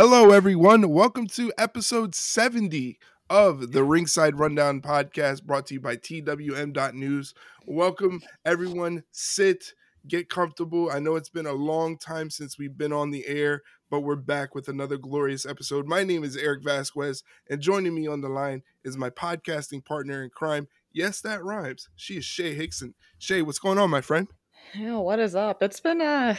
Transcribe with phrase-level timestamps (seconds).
[0.00, 0.90] Hello, everyone.
[0.90, 7.34] Welcome to episode 70 of the Ringside Rundown podcast brought to you by TWM.news.
[7.66, 9.02] Welcome, everyone.
[9.10, 9.72] Sit,
[10.06, 10.88] get comfortable.
[10.88, 14.14] I know it's been a long time since we've been on the air, but we're
[14.14, 15.88] back with another glorious episode.
[15.88, 20.22] My name is Erik Vasquez, and joining me on the line is my podcasting partner
[20.22, 20.68] in crime.
[20.92, 21.88] Yes, that rhymes.
[21.96, 22.94] She is Shay Hickson.
[23.18, 24.28] Shay, what's going on, my friend?
[24.76, 25.60] Yeah, what is up?
[25.60, 26.36] It's been uh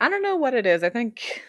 [0.00, 0.84] I don't know what it is.
[0.84, 1.42] I think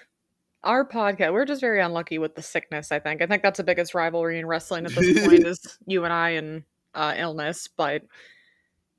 [0.66, 3.64] our podcast we're just very unlucky with the sickness i think i think that's the
[3.64, 8.04] biggest rivalry in wrestling at this point is you and i and uh, illness but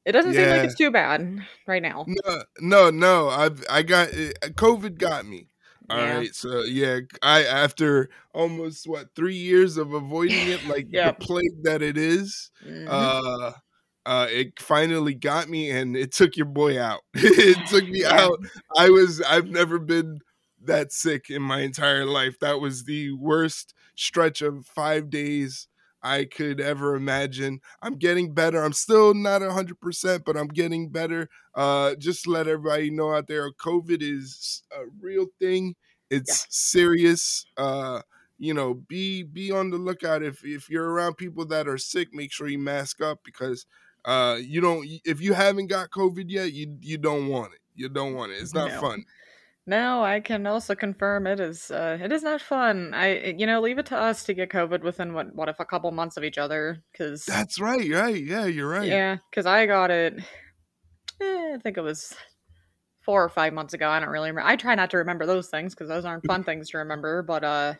[0.05, 0.41] it doesn't yeah.
[0.41, 4.99] seem like it's too bad right now no no no i've i got eh, covid
[4.99, 5.49] got me
[5.91, 6.17] All yeah.
[6.17, 11.19] right, so yeah i after almost what three years of avoiding it like yep.
[11.19, 12.87] the plague that it is, mm-hmm.
[12.89, 13.53] uh
[14.07, 17.01] uh, it finally got me and it took your boy out.
[17.15, 18.21] it took me yeah.
[18.21, 18.39] out.
[18.77, 20.21] I was I've never been
[20.67, 22.39] that sick in my entire life.
[22.41, 25.69] That was the worst stretch of five days
[26.03, 27.61] I could ever imagine.
[27.83, 28.63] I'm getting better.
[28.63, 31.29] I'm still not 100%, but I'm getting better.
[31.55, 35.75] Uh, just let everybody know out there COVID is a real thing.
[36.11, 36.47] It's yeah.
[36.51, 37.47] serious.
[37.57, 38.03] Uh,
[38.39, 42.09] you know, be be on the lookout if if you're around people that are sick,
[42.13, 43.67] make sure you mask up because
[44.05, 47.61] uh you don't if you haven't got COVID yet, you you don't want it.
[47.75, 48.37] You don't want it.
[48.37, 48.81] It's not no.
[48.81, 49.05] fun.
[49.69, 52.93] No, I can also confirm it is uh, it is not fun.
[52.95, 55.65] I you know leave it to us to get COVID within what what if a
[55.65, 58.87] couple months of each other because that's right, right, yeah, you're right.
[58.87, 60.15] Yeah, because I got it.
[61.21, 62.15] Eh, I think it was
[63.07, 63.89] four or five months ago.
[63.89, 64.49] I don't really remember.
[64.49, 67.23] I try not to remember those things because those aren't fun things to remember.
[67.23, 67.75] But uh,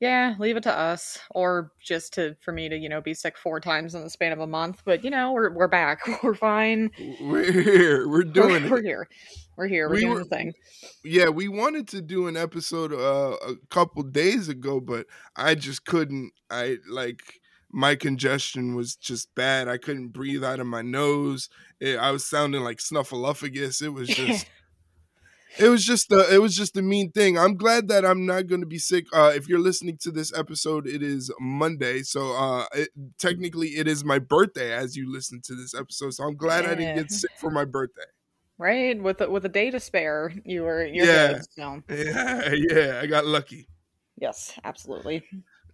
[0.00, 3.36] yeah, leave it to us, or just to for me to you know be sick
[3.36, 4.82] four times in the span of a month.
[4.84, 6.90] But you know we're we're back, we're fine.
[7.20, 8.08] We're here.
[8.08, 8.70] We're doing we're, it.
[8.70, 9.08] We're here.
[9.56, 9.88] We're here.
[9.88, 10.52] We're we doing were, the thing.
[11.04, 15.84] Yeah, we wanted to do an episode uh, a couple days ago, but I just
[15.84, 16.32] couldn't.
[16.48, 17.22] I like
[17.70, 19.68] my congestion was just bad.
[19.68, 21.48] I couldn't breathe out of my nose.
[21.80, 23.82] It, I was sounding like snuffleupagus.
[23.82, 24.46] It was just
[25.58, 27.38] it was just the it was just the mean thing.
[27.38, 29.06] I'm glad that I'm not going to be sick.
[29.12, 33.88] Uh, if you're listening to this episode, it is Monday, so uh, it, technically it
[33.88, 36.14] is my birthday as you listen to this episode.
[36.14, 36.70] So I'm glad yeah.
[36.70, 38.02] I didn't get sick for my birthday.
[38.56, 41.32] Right, with a, with a day to spare, you were you're yeah.
[41.34, 41.42] good.
[41.50, 41.82] So.
[41.88, 43.68] Yeah, yeah, I got lucky.
[44.16, 45.22] Yes, absolutely.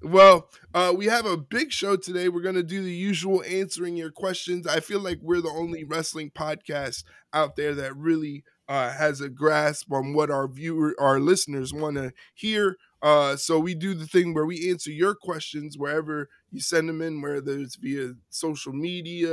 [0.02, 2.28] Well, uh, we have a big show today.
[2.28, 4.66] We're going to do the usual answering your questions.
[4.66, 9.28] I feel like we're the only wrestling podcast out there that really uh, has a
[9.28, 12.76] grasp on what our viewer, our listeners want to hear.
[13.02, 17.02] Uh, so we do the thing where we answer your questions wherever you send them
[17.02, 19.28] in, whether it's via social media,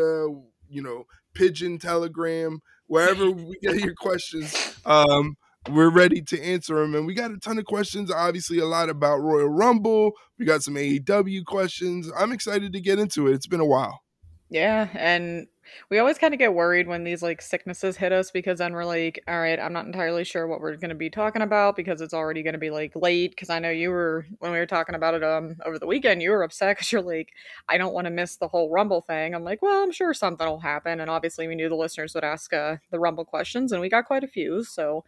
[0.70, 4.76] you know, pigeon, telegram, wherever we get your questions.
[4.86, 5.38] Um,
[5.70, 6.96] we're ready to answer them.
[6.96, 10.14] And we got a ton of questions, obviously, a lot about Royal Rumble.
[10.38, 12.12] We got some AEW questions.
[12.18, 13.34] I'm excited to get into it.
[13.34, 14.02] It's been a while.
[14.50, 14.90] Yeah.
[14.94, 15.48] And
[15.90, 18.86] we always kind of get worried when these like sicknesses hit us because then we're
[18.86, 22.02] like, all right, I'm not entirely sure what we're going to be talking about because
[22.02, 23.32] it's already going to be like late.
[23.32, 26.22] Because I know you were when we were talking about it um over the weekend,
[26.22, 27.30] you were upset because you're like,
[27.68, 29.34] I don't want to miss the whole Rumble thing.
[29.36, 32.24] I'm like, well, I'm sure something will happen, and obviously we knew the listeners would
[32.24, 35.04] ask uh, the Rumble questions, and we got quite a few, so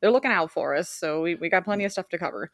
[0.00, 0.90] they're looking out for us.
[0.90, 2.50] So we we got plenty of stuff to cover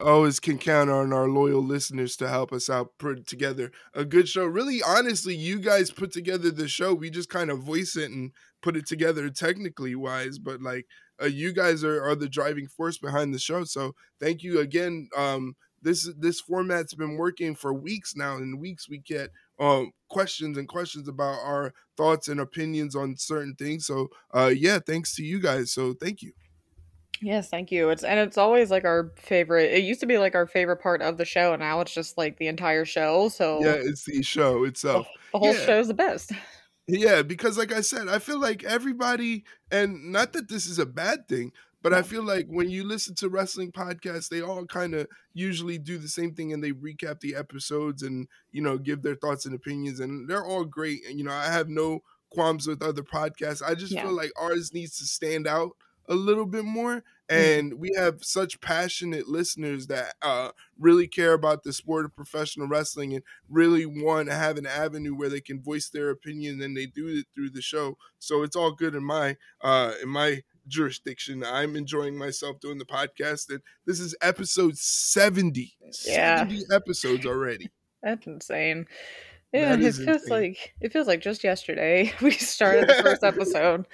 [0.00, 3.70] always can count on our loyal listeners to help us out put together.
[3.94, 6.94] A good show really honestly you guys put together the show.
[6.94, 8.32] We just kind of voice it and
[8.62, 10.86] put it together technically wise but like
[11.20, 15.08] uh, you guys are, are the driving force behind the show so thank you again.
[15.16, 19.30] Um this this format's been working for weeks now and weeks we get
[19.60, 24.78] um questions and questions about our thoughts and opinions on certain things so uh yeah
[24.78, 26.32] thanks to you guys so thank you
[27.20, 27.90] Yes, thank you.
[27.90, 29.72] It's and it's always like our favorite.
[29.72, 32.16] It used to be like our favorite part of the show, and now it's just
[32.16, 33.28] like the entire show.
[33.28, 35.06] So yeah, it's the show itself.
[35.06, 35.66] The, the whole yeah.
[35.66, 36.32] show is the best.
[36.86, 40.86] Yeah, because like I said, I feel like everybody, and not that this is a
[40.86, 41.52] bad thing,
[41.82, 45.78] but I feel like when you listen to wrestling podcasts, they all kind of usually
[45.78, 49.44] do the same thing and they recap the episodes and you know give their thoughts
[49.44, 51.00] and opinions, and they're all great.
[51.06, 52.00] And you know, I have no
[52.30, 53.62] qualms with other podcasts.
[53.62, 54.02] I just yeah.
[54.02, 55.72] feel like ours needs to stand out
[56.08, 57.04] a little bit more.
[57.28, 62.68] And we have such passionate listeners that uh, really care about the sport of professional
[62.68, 66.76] wrestling and really want to have an avenue where they can voice their opinion and
[66.76, 67.96] they do it through the show.
[68.18, 71.42] So it's all good in my uh, in my jurisdiction.
[71.44, 75.74] I'm enjoying myself doing the podcast and this is episode 70
[76.06, 76.38] yeah.
[76.38, 77.70] 70 episodes already.
[78.02, 78.86] That's insane.
[79.52, 80.20] Yeah, it feels insane.
[80.28, 83.86] like it feels like just yesterday we started the first episode.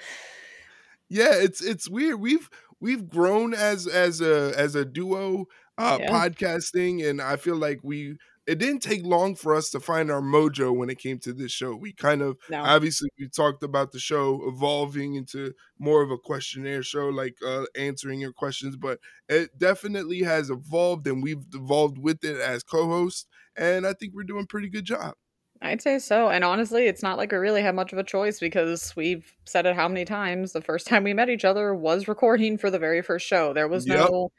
[1.09, 2.19] Yeah it's it's weird.
[2.19, 2.49] We've
[2.85, 5.47] we've grown as as a as a duo
[5.77, 6.09] uh, yeah.
[6.09, 10.21] podcasting, and I feel like we it didn't take long for us to find our
[10.21, 11.75] mojo when it came to this show.
[11.75, 12.61] We kind of no.
[12.61, 17.65] obviously we talked about the show evolving into more of a questionnaire show, like uh,
[17.75, 23.25] answering your questions, but it definitely has evolved, and we've evolved with it as co-hosts,
[23.57, 25.15] and I think we're doing a pretty good job.
[25.61, 26.29] I'd say so.
[26.29, 29.65] And honestly, it's not like we really have much of a choice because we've said
[29.65, 30.51] it how many times.
[30.51, 33.53] The first time we met each other was recording for the very first show.
[33.53, 34.09] There was yep.
[34.09, 34.31] no,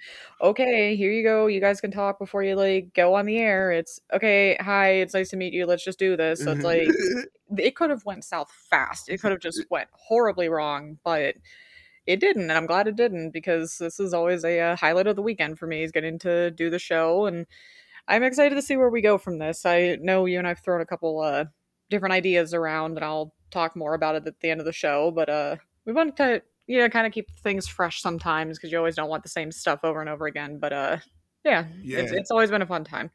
[0.43, 1.47] okay, here you go.
[1.47, 3.73] You guys can talk before you like go on the air.
[3.73, 5.67] It's okay, hi, it's nice to meet you.
[5.67, 6.45] Let's just do this.
[6.45, 6.89] So it's like
[7.59, 9.09] it could have went south fast.
[9.09, 11.37] It could have just went horribly wrong, but
[12.07, 15.09] it didn't and i'm glad it didn't because this is always a, a uh, highlight
[15.09, 17.47] of the weekend for me is getting to do the show and
[18.09, 19.67] I'm excited to see where we go from this.
[19.67, 21.47] I know you and I've thrown a couple uh,
[21.91, 25.11] different ideas around, and I'll talk more about it at the end of the show.
[25.11, 28.79] But uh, we want to, you know, kind of keep things fresh sometimes because you
[28.79, 30.59] always don't want the same stuff over and over again.
[30.59, 30.97] But uh,
[31.45, 31.99] yeah, yeah.
[31.99, 33.11] It's, it's always been a fun time.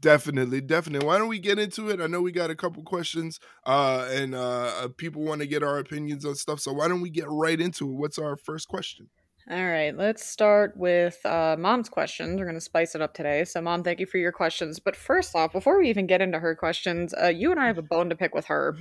[0.00, 1.06] Definitely, definitely.
[1.06, 2.00] Why don't we get into it?
[2.00, 5.62] I know we got a couple questions, uh, and uh, uh people want to get
[5.62, 6.60] our opinions on stuff.
[6.60, 7.94] So why don't we get right into it?
[7.94, 9.08] What's our first question?
[9.48, 12.36] All right, let's start with uh, mom's questions.
[12.36, 13.44] We're going to spice it up today.
[13.44, 14.80] So, mom, thank you for your questions.
[14.80, 17.78] But first off, before we even get into her questions, uh, you and I have
[17.78, 18.76] a bone to pick with her.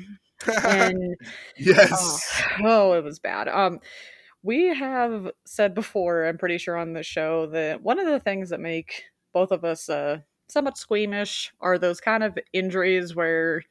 [0.64, 1.16] And,
[1.60, 2.42] yes.
[2.64, 3.48] Oh, oh, it was bad.
[3.48, 3.80] Um,
[4.42, 8.50] we have said before, I'm pretty sure on the show, that one of the things
[8.50, 9.04] that make
[9.34, 13.62] both of us uh, somewhat squeamish are those kind of injuries where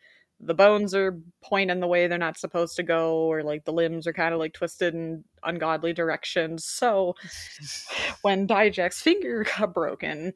[0.47, 4.07] the bones are pointing the way they're not supposed to go or like the limbs
[4.07, 6.65] are kind of like twisted in ungodly directions.
[6.65, 7.15] So
[8.23, 10.33] when dijak's finger got broken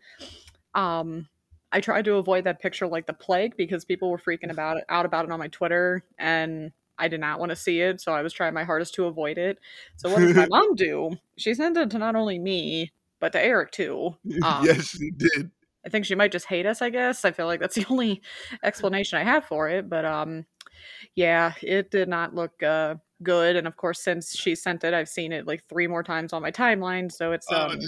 [0.74, 1.26] um
[1.72, 4.84] i tried to avoid that picture like the plague because people were freaking about it
[4.88, 8.12] out about it on my twitter and i did not want to see it so
[8.12, 9.58] i was trying my hardest to avoid it.
[9.96, 11.16] So what did my mom do?
[11.36, 15.50] She sent it to not only me but to erik too um, yes she did
[15.84, 17.24] I think she might just hate us, I guess.
[17.24, 18.22] I feel like that's the only
[18.62, 19.88] explanation I have for it.
[19.88, 20.44] But um
[21.14, 23.56] yeah, it did not look uh good.
[23.56, 26.42] And of course since she sent it, I've seen it like three more times on
[26.42, 27.10] my timeline.
[27.10, 27.80] So it's oh, um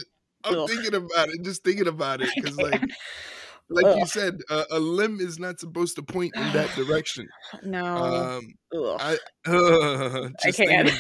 [0.44, 0.70] I'm ugh.
[0.70, 2.30] thinking about it, just thinking about it.
[2.44, 2.82] Cause like
[3.70, 3.98] like ugh.
[3.98, 7.28] you said, uh, a limb is not supposed to point in that direction.
[7.62, 7.84] No.
[7.84, 8.54] Um,
[8.98, 9.16] I,
[9.46, 10.90] uh, I can't.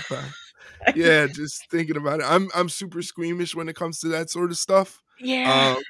[0.94, 2.26] yeah, just thinking about it.
[2.26, 5.02] I'm I'm super squeamish when it comes to that sort of stuff.
[5.18, 5.74] Yeah.
[5.76, 5.82] Um,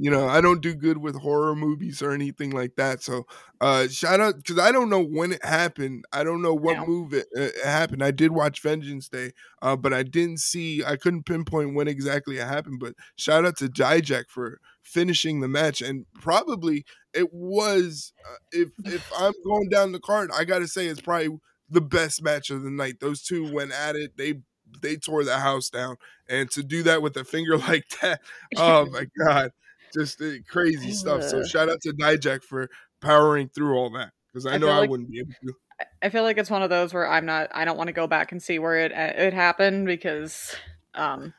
[0.00, 3.26] you know i don't do good with horror movies or anything like that so
[3.60, 7.12] uh shout out because i don't know when it happened i don't know what move
[7.12, 10.96] it, uh, it, happened i did watch vengeance day uh but i didn't see i
[10.96, 15.82] couldn't pinpoint when exactly it happened but shout out to dijak for finishing the match
[15.82, 20.86] and probably it was uh, if if i'm going down the card i gotta say
[20.86, 24.34] it's probably the best match of the night those two went at it they
[24.82, 25.96] they tore the house down
[26.28, 28.20] and to do that with a finger like that
[28.56, 29.50] oh my god
[29.92, 31.22] just uh, crazy stuff.
[31.22, 32.68] So shout out to Dijak for
[33.00, 35.54] powering through all that because I, I know I like, wouldn't be able to.
[36.02, 37.50] I feel like it's one of those where I'm not.
[37.54, 40.54] I don't want to go back and see where it uh, it happened because
[40.94, 41.32] um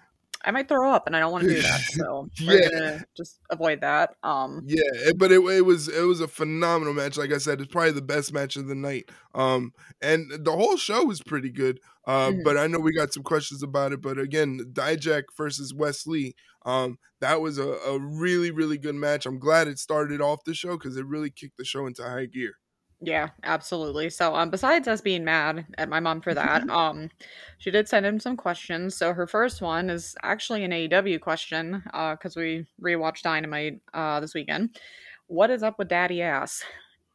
[0.46, 1.82] I might throw up, and I don't want to do that.
[1.90, 4.16] So yeah, just avoid that.
[4.24, 7.18] Um, yeah, eh, but it, it was it was a phenomenal match.
[7.18, 9.10] Like I said, it's probably the best match of the night.
[9.36, 11.82] Um, and the whole show was pretty good.
[12.10, 12.40] Uh, mm-hmm.
[12.44, 14.02] but I know we got some questions about it.
[14.02, 16.34] But again, Dijak versus Wes Lee,
[16.66, 19.28] um, that was a, a really really good match.
[19.28, 22.26] I'm glad it started off the show because it really kicked the show into high
[22.26, 22.54] gear.
[23.00, 24.10] Yeah, absolutely.
[24.10, 27.12] So, um, besides us being mad at my mom for that, um,
[27.60, 28.98] she did send in some questions.
[28.98, 34.20] So her first one is actually an AEW question, uh, because we rewatched Dynamite uh
[34.20, 34.80] this weekend.
[35.28, 36.64] What is up with Daddy Ass?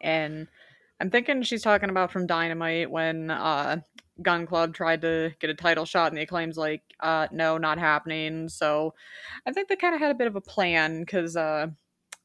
[0.01, 0.47] And
[1.01, 3.81] I'm thinking she's talking about from Dynamite when uh
[4.23, 7.79] Gun Club tried to get a title shot and the Acclaimed's like, uh, no, not
[7.79, 8.49] happening.
[8.49, 8.95] So
[9.47, 11.69] I think they kind of had a bit of a plan because uh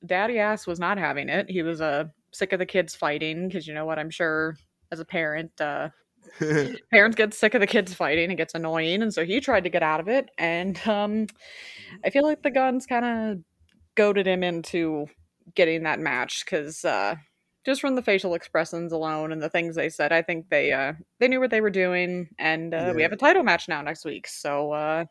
[0.05, 1.49] Daddy Ass was not having it.
[1.49, 4.55] He was uh sick of the kids fighting because you know what I'm sure
[4.91, 5.89] as a parent, uh,
[6.91, 8.31] parents get sick of the kids fighting.
[8.31, 10.29] It gets annoying, and so he tried to get out of it.
[10.37, 11.27] And um,
[12.03, 13.37] I feel like the guns kind of
[13.95, 15.07] goaded him into
[15.55, 17.15] getting that match because uh,
[17.65, 20.93] just from the facial expressions alone and the things they said, I think they uh,
[21.19, 22.29] they knew what they were doing.
[22.37, 22.93] And uh, yeah.
[22.93, 24.27] we have a title match now next week.
[24.27, 25.05] So uh,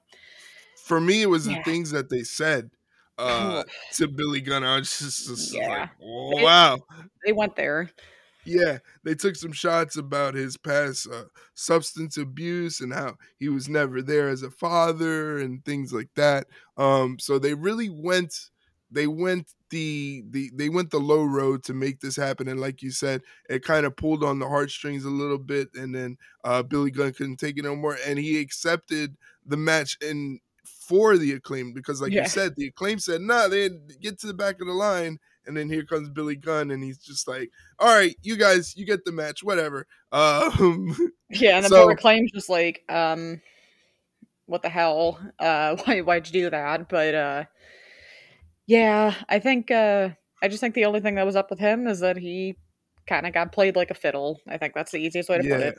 [0.84, 1.58] for me, it was yeah.
[1.58, 2.70] the things that they said
[3.18, 3.64] uh
[3.94, 4.64] to Billy Gunn.
[4.64, 5.80] I was just, just yeah.
[5.80, 6.78] like, oh, wow.
[7.24, 7.90] They went there.
[8.44, 13.68] Yeah, they took some shots about his past uh, substance abuse and how he was
[13.68, 16.46] never there as a father and things like that.
[16.78, 18.34] Um, so they really went,
[18.90, 22.48] they went the the they went the low road to make this happen.
[22.48, 25.94] And like you said, it kind of pulled on the heartstrings a little bit, and
[25.94, 30.40] then uh, Billy Gunn couldn't take it no more, and he accepted the match in
[30.64, 32.22] for the Acclaimed because, like yeah.
[32.22, 35.56] you said, the Acclaimed said, "Nah, they get to the back of the line." And
[35.56, 39.04] then here comes Billy Gunn, and he's just like, "All right, you guys, you get
[39.04, 40.96] the match, whatever." Um,
[41.30, 43.40] yeah, and then so, Acclaimed's just like, um,
[44.46, 45.20] "What the hell?
[45.38, 47.44] Uh, why, why'd you do that?" But uh,
[48.68, 50.10] yeah, I think uh,
[50.42, 52.54] I just think the only thing that was up with him is that he
[53.06, 54.40] kind of got played like a fiddle.
[54.46, 55.56] I think that's the easiest way to yeah.
[55.56, 55.78] put it.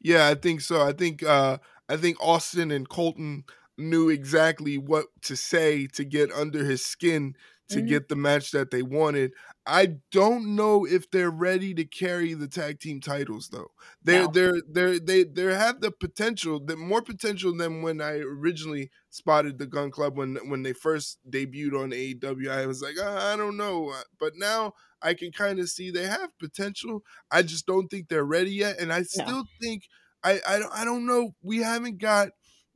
[0.00, 0.80] Yeah, I think so.
[0.86, 1.58] I think uh
[1.88, 3.44] I think Austin and Colton
[3.76, 7.34] knew exactly what to say to get under his skin
[7.68, 7.88] to mm-hmm.
[7.88, 9.32] get the match that they wanted.
[9.66, 13.72] I don't know if they're ready to carry the tag team titles though.
[14.02, 14.28] They're no.
[14.28, 19.58] they're they're they they have the potential, the more potential than when I originally spotted
[19.58, 22.48] the Gun Club when when they first debuted on AEW.
[22.48, 25.90] I was like, oh, I don't know, uh, but now I can kind of see
[25.90, 27.02] they have potential.
[27.30, 29.44] I just don't think they're ready yet, and I still no.
[29.60, 29.84] think
[30.22, 31.34] I I don't I don't know.
[31.42, 32.28] We haven't got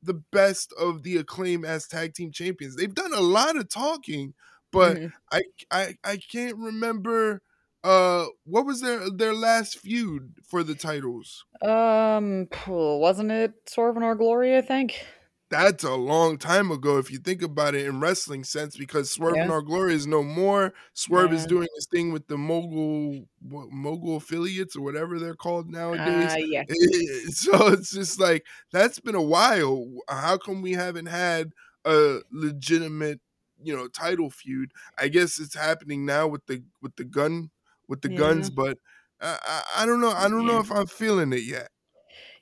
[0.03, 2.77] the best of the Acclaimed as tag team champions.
[2.77, 4.35] They've done a lot of talking,
[4.73, 5.09] but mm-hmm.
[5.33, 7.43] I I I can't remember
[7.83, 14.03] uh what was their their last feud for the titles um wasn't it swerve in
[14.03, 15.03] our glory i think
[15.51, 19.35] that's a long time ago if you think about it in wrestling sense because Swerve
[19.35, 19.45] yeah.
[19.45, 20.73] in Our Glory is no more.
[20.95, 21.39] Swerve yeah.
[21.39, 26.33] is doing his thing with the mogul what, mogul affiliates or whatever they're called nowadays.
[26.33, 26.63] Uh, yeah.
[27.31, 29.91] so it's just like that's been a while.
[30.09, 31.51] How come we haven't had
[31.85, 33.21] a legitimate,
[33.63, 34.73] you know, title feud?
[34.99, 37.51] I guess it's happening now with the with the gun
[37.89, 38.19] with the yeah.
[38.19, 38.79] guns, but
[39.21, 40.13] I, I, I don't know.
[40.13, 41.69] I don't know if I'm feeling it yet.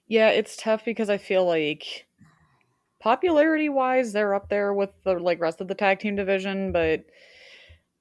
[0.07, 2.07] Yeah, it's tough because I feel like
[3.01, 7.05] popularity wise, they're up there with the like rest of the tag team division, but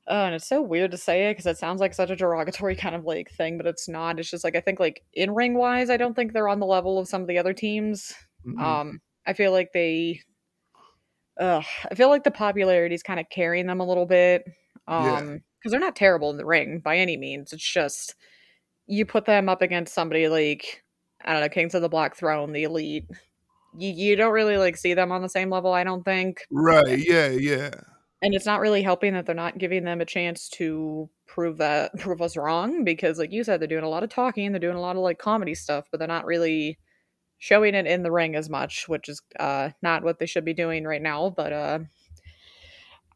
[0.09, 2.75] uh, and it's so weird to say it because it sounds like such a derogatory
[2.77, 4.19] kind of like thing, but it's not.
[4.19, 6.65] It's just like I think like in ring wise, I don't think they're on the
[6.65, 8.13] level of some of the other teams.
[8.45, 8.63] Mm-hmm.
[8.63, 10.21] Um, I feel like they,
[11.39, 14.45] uh, I feel like the popularity is kind of carrying them a little bit.
[14.87, 15.71] Um, because yeah.
[15.71, 17.51] they're not terrible in the ring by any means.
[17.51, 18.15] It's just
[18.85, 20.83] you put them up against somebody like
[21.25, 23.05] I don't know, Kings of the Black Throne, the Elite,
[23.77, 26.45] you, you don't really like see them on the same level, I don't think.
[26.51, 26.99] Right.
[26.99, 27.29] Yeah.
[27.29, 27.71] Yeah.
[28.21, 31.95] And it's not really helping that they're not giving them a chance to prove that
[31.99, 34.77] prove us wrong because like you said they're doing a lot of talking, they're doing
[34.77, 36.79] a lot of like comedy stuff, but they're not really
[37.37, 40.53] showing it in the ring as much, which is uh not what they should be
[40.53, 41.79] doing right now, but uh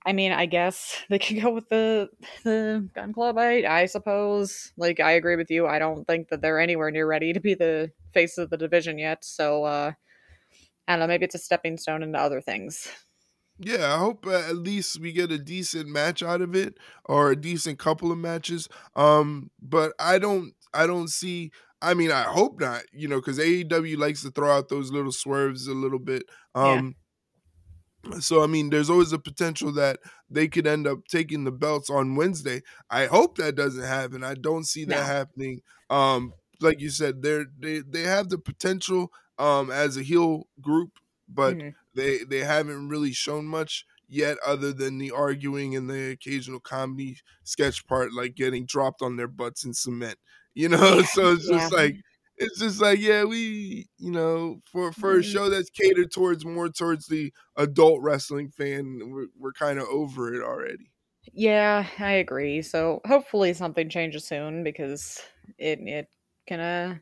[0.06, 2.10] I mean, I guess they can go with the
[2.44, 3.38] the gun club.
[3.38, 4.74] I I suppose.
[4.78, 5.68] Like, I agree with you.
[5.68, 8.98] I don't think that they're anywhere near ready to be the face of the division
[8.98, 9.24] yet.
[9.24, 9.94] So, uh,
[10.88, 12.88] I don't know, maybe it's a stepping stone into other things.
[13.60, 17.32] Yeah, I hope uh, at least we get a decent match out of it or
[17.32, 18.68] a decent couple of matches.
[18.96, 23.40] Um, but I don't I don't see I mean, I hope not, you know, because
[23.40, 26.24] AEW likes to throw out those little swerves a little bit.
[26.56, 26.96] Um
[28.10, 28.20] yeah.
[28.20, 31.90] so I mean, there's always a potential that they could end up taking the belts
[31.90, 32.62] on Wednesday.
[32.90, 34.24] I hope that doesn't happen.
[34.24, 35.04] I don't see that no.
[35.04, 35.62] happening.
[35.90, 40.92] Um, like you said, they're they they have the potential um, as a heel group,
[41.28, 41.70] but mm-hmm.
[41.96, 47.18] they they haven't really shown much yet, other than the arguing and the occasional comedy
[47.44, 50.18] sketch part, like getting dropped on their butts in cement.
[50.54, 51.78] You know, yeah, so it's just yeah.
[51.78, 51.96] like
[52.38, 55.32] it's just like yeah, we you know for for a mm-hmm.
[55.32, 60.34] show that's catered towards more towards the adult wrestling fan, we're we're kind of over
[60.34, 60.92] it already.
[61.34, 62.62] Yeah, I agree.
[62.62, 65.22] So hopefully something changes soon because
[65.58, 66.08] it it
[66.48, 66.96] can uh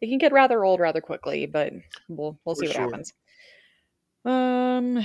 [0.00, 1.72] it can get rather old rather quickly, but
[2.08, 2.84] we'll we'll see what sure.
[2.84, 3.12] happens.
[4.24, 5.04] Um,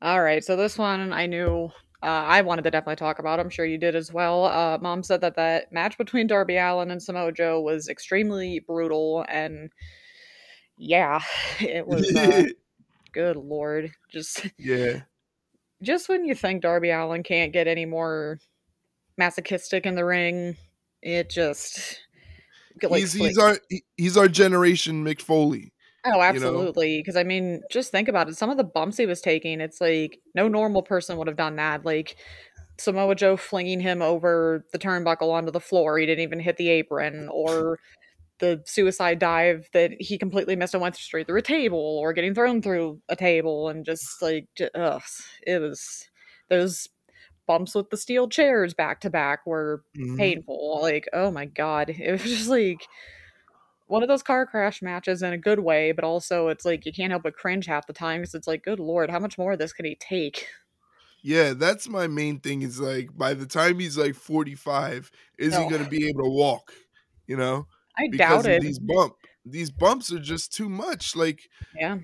[0.00, 0.42] all right.
[0.42, 1.70] So this one I knew
[2.06, 3.40] uh, I wanted to definitely talk about.
[3.40, 4.44] I'm sure you did as well.
[4.44, 9.26] Uh, Mom said that that match between Darby Allin and Samoa Joe was extremely brutal,
[9.28, 9.70] and
[10.78, 11.20] yeah,
[11.60, 12.14] it was.
[12.14, 12.44] Uh,
[13.12, 15.00] good lord, just yeah.
[15.82, 18.38] Just when you think Darby Allin can't get any more
[19.18, 20.56] masochistic in the ring,
[21.02, 21.98] it just
[22.82, 23.58] like, he's he's our
[23.96, 25.72] he's our generation Mick Foley.
[26.06, 26.98] Oh, absolutely.
[26.98, 27.20] Because you know?
[27.20, 28.36] I mean, just think about it.
[28.36, 31.56] Some of the bumps he was taking, it's like no normal person would have done
[31.56, 31.84] that.
[31.84, 32.16] Like
[32.78, 35.98] Samoa Joe flinging him over the turnbuckle onto the floor.
[35.98, 37.78] He didn't even hit the apron, or
[38.38, 42.34] the suicide dive that he completely missed and went straight through a table, or getting
[42.34, 45.02] thrown through a table, and just like, ugh,
[45.46, 46.08] it was
[46.48, 46.88] those
[47.46, 50.16] bumps with the steel chairs back to back were mm-hmm.
[50.16, 50.80] painful.
[50.82, 52.86] Like, oh my god, it was just like
[53.86, 56.92] one of those car crash matches in a good way, but also it's like you
[56.92, 59.52] can't help but cringe half the time because it's like, good lord, how much more
[59.52, 60.48] of this can he take?
[61.22, 62.62] Yeah, that's my main thing.
[62.62, 65.62] Is like by the time he's like forty five, is oh.
[65.62, 66.72] he going to be able to walk?
[67.26, 67.66] You know,
[67.98, 68.62] I because doubt it.
[68.62, 69.14] These bump,
[69.44, 71.16] these bumps are just too much.
[71.16, 71.98] Like, yeah,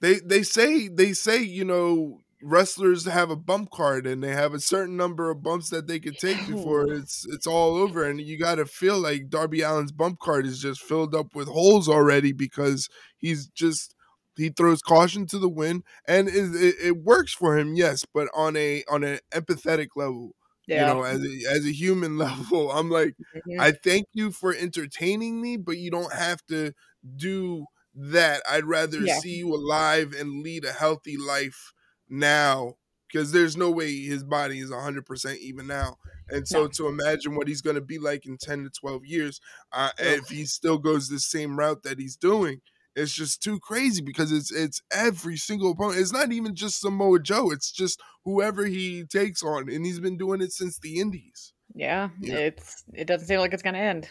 [0.00, 4.52] they they say they say you know wrestlers have a bump card and they have
[4.52, 8.20] a certain number of bumps that they could take before it's it's all over and
[8.20, 11.88] you got to feel like Darby Allin's bump card is just filled up with holes
[11.88, 13.94] already because he's just
[14.36, 18.28] he throws caution to the wind and it, it, it works for him yes but
[18.34, 20.34] on a on an empathetic level
[20.66, 20.88] yeah.
[20.88, 23.60] you know as a, as a human level i'm like mm-hmm.
[23.60, 26.72] i thank you for entertaining me but you don't have to
[27.16, 29.18] do that i'd rather yeah.
[29.18, 31.72] see you alive and lead a healthy life
[32.12, 32.74] now
[33.08, 35.98] because there's no way his body is 100% even now.
[36.30, 39.40] And so to imagine what he's going to be like in 10 to 12 years
[39.72, 42.60] uh, if he still goes the same route that he's doing
[42.94, 47.18] it's just too crazy because it's it's every single opponent it's not even just samoa
[47.18, 51.52] joe it's just whoever he takes on and he's been doing it since the indies.
[51.74, 52.36] Yeah, yeah.
[52.36, 54.10] it's it doesn't seem like it's going to end.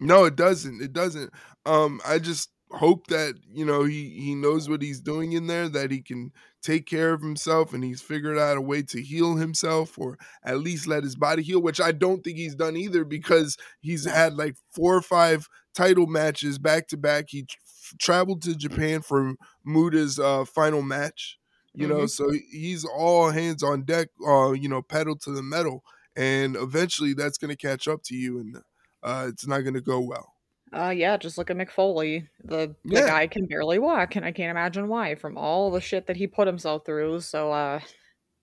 [0.00, 1.32] No it doesn't it doesn't.
[1.66, 5.68] Um i just hope that you know he he knows what he's doing in there
[5.68, 6.32] that he can
[6.64, 10.58] take care of himself and he's figured out a way to heal himself or at
[10.58, 14.34] least let his body heal which i don't think he's done either because he's had
[14.34, 19.34] like four or five title matches back to back he f- traveled to japan for
[19.64, 21.38] muta's uh, final match
[21.74, 21.98] you mm-hmm.
[21.98, 25.84] know so he's all hands on deck uh you know pedal to the metal
[26.16, 28.56] and eventually that's going to catch up to you and
[29.02, 30.33] uh, it's not going to go well
[30.74, 32.28] uh, yeah, just look at Mick Foley.
[32.42, 33.06] The, the yeah.
[33.06, 36.26] guy can barely walk, and I can't imagine why from all the shit that he
[36.26, 37.20] put himself through.
[37.20, 37.80] So, uh,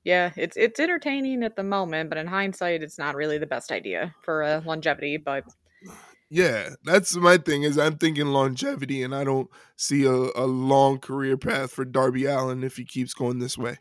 [0.04, 3.72] yeah, it's it's entertaining at the moment, but in hindsight, it's not really the best
[3.72, 5.18] idea for uh, longevity.
[5.18, 5.44] But
[6.30, 7.64] yeah, that's my thing.
[7.64, 12.26] Is I'm thinking longevity, and I don't see a, a long career path for Darby
[12.26, 13.78] Allin if he keeps going this way.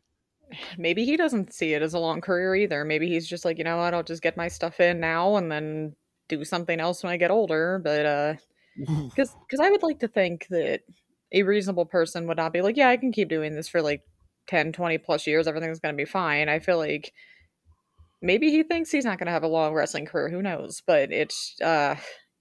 [0.79, 2.85] Maybe he doesn't see it as a long career either.
[2.85, 5.51] Maybe he's just like, you know what, I'll just get my stuff in now and
[5.51, 5.95] then
[6.31, 7.81] do something else when I get older.
[7.83, 8.35] But uh,
[8.77, 10.81] because because I would like to think that
[11.33, 14.03] a reasonable person would not be like, yeah, I can keep doing this for like
[14.49, 15.47] 10, 20 plus years.
[15.47, 16.49] Everything's going to be fine.
[16.49, 17.13] I feel like
[18.21, 20.29] maybe he thinks he's not going to have a long wrestling career.
[20.29, 20.83] Who knows?
[20.85, 21.97] But it's, uh,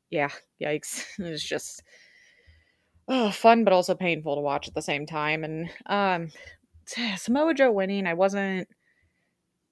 [0.10, 0.30] yeah,
[0.62, 1.04] yikes.
[1.20, 1.84] It's just
[3.08, 5.44] oh, fun, but also painful to watch at the same time.
[5.44, 6.30] And um,
[7.18, 8.68] Samoa Joe winning, I wasn't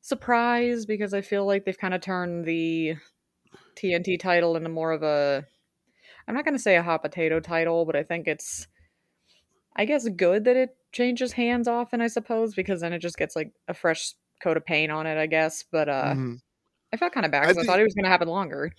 [0.01, 2.95] surprised because I feel like they've kind of turned the
[3.77, 5.45] TNT title into more of a
[6.27, 8.67] I'm not going to say a hot potato title, but I think it's
[9.75, 13.35] I guess good that it changes hands often, I suppose, because then it just gets
[13.35, 15.63] like a fresh coat of paint on it, I guess.
[15.71, 16.33] But uh mm-hmm.
[16.93, 18.71] I felt kind of bad because I, I, thought it was going to happen longer.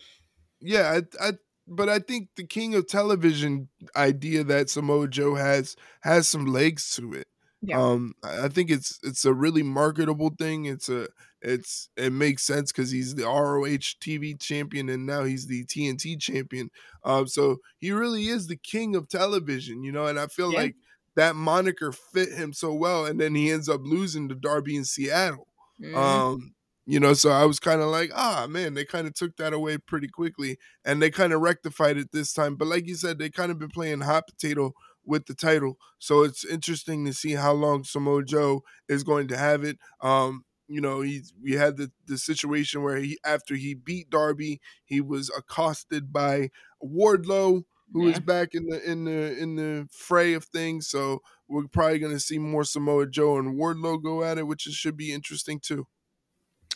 [0.60, 1.32] Yeah, I, I
[1.66, 6.94] but I think the king of television idea that Samoa Joe has has some legs
[6.96, 7.28] to it.
[7.60, 7.80] Yeah.
[7.80, 10.64] Um, I think it's it's a really marketable thing.
[10.64, 11.08] It's a
[11.42, 16.20] it's it makes sense because he's the ROH TV champion and now he's the TNT
[16.20, 16.70] champion.
[17.04, 20.06] Um, so he really is the king of television, you know.
[20.06, 20.58] And I feel yeah.
[20.58, 20.76] like
[21.16, 23.06] that moniker fit him so well.
[23.06, 25.48] And then he ends up losing to Darby in Seattle.
[25.80, 25.96] Mm-hmm.
[25.96, 26.54] Um,
[26.86, 29.52] you know, so I was kind of like, ah, man, they kind of took that
[29.52, 32.54] away pretty quickly, and they kind of rectified it this time.
[32.54, 34.72] But like you said, they kind of been playing hot potato
[35.04, 35.76] with the title.
[35.98, 39.78] So it's interesting to see how long Samoa Joe is going to have it.
[40.00, 44.60] Um, you know, he's we had the, the situation where he after he beat Darby,
[44.84, 46.50] he was accosted by
[46.84, 48.12] Wardlow, who yeah.
[48.12, 50.86] is back in the in the in the fray of things.
[50.88, 54.74] So we're probably gonna see more Samoa Joe and Wardlow go at it, which is,
[54.74, 55.86] should be interesting too.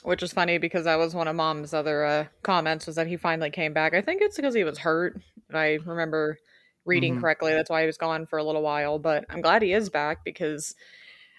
[0.03, 3.17] Which is funny because that was one of Mom's other uh, comments was that he
[3.17, 3.95] finally came back.
[3.95, 5.21] I think it's because he was hurt.
[5.53, 6.39] I remember
[6.85, 7.21] reading mm-hmm.
[7.21, 7.53] correctly.
[7.53, 8.99] That's why he was gone for a little while.
[8.99, 10.75] But I'm glad he is back because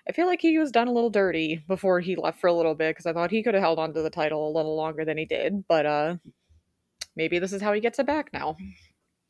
[0.08, 2.76] I feel like he was done a little dirty before he left for a little
[2.76, 5.06] bit because I thought he could have held on to the title a little longer
[5.06, 5.66] than he did.
[5.68, 6.16] But uh
[7.16, 8.58] maybe this is how he gets it back now.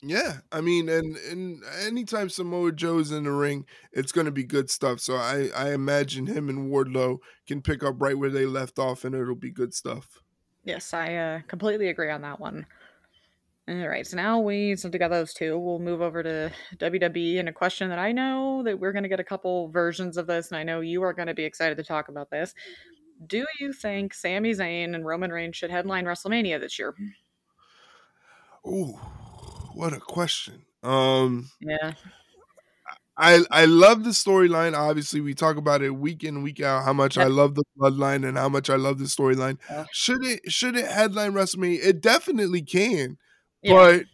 [0.06, 4.44] Yeah, I mean, and and anytime Samoa Joe's in the ring, it's going to be
[4.44, 5.00] good stuff.
[5.00, 9.04] So I I imagine him and Wardlow can pick up right where they left off,
[9.04, 10.20] and it'll be good stuff.
[10.62, 12.66] Yes, I uh, completely agree on that one.
[13.66, 15.58] All right, so now we so together those two.
[15.58, 19.08] We'll move over to WWE and a question that I know that we're going to
[19.08, 21.78] get a couple versions of this, and I know you are going to be excited
[21.78, 22.54] to talk about this.
[23.26, 26.94] Do you think Sami Zayn and Roman Reigns should headline WrestleMania this year?
[28.66, 28.98] Ooh,
[29.72, 30.66] what a question.
[30.82, 31.92] Um, yeah.
[33.16, 34.76] I I love the storyline.
[34.76, 36.84] Obviously, we talk about it week in week out.
[36.84, 39.58] How much I love the bloodline and how much I love the storyline.
[39.92, 41.78] Should it should it headline WrestleMania?
[41.82, 43.18] It definitely can.
[43.64, 43.74] Yeah.
[43.74, 44.04] But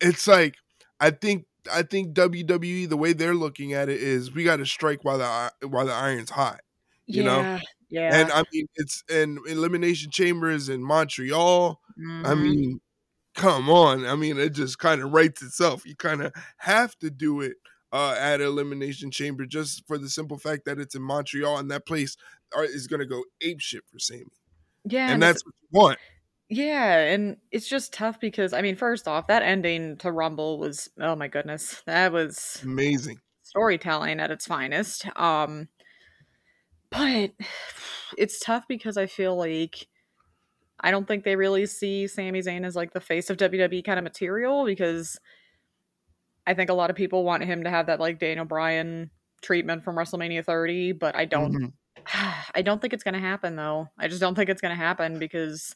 [0.00, 0.56] it's like
[1.00, 4.66] I think I think WWE the way they're looking at it is we got to
[4.66, 6.60] strike while the while the iron's hot.
[7.06, 7.58] You yeah, know.
[7.90, 8.20] Yeah.
[8.20, 11.80] And I mean it's and elimination chambers in Montreal.
[11.98, 12.26] Mm-hmm.
[12.26, 12.80] I mean,
[13.34, 14.04] come on.
[14.04, 15.86] I mean, it just kind of writes itself.
[15.86, 17.56] You kind of have to do it
[17.92, 21.86] uh, at Elimination Chamber just for the simple fact that it's in Montreal and that
[21.86, 22.16] place
[22.54, 24.26] are, is going to go ape shit for Sami.
[24.84, 25.98] Yeah, and, and that's what you want.
[26.50, 30.88] Yeah, and it's just tough because I mean, first off, that ending to Rumble was
[30.98, 35.06] oh my goodness, that was amazing storytelling at its finest.
[35.18, 35.68] Um,
[36.90, 37.32] but
[38.18, 39.88] it's tough because I feel like
[40.80, 43.98] I don't think they really see Sami Zayn as like the face of WWE kind
[43.98, 45.18] of material because
[46.46, 49.10] I think a lot of people want him to have that like Daniel Bryan
[49.42, 51.68] treatment from WrestleMania 30, but I don't mm-hmm.
[52.54, 53.88] I don't think it's going to happen though.
[53.98, 55.74] I just don't think it's going to happen because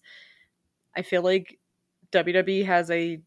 [0.96, 1.58] I feel like
[2.12, 3.20] WWE has a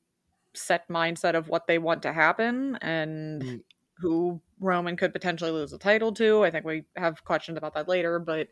[0.53, 3.61] set mindset of what they want to happen and mm.
[3.97, 6.43] who Roman could potentially lose the title to.
[6.43, 8.47] I think we have questions about that later, but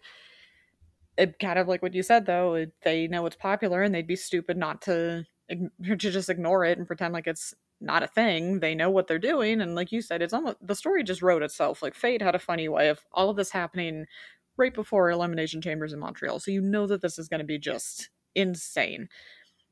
[1.17, 4.07] it kind of like what you said though, it, they know it's popular and they'd
[4.07, 8.59] be stupid not to to just ignore it and pretend like it's not a thing.
[8.59, 11.43] They know what they're doing, and like you said, it's almost the story just wrote
[11.43, 11.81] itself.
[11.81, 14.05] Like fate had a funny way of all of this happening
[14.55, 17.59] right before Elimination Chambers in Montreal, so you know that this is going to be
[17.59, 19.09] just insane.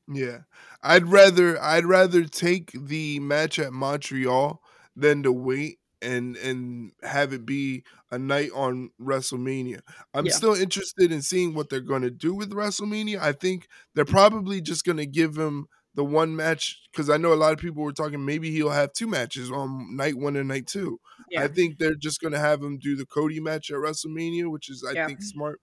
[0.07, 0.39] Yeah,
[0.81, 4.61] I'd rather I'd rather take the match at Montreal
[4.95, 9.81] than to wait and and have it be a night on WrestleMania.
[10.13, 10.33] I'm yeah.
[10.33, 13.19] still interested in seeing what they're going to do with WrestleMania.
[13.19, 17.33] I think they're probably just going to give him the one match because I know
[17.33, 20.47] a lot of people were talking maybe he'll have two matches on night one and
[20.47, 20.99] night two.
[21.29, 21.43] Yeah.
[21.43, 24.85] I think they're just gonna have him do the Cody match at WrestleMania, which is
[24.87, 25.07] I yeah.
[25.07, 25.59] think smart.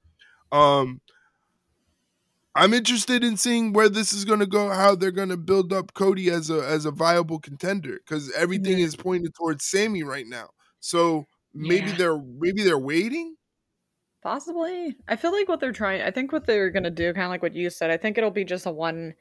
[0.53, 1.01] Um
[2.59, 6.29] I'm interested in seeing where this is gonna go, how they're gonna build up Cody
[6.31, 10.49] as a as a viable contender, because everything is pointed towards Sami right now.
[10.81, 11.97] So maybe yeah.
[11.97, 13.37] they're maybe they're waiting.
[14.23, 14.97] Possibly.
[15.07, 17.43] I feel like what they're trying I think what they're gonna do, kind of like
[17.43, 19.15] what you said, I think it'll be just a one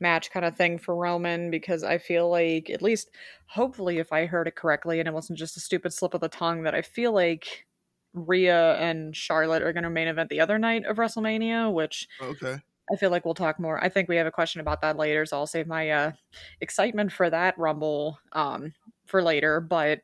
[0.00, 3.10] match kind of thing for Roman because I feel like, at least
[3.46, 6.28] hopefully, if I heard it correctly and it wasn't just a stupid slip of the
[6.28, 7.66] tongue, that I feel like
[8.12, 12.58] Rhea and Charlotte are going to main event the other night of WrestleMania, which okay.
[12.90, 13.82] I feel like we'll talk more.
[13.82, 16.12] I think we have a question about that later, so I'll save my uh,
[16.60, 18.74] excitement for that Rumble um,
[19.06, 19.60] for later.
[19.60, 20.00] But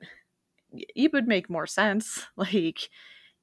[0.73, 2.27] it would make more sense.
[2.37, 2.91] Like,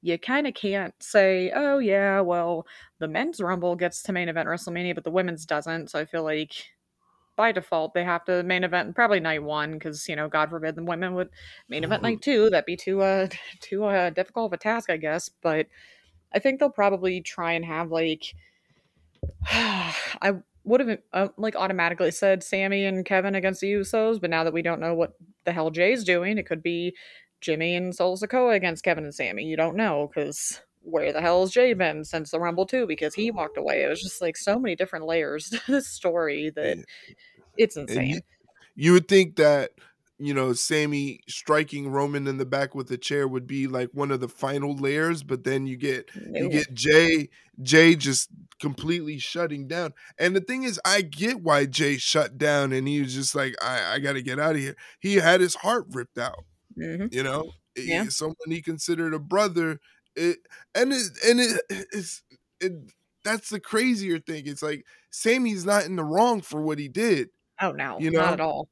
[0.02, 2.66] you kind of can't say, oh, yeah, well,
[2.98, 5.90] the men's Rumble gets to main event WrestleMania, but the women's doesn't.
[5.90, 6.52] So I feel like
[7.36, 10.74] by default they have to main event probably night one because you know god forbid
[10.74, 11.28] the women would
[11.68, 13.28] main event night two that'd be too uh
[13.60, 15.66] too uh difficult of a task i guess but
[16.34, 18.34] i think they'll probably try and have like
[19.50, 20.34] i
[20.66, 24.52] would have uh, like automatically said Sami and Kevin against the Usos, but now that
[24.52, 25.12] we don't know what
[25.44, 26.94] the hell Jey's doing, it could be
[27.40, 29.44] Jimmy and Solo Sikoa against Kevin and Sami.
[29.44, 32.86] You don't know because where the hell has Jey been since the Rumble too?
[32.86, 33.82] Because he walked away.
[33.82, 36.78] It was just like so many different layers to this story that
[37.56, 38.08] it's insane.
[38.08, 38.20] You,
[38.74, 39.70] you would think that
[40.18, 44.10] you know Sami striking Roman in the back with a chair would be like one
[44.10, 47.28] of the final layers, but then you get you get Jey
[47.62, 49.92] Jey just completely shutting down.
[50.18, 53.54] And the thing is, I get why Jey shut down, and he was just like,
[53.62, 54.76] I, I got to get out of here.
[55.00, 56.44] He had his heart ripped out.
[56.78, 57.06] Mm-hmm.
[57.10, 58.04] You know, yeah.
[58.04, 59.80] He, someone he considered a brother.
[60.14, 60.38] It,
[60.74, 61.60] and it, and it,
[61.92, 62.22] it's
[62.60, 62.72] it,
[63.24, 64.46] that's the crazier thing.
[64.46, 67.30] It's like Sami's not in the wrong for what he did.
[67.60, 68.20] Oh no, you know?
[68.20, 68.68] not at all.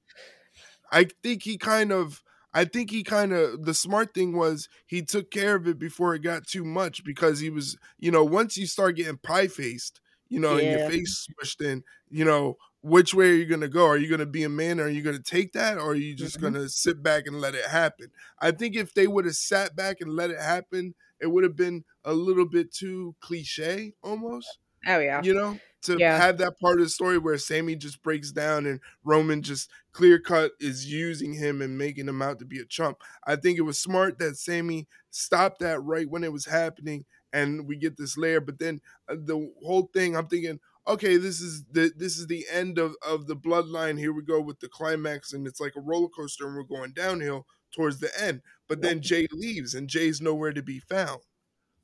[0.94, 2.22] I think he kind of
[2.54, 6.14] I think he kind of the smart thing was he took care of it before
[6.14, 10.00] it got too much because he was, you know, once you start getting pie faced,
[10.28, 10.62] you know, yeah.
[10.62, 13.86] and your face smushed in, you know, which way are you going to go?
[13.86, 14.78] Are you going to be a man?
[14.78, 15.78] Or are you going to take that?
[15.78, 16.52] Or are you just mm-hmm.
[16.52, 18.08] going to sit back and let it happen?
[18.38, 21.56] I think if they would have sat back and let it happen, it would have
[21.56, 24.58] been a little bit too cliche almost.
[24.86, 25.22] Oh, yeah.
[25.22, 26.16] You know, to yeah.
[26.16, 30.18] have that part of the story where Sami just breaks down and Roman just clear
[30.18, 32.98] cut is using him and making him out to be a chump.
[33.26, 37.66] I think it was smart that Sami stopped that right when it was happening and
[37.66, 38.40] we get this layer.
[38.40, 42.46] But then uh, the whole thing, I'm thinking, okay, this is the this is the
[42.50, 43.98] end of of the bloodline.
[43.98, 46.92] Here we go with the climax, and it's like a roller coaster, and we're going
[46.92, 48.40] downhill towards the end.
[48.68, 51.20] But then Jey leaves, and Jey's nowhere to be found.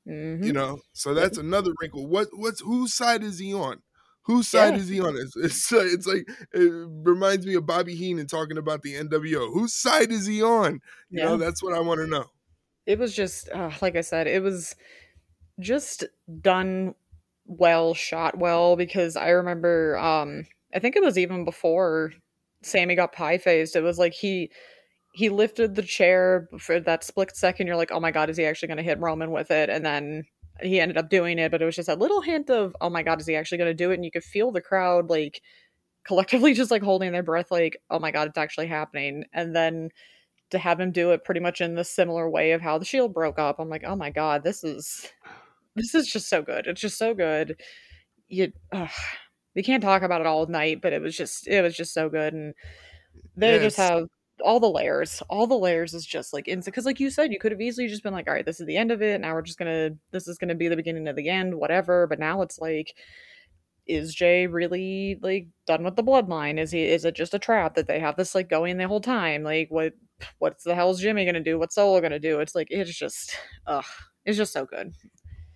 [0.07, 0.43] Mm-hmm.
[0.43, 2.07] You know, so that's another wrinkle.
[2.07, 3.81] What what's whose side is he on?
[4.25, 4.79] Whose side yeah.
[4.79, 5.15] is he on?
[5.15, 6.71] It's, it's, it's like it
[7.03, 9.53] reminds me of Bobby Heenan talking about the NWO.
[9.53, 10.73] Whose side is he on?
[11.09, 11.25] You yeah.
[11.25, 12.25] know, that's what I want to know.
[12.85, 14.75] It was just uh, like I said, it was
[15.59, 16.05] just
[16.41, 16.95] done
[17.45, 22.13] well, shot well because I remember um I think it was even before
[22.63, 23.75] Sami got pie faced.
[23.75, 24.51] It was like he
[25.13, 27.67] he lifted the chair for that split second.
[27.67, 29.69] You're like, oh my god, is he actually going to hit Roman with it?
[29.69, 30.23] And then
[30.61, 33.03] he ended up doing it, but it was just a little hint of, oh my
[33.03, 33.95] god, is he actually going to do it?
[33.95, 35.41] And you could feel the crowd like
[36.05, 39.25] collectively just like holding their breath, like, oh my god, it's actually happening.
[39.33, 39.89] And then
[40.51, 43.13] to have him do it pretty much in the similar way of how the Shield
[43.13, 43.57] broke up.
[43.59, 45.07] I'm like, oh my god, this is
[45.75, 46.67] this is just so good.
[46.67, 47.59] It's just so good.
[48.27, 48.89] You ugh,
[49.55, 52.09] we can't talk about it all night, but it was just it was just so
[52.09, 52.53] good, and
[53.35, 53.63] they yes.
[53.63, 54.07] just have
[54.41, 55.21] all the layers.
[55.29, 57.87] All the layers is just like instant because, like you said, you could have easily
[57.87, 59.21] just been like, all right, this is the end of it.
[59.21, 62.07] Now we're just gonna this is gonna be the beginning of the end, whatever.
[62.07, 62.95] But now it's like
[63.87, 66.59] is Jey really like done with the bloodline?
[66.59, 69.01] Is he is it just a trap that they have this like going the whole
[69.01, 69.43] time?
[69.43, 69.93] Like what
[70.39, 71.59] what's the hell's Jimmy gonna do?
[71.59, 72.39] What's Solo gonna do?
[72.39, 73.35] It's like it's just
[73.67, 73.85] ugh.
[74.25, 74.93] It's just so good.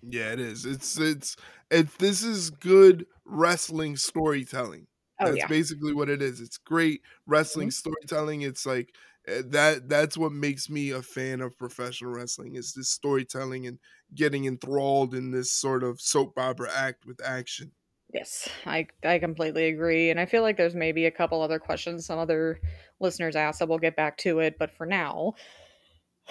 [0.02, 0.66] Yeah, it is.
[0.66, 1.36] It's it's
[1.70, 4.86] it's this is good wrestling storytelling.
[5.20, 5.46] Oh, that's yeah.
[5.46, 6.40] basically what it is.
[6.40, 7.90] It's great wrestling mm-hmm.
[7.90, 8.42] storytelling.
[8.42, 8.94] It's like
[9.26, 13.78] eh, that that's what makes me a fan of professional wrestling is this storytelling and
[14.14, 17.72] getting enthralled in this sort of soap opera act with action.
[18.12, 22.06] Yes, I I completely agree, and I feel like there's maybe a couple other questions
[22.06, 22.60] some other
[23.00, 25.34] listeners asked that we'll get back to it, but for now,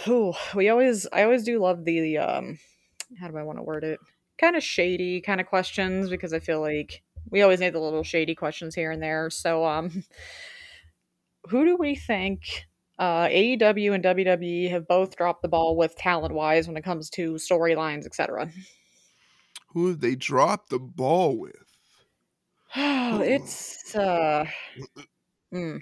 [0.06, 2.60] who we always I always do love the um
[3.20, 4.00] how do I want to word it?
[4.40, 8.04] Kind of shady kind of questions because I feel like we always need the little
[8.04, 9.30] shady questions here and there.
[9.30, 10.04] So um
[11.50, 12.66] who do we think
[12.98, 17.10] uh, AEW and WWE have both dropped the ball with talent wise when it comes
[17.12, 18.50] to storylines, etc.
[19.70, 21.56] Who have they dropped the ball with?
[22.78, 24.46] Oh, it's uh,
[25.54, 25.82] mm.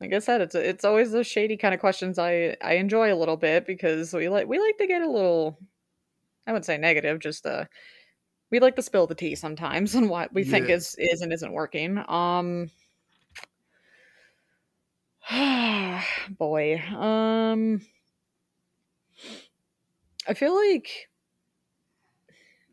[0.00, 3.16] like I said, it's it's always those shady kind of questions I I enjoy a
[3.16, 5.58] little bit because we like we like to get a little,
[6.46, 7.64] I wouldn't say negative, just uh,
[8.50, 10.50] we like to spill the tea sometimes on what we yeah.
[10.50, 12.02] think is is and isn't working.
[12.08, 12.70] Um,
[16.38, 17.80] boy, um,
[20.26, 21.08] I feel like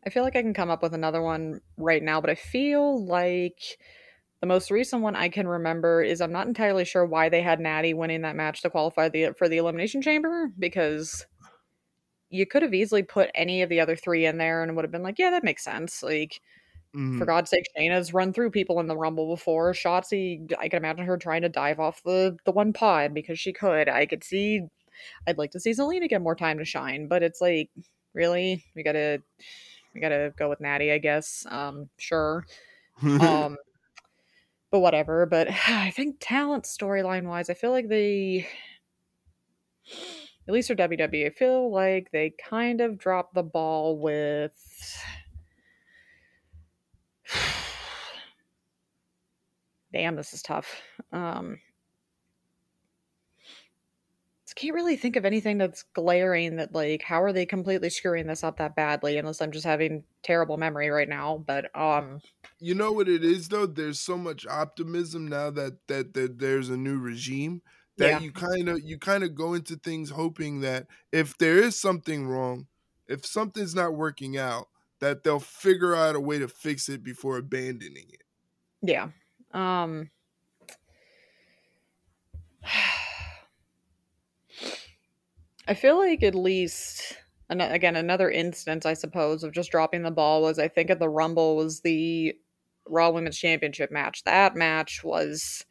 [0.06, 3.04] I feel like I can come up with another one right now, but I feel
[3.04, 3.78] like
[4.40, 7.58] the most recent one I can remember is I'm not entirely sure why they had
[7.58, 11.26] Natty winning that match to qualify the for the elimination chamber because
[12.30, 14.84] you could have easily put any of the other three in there and it would
[14.84, 16.02] have been like, yeah, that makes sense.
[16.02, 16.40] Like
[16.94, 17.18] mm.
[17.18, 19.72] for God's sake, Shayna's run through people in the Rumble before.
[19.72, 23.52] Shotzi, I can imagine her trying to dive off the the one pod because she
[23.52, 23.88] could.
[23.88, 24.62] I could see
[25.26, 27.70] I'd like to see Zelina get more time to shine, but it's like,
[28.14, 28.64] really?
[28.74, 29.22] We gotta
[29.94, 31.46] we gotta go with Natty, I guess.
[31.48, 32.44] Um, sure.
[33.02, 33.56] um,
[34.70, 35.26] but whatever.
[35.26, 38.46] But I think talent storyline wise, I feel like they,
[40.46, 44.54] at least for WWE, I feel like they kind of dropped the ball with.
[49.92, 50.82] Damn, this is tough.
[51.12, 51.58] Um,
[54.56, 58.42] can't really think of anything that's glaring that like how are they completely screwing this
[58.42, 61.44] up that badly unless I'm just having terrible memory right now.
[61.46, 62.20] But um
[62.58, 63.66] you know what it is though?
[63.66, 67.60] There's so much optimism now that that, that there's a new regime
[67.98, 68.18] that yeah.
[68.20, 72.26] you kind of you kind of go into things hoping that if there is something
[72.26, 72.66] wrong,
[73.08, 74.68] if something's not working out,
[75.00, 78.24] that they'll figure out a way to fix it before abandoning it.
[78.82, 79.08] Yeah.
[79.52, 80.10] Um
[85.68, 87.16] I feel like at least
[87.48, 91.08] again another instance I suppose of just dropping the ball was I think at the
[91.08, 92.34] Rumble was the
[92.88, 94.22] Raw Women's Championship match.
[94.24, 95.64] That match was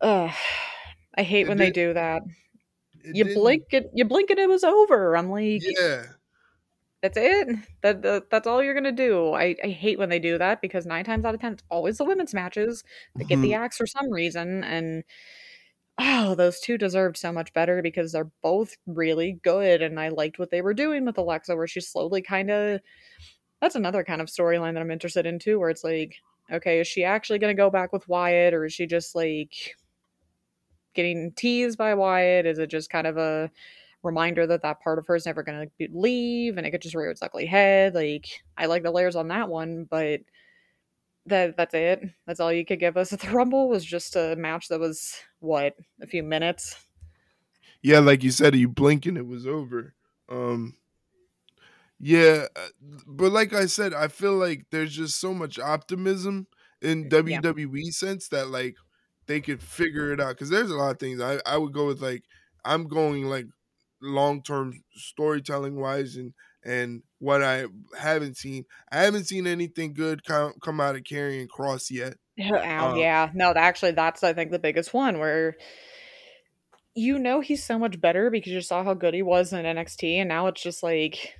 [0.00, 0.30] uh
[1.16, 2.22] I hate it when did, they do that.
[3.04, 5.16] You blink it you blink and it was over.
[5.16, 6.04] I'm like Yeah.
[7.02, 7.48] That's it.
[7.82, 9.32] That, that that's all you're gonna do.
[9.32, 11.98] I, I hate when they do that because nine times out of ten it's always
[11.98, 12.84] the women's matches
[13.16, 13.42] that get mm-hmm.
[13.42, 15.02] the axe for some reason and
[15.98, 19.82] oh, those two deserved so much better because they're both really good.
[19.82, 22.80] And I liked what they were doing with Alexa, where she's slowly kind of.
[23.60, 26.16] That's another kind of storyline that I'm interested in too, where it's like,
[26.50, 29.76] okay, is she actually going to go back with Wyatt, or is she just like
[30.94, 32.46] getting teased by Wyatt?
[32.46, 33.50] Is it just kind of a
[34.02, 36.94] reminder that that part of her is never going to leave and it could just
[36.94, 37.94] rear its ugly head?
[37.94, 38.26] Like,
[38.56, 40.20] I like the layers on that one, but
[41.26, 42.02] that that's it.
[42.26, 45.16] That's all you could give us at the Rumble was just a match that was
[45.40, 46.76] what a few minutes.
[47.82, 49.94] Yeah, like you said, you blink and it was over.
[50.28, 50.74] Um,
[51.98, 52.68] yeah, uh,
[53.06, 56.46] but like I said, I feel like there's just so much optimism
[56.80, 57.90] in WWE yeah.
[57.90, 58.76] sense that like
[59.26, 61.86] they could figure it out because there's a lot of things I I would go
[61.86, 62.24] with like
[62.64, 63.46] I'm going like
[64.00, 67.66] long term storytelling wise and and what I
[67.98, 68.64] haven't seen.
[68.90, 72.14] I haven't seen anything good come come out of Karrion Kross yet.
[72.40, 75.56] Oh, um, yeah, no, actually, that's I think the biggest one where
[76.94, 80.16] you know he's so much better because you saw how good he was in NXT,
[80.16, 81.38] and now it's just like,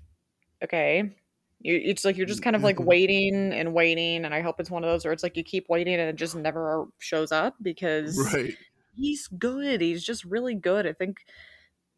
[0.62, 1.14] okay,
[1.62, 4.70] you, it's like you're just kind of like waiting and waiting, and I hope it's
[4.70, 7.54] one of those where it's like you keep waiting and it just never shows up
[7.62, 8.56] because right
[8.96, 9.80] he's good.
[9.80, 10.86] He's just really good.
[10.86, 11.24] I think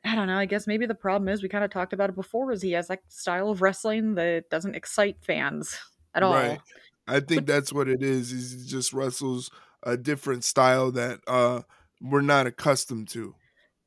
[0.04, 0.38] I don't know.
[0.38, 2.52] I guess maybe the problem is we kind of talked about it before.
[2.52, 5.78] Is he has that style of wrestling that doesn't excite fans
[6.14, 6.34] at all?
[6.34, 6.60] Right.
[7.06, 8.30] I think but, that's what it is.
[8.30, 9.50] He just wrestles
[9.82, 11.62] a different style that uh
[12.00, 13.34] we're not accustomed to.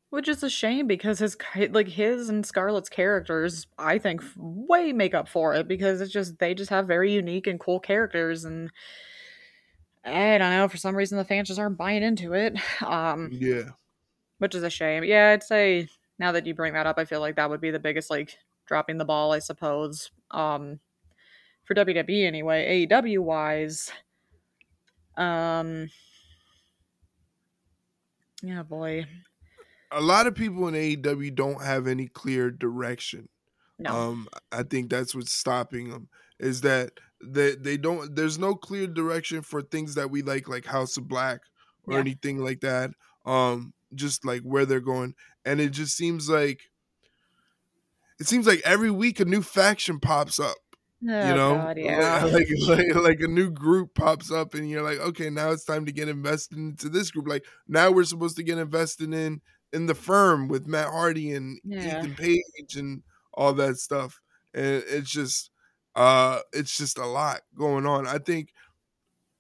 [0.10, 1.36] Which is a shame because his
[1.72, 6.40] like his and Scarlett's characters, I think, way make up for it because it's just
[6.40, 8.72] they just have very unique and cool characters, and
[10.06, 12.58] I don't know for some reason the fans just aren't buying into it.
[12.82, 13.72] Um, yeah,
[14.38, 15.04] which is a shame.
[15.04, 15.90] Yeah, I'd say
[16.20, 18.38] now that you bring that up, I feel like that would be the biggest like
[18.66, 20.10] dropping the ball, I suppose.
[20.32, 20.80] Um,
[21.66, 23.92] for WWE anyway, AEW wise,
[25.18, 25.90] um,
[28.42, 29.06] yeah, boy.
[29.92, 33.30] A lot of people in AEW don't have any clear direction.
[33.80, 33.92] No.
[33.92, 36.92] Um, I think that's what's stopping them is that
[37.24, 38.16] they they don't.
[38.16, 41.42] There's no clear direction for things that we like, like House of Black
[41.86, 42.00] or yeah.
[42.00, 42.92] anything like that.
[43.26, 46.62] Um, just like where they're going, and it just seems like
[48.20, 50.58] it seems like every week a new faction pops up.
[51.08, 52.24] Oh, you know, God, yeah.
[52.26, 55.86] like, like like a new group pops up, and you're like, okay, now it's time
[55.86, 57.28] to get invested into this group.
[57.28, 59.42] Like now we're supposed to get invested in
[59.74, 62.00] in the firm with Matt Hardy and yeah.
[62.00, 63.04] Ethan Page and
[63.34, 64.20] all that stuff,
[64.54, 65.52] and it's just
[65.96, 68.08] uh it's just a lot going on.
[68.08, 68.54] I think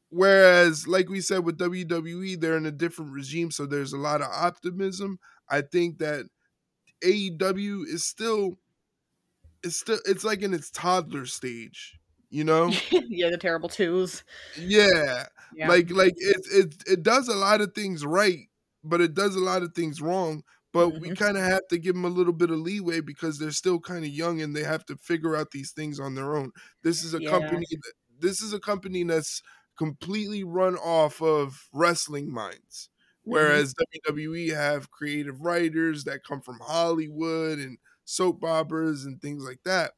[0.09, 4.21] whereas like we said with WWE, they're in a different regime, so there's a lot
[4.21, 5.19] of optimism.
[5.49, 6.25] I think that
[7.03, 8.57] AEW is still
[9.63, 11.97] it's still it's like in its toddler stage,
[12.29, 12.71] you know?
[12.91, 14.23] yeah, the terrible twos.
[14.57, 15.25] Yeah.
[15.55, 15.67] yeah.
[15.67, 18.47] Like like it it it does a lot of things right,
[18.87, 20.43] but it does a lot of things wrong.
[20.73, 21.01] But mm-hmm.
[21.01, 23.79] we kind of have to give them a little bit of leeway because they're still
[23.79, 26.51] kind of young and they have to figure out these things on their own.
[26.83, 27.29] This is a yeah.
[27.29, 29.41] company that, this is a company that's
[29.77, 32.89] completely run off of wrestling minds.
[33.21, 33.31] Mm-hmm.
[33.31, 34.13] Whereas mm-hmm.
[34.13, 39.91] WWE have creative writers that come from Hollywood and soap operas and things like that.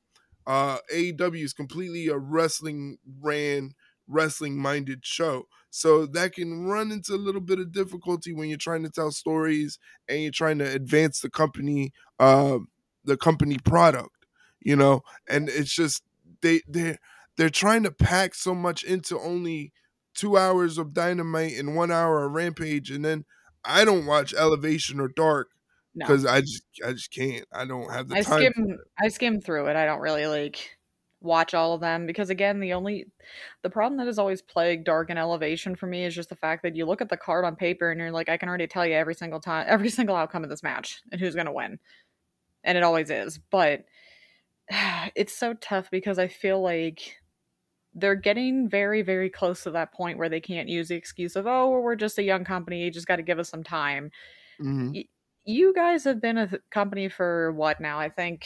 [0.45, 3.73] Uh, AEW is completely a wrestling ran,
[4.07, 5.47] wrestling minded show.
[5.69, 9.11] So that can run into a little bit of difficulty when you're trying to tell
[9.11, 9.77] stories
[10.07, 12.59] and you're trying to advance the company, uh,
[13.03, 14.25] the company product,
[14.59, 15.01] you know.
[15.27, 16.03] And it's just
[16.41, 16.97] they they
[17.37, 19.71] they're trying to pack so much into only
[20.13, 23.25] two hours of dynamite and one hour of rampage, and then
[23.63, 25.49] I don't watch Elevation or Dark
[25.95, 26.31] because no.
[26.31, 27.45] I just I just can't.
[27.53, 28.39] I don't have the I time.
[28.41, 29.75] Skim I skim through it.
[29.75, 30.78] I don't really like
[31.21, 33.05] watch all of them because again the only
[33.61, 36.63] the problem that has always plagued dark and elevation for me is just the fact
[36.63, 38.85] that you look at the card on paper and you're like i can already tell
[38.85, 41.79] you every single time every single outcome of this match and who's going to win.
[42.63, 43.85] And it always is but
[45.15, 47.15] it's so tough because i feel like
[47.95, 51.47] they're getting very very close to that point where they can't use the excuse of
[51.47, 54.11] oh we're just a young company you just got to give us some time.
[54.61, 55.01] Mm-hmm.
[55.45, 57.99] You guys have been a company for what now?
[57.99, 58.45] I think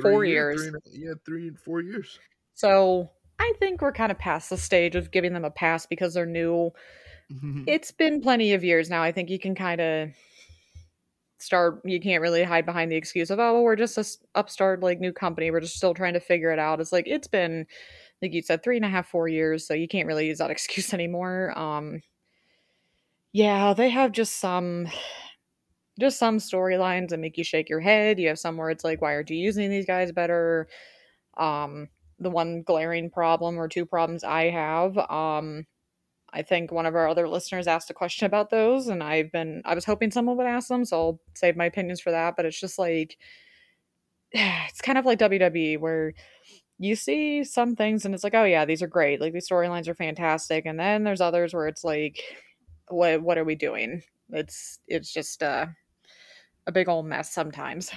[0.00, 0.62] four years.
[0.62, 0.76] years.
[0.84, 2.18] Three, yeah, three and four years.
[2.54, 6.14] So I think we're kind of past the stage of giving them a pass because
[6.14, 6.72] they're new.
[7.32, 7.64] Mm-hmm.
[7.66, 9.02] It's been plenty of years now.
[9.02, 10.10] I think you can kind of
[11.38, 11.80] start.
[11.84, 15.00] You can't really hide behind the excuse of, "Oh, well, we're just a upstart, like
[15.00, 15.50] new company.
[15.50, 17.66] We're just still trying to figure it out." It's like it's been,
[18.22, 19.66] like you said, three and a half, four years.
[19.66, 21.56] So you can't really use that excuse anymore.
[21.56, 22.00] Um,
[23.32, 24.88] yeah, they have just some
[25.98, 28.18] just some storylines that make you shake your head.
[28.18, 30.68] You have some where it's like, why aren't you using these guys better?
[31.36, 35.66] Um, the one glaring problem or two problems I have, um,
[36.32, 39.62] I think one of our other listeners asked a question about those, and I've been
[39.64, 42.36] I was hoping someone would ask them, so I'll save my opinions for that.
[42.36, 43.16] But it's just like
[44.32, 46.12] it's kind of like WWE where
[46.78, 49.88] you see some things and it's like, oh yeah, these are great, like these storylines
[49.88, 52.22] are fantastic, and then there's others where it's like,
[52.88, 54.02] what what are we doing?
[54.30, 55.66] It's it's just uh
[56.68, 57.90] a big old mess sometimes.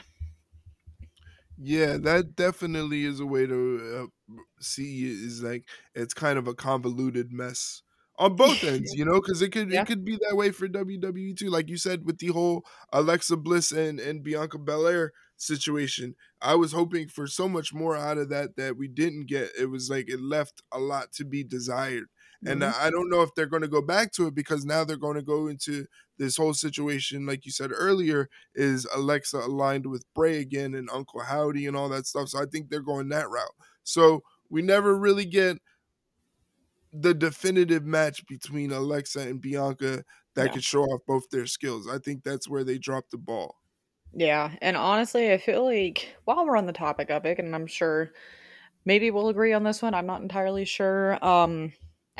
[1.64, 6.56] Yeah, that definitely is a way to uh, see is like it's kind of a
[6.56, 7.84] convoluted mess
[8.18, 9.82] on both ends, you know, because it could yeah.
[9.82, 11.50] it could be that way for WWE too.
[11.50, 16.72] Like you said with the whole Alexa Bliss and and Bianca Belair situation, I was
[16.72, 19.52] hoping for so much more out of that that we didn't get.
[19.60, 22.06] It was like it left a lot to be desired.
[22.46, 22.84] And mm-hmm.
[22.84, 25.16] I don't know if they're going to go back to it because now they're going
[25.16, 25.86] to go into
[26.18, 31.22] this whole situation, like you said earlier, is Alexa aligned with Bray again and Uncle
[31.22, 32.30] Howdy and all that stuff.
[32.30, 33.56] So I think they're going that route.
[33.84, 35.58] So we never really get
[36.94, 40.04] the definitive match between Alexa and Bianca
[40.36, 40.52] that yeah.
[40.54, 41.88] could show off both their skills.
[41.88, 43.56] I think that's where they dropped the ball.
[44.14, 47.68] Yeah, and honestly, I feel like while we're on the topic of it, and I'm
[47.68, 48.12] sure
[48.84, 51.24] maybe we'll agree on this one, I'm not entirely sure.
[51.24, 51.72] Um,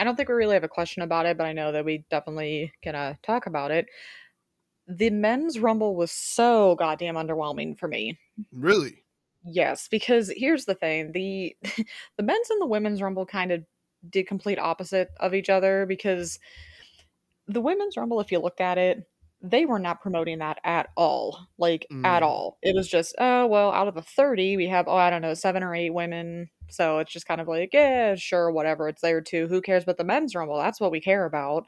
[0.02, 2.04] I don't think we really have a question about it, but I know that we
[2.10, 3.86] definitely gonna talk about it.
[4.88, 8.18] The men's rumble was so goddamn underwhelming for me.
[8.52, 9.04] Really?
[9.46, 11.56] Yes, because here's the thing: the
[12.18, 13.64] the men's and the women's rumble kind of
[14.10, 16.40] did complete opposite of each other because
[17.48, 19.08] the women's rumble, if you looked at it,
[19.40, 21.46] they were not promoting that at all.
[21.60, 22.04] Like mm.
[22.04, 22.58] at all.
[22.64, 25.36] It was just, oh well, out of the 30, we have, oh, I don't know,
[25.36, 26.50] seven or eight women.
[26.72, 28.88] So it's just kind of like, yeah, sure, whatever.
[28.88, 29.48] It's there too.
[29.48, 29.86] Who cares?
[29.86, 31.68] But the men's rumble, that's what we care about.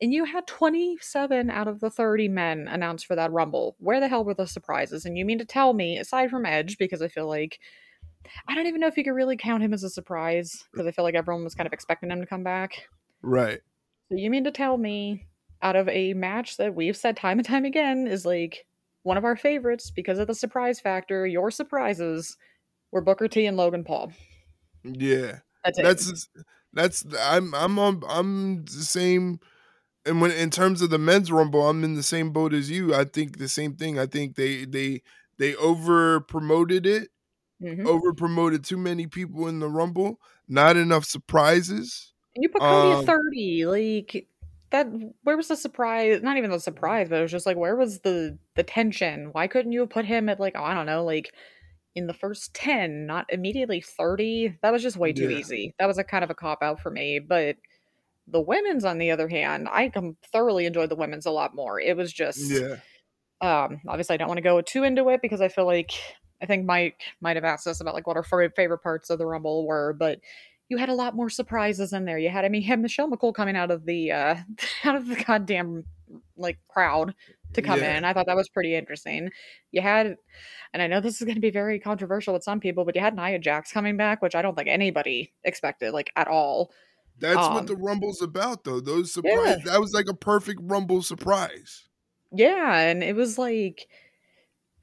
[0.00, 3.76] And you had 27 out of the 30 men announced for that rumble.
[3.78, 5.04] Where the hell were the surprises?
[5.04, 7.58] And you mean to tell me, aside from Edge, because I feel like
[8.48, 10.90] I don't even know if you could really count him as a surprise, because I
[10.90, 12.88] feel like everyone was kind of expecting him to come back.
[13.22, 13.60] Right.
[14.10, 15.26] So you mean to tell me
[15.62, 18.66] out of a match that we've said time and time again is like
[19.02, 22.36] one of our favorites because of the surprise factor, your surprises
[22.90, 24.12] were Booker T and Logan Paul.
[24.84, 25.38] Yeah.
[25.64, 25.78] That's.
[25.78, 26.28] That's
[26.74, 29.38] that's I'm I'm on I'm the same
[30.06, 32.94] and when in terms of the men's rumble, I'm in the same boat as you.
[32.94, 33.98] I think the same thing.
[33.98, 35.02] I think they they
[35.38, 37.08] they over promoted it,
[37.62, 37.86] mm-hmm.
[37.86, 42.12] over promoted too many people in the rumble, not enough surprises.
[42.36, 43.66] You put Cody um, at 30.
[43.66, 44.26] Like
[44.70, 44.88] that
[45.22, 46.20] where was the surprise?
[46.22, 49.30] Not even the surprise, but it was just like where was the the tension?
[49.32, 51.32] Why couldn't you have put him at like, oh, I don't know, like
[51.94, 54.58] in the first 10, not immediately 30?
[54.62, 55.38] That was just way too yeah.
[55.38, 55.74] easy.
[55.78, 57.56] That was a kind of a cop out for me, but
[58.26, 59.92] the women's on the other hand, I
[60.32, 61.80] thoroughly enjoyed the women's a lot more.
[61.80, 62.76] It was just Yeah.
[63.40, 65.92] Um obviously I don't want to go too into it because I feel like
[66.40, 69.26] I think Mike might have asked us about like what our favorite parts of the
[69.26, 70.20] Rumble were, but
[70.68, 72.18] you had a lot more surprises in there.
[72.18, 74.36] You had, I mean, you had Michelle McCool coming out of the uh
[74.84, 75.84] out of the goddamn
[76.36, 77.14] like crowd
[77.54, 77.98] to come yeah.
[77.98, 78.04] in.
[78.04, 79.30] I thought that was pretty interesting.
[79.72, 80.16] You had,
[80.72, 83.00] and I know this is going to be very controversial with some people, but you
[83.00, 86.70] had Nia Jax coming back, which I don't think anybody expected, like at all.
[87.18, 88.80] That's um, what the Rumble's about, though.
[88.80, 89.62] Those surprises.
[89.64, 89.72] Yeah.
[89.72, 91.88] That was like a perfect Rumble surprise.
[92.32, 93.86] Yeah, and it was like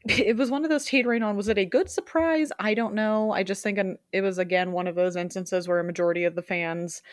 [0.08, 3.32] it was one of those teetering on was it a good surprise i don't know
[3.32, 3.80] i just think
[4.12, 7.04] it was again one of those instances where a majority of the fans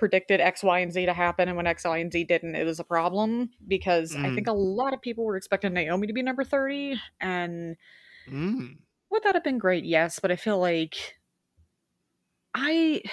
[0.00, 2.64] predicted x y and z to happen and when x y and z didn't it
[2.64, 4.24] was a problem because mm.
[4.24, 4.50] i think mm.
[4.50, 7.76] a lot of people were expecting naomi to be number 30 and
[8.28, 8.76] mm.
[9.10, 11.18] would that have been great yes but i feel like
[12.54, 13.02] i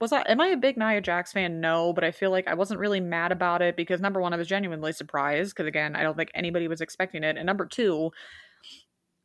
[0.00, 1.60] was I am I a big Nia Jax fan?
[1.60, 4.36] No, but I feel like I wasn't really mad about it because number one, I
[4.36, 8.12] was genuinely surprised because again, I don't think anybody was expecting it, and number two,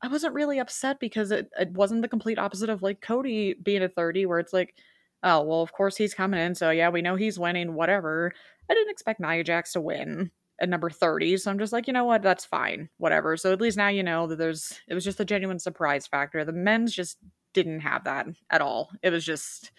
[0.01, 3.83] I wasn't really upset because it it wasn't the complete opposite of like Cody being
[3.83, 4.75] a thirty, where it's like,
[5.23, 8.31] oh well, of course he's coming in, so yeah, we know he's winning, whatever.
[8.69, 11.93] I didn't expect Nia Jax to win at number 30 so i'm just like you
[11.93, 15.03] know what that's fine whatever so at least now you know that there's it was
[15.03, 17.17] just a genuine surprise factor the men's just
[17.53, 19.71] didn't have that at all it was just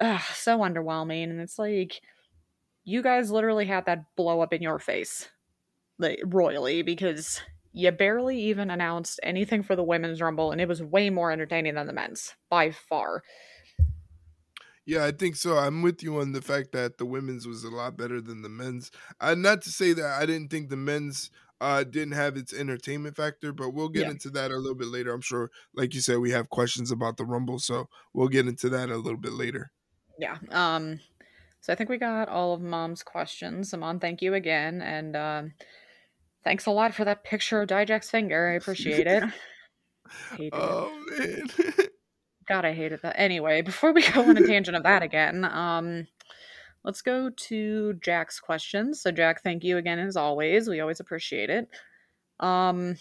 [0.00, 1.24] ugh, so underwhelming.
[1.24, 2.00] And it's like,
[2.84, 5.28] you guys literally had that blow up in your face,
[5.98, 7.40] like royally, because
[7.72, 11.74] you barely even announced anything for the women's rumble, and it was way more entertaining
[11.74, 13.22] than the men's by far.
[14.90, 15.56] Yeah, I think so.
[15.56, 18.48] I'm with you on the fact that the women's was a lot better than the
[18.48, 18.90] men's.
[19.20, 21.30] Uh, not to say that I didn't think the men's
[21.60, 24.10] uh, didn't have its entertainment factor, but we'll get yeah.
[24.10, 25.12] into that a little bit later.
[25.12, 28.68] I'm sure, like you said, we have questions about the Rumble, so we'll get into
[28.70, 29.70] that a little bit later
[30.20, 30.36] yeah.
[30.50, 31.00] Um,
[31.60, 33.74] so I think we got all of mom's questions.
[33.74, 35.52] Mom, thank you again, and um,
[36.44, 38.48] thanks a lot for that picture of Dijak's finger.
[38.48, 39.24] I appreciate it.
[40.52, 41.48] oh man.
[42.50, 43.14] God, I hated that.
[43.16, 46.08] Anyway, before we go on a tangent of that again, um,
[46.82, 49.00] let's go to Jack's questions.
[49.00, 50.68] So, Jack, thank you again as always.
[50.68, 51.68] We always appreciate it.
[52.40, 52.96] Um,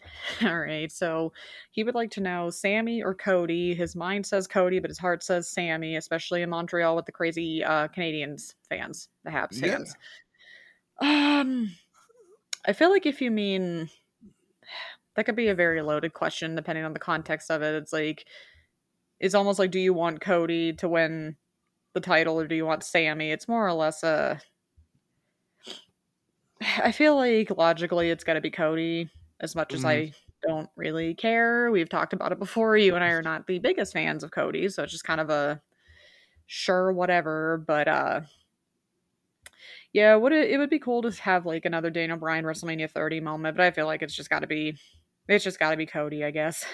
[0.42, 0.92] All right.
[0.92, 1.32] So
[1.70, 3.74] he would like to know Sami or Cody.
[3.74, 7.64] His mind says Cody, but his heart says Sami, especially in Montreal with the crazy
[7.64, 9.96] uh, Canadians fans, the Habs fans.
[11.00, 11.40] Yeah.
[11.40, 11.70] Um,
[12.66, 13.88] I feel like if you mean
[15.16, 17.74] that could be a very loaded question depending on the context of it.
[17.74, 18.26] It's like
[19.20, 21.36] it's almost like do you want Cody to win
[21.92, 23.30] the title or do you want Sami?
[23.30, 24.40] It's more or less a
[26.78, 29.10] I feel like logically it's got to be Cody
[29.40, 29.88] as much as mm-hmm.
[29.88, 30.12] I
[30.46, 31.70] don't really care.
[31.70, 32.76] We've talked about it before.
[32.76, 35.30] You and I are not the biggest fans of Cody, so it's just kind of
[35.30, 35.60] a
[36.46, 37.62] sure whatever.
[37.66, 38.20] But uh
[39.92, 43.20] yeah, would it, it would be cool to have like another Daniel Bryan WrestleMania 30
[43.20, 44.78] moment, but I feel like it's just got to be
[45.28, 46.64] it's just got to be Cody, I guess.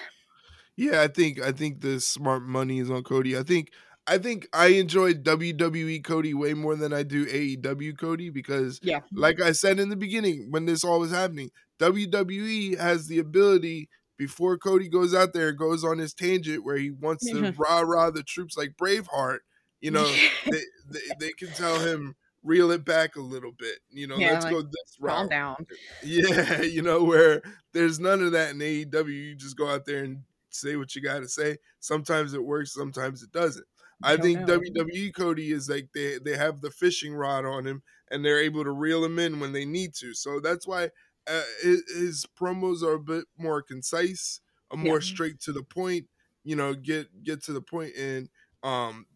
[0.77, 3.37] Yeah, I think I think the smart money is on Cody.
[3.37, 3.71] I think
[4.05, 9.01] I think I enjoyed WWE Cody way more than I do AEW Cody because, yeah,
[9.11, 13.89] like I said in the beginning when this all was happening, WWE has the ability
[14.17, 17.81] before Cody goes out there and goes on his tangent where he wants to rah
[17.81, 19.39] rah the troops like Braveheart.
[19.81, 20.11] You know,
[20.45, 23.79] they, they, they can tell him reel it back a little bit.
[23.89, 25.17] You know, yeah, let's like, go this route.
[25.17, 25.67] Calm down.
[26.03, 27.41] Yeah, you know, where
[27.73, 29.07] there's none of that in AEW.
[29.07, 30.23] You just go out there and
[30.57, 31.57] say what you got to say.
[31.79, 33.65] Sometimes it works, sometimes it doesn't.
[34.03, 34.59] I, I think know.
[34.59, 37.81] WWE Cody is like they they have the fishing rod on him
[38.11, 40.13] and they're able to reel him in when they need to.
[40.13, 40.91] So that's why
[41.27, 44.39] uh, his, his, promos are a bit more concise,
[44.71, 45.05] a more yeah.
[45.05, 46.05] straight to the point.
[46.43, 48.29] You know, get get to the point and
[48.63, 49.07] um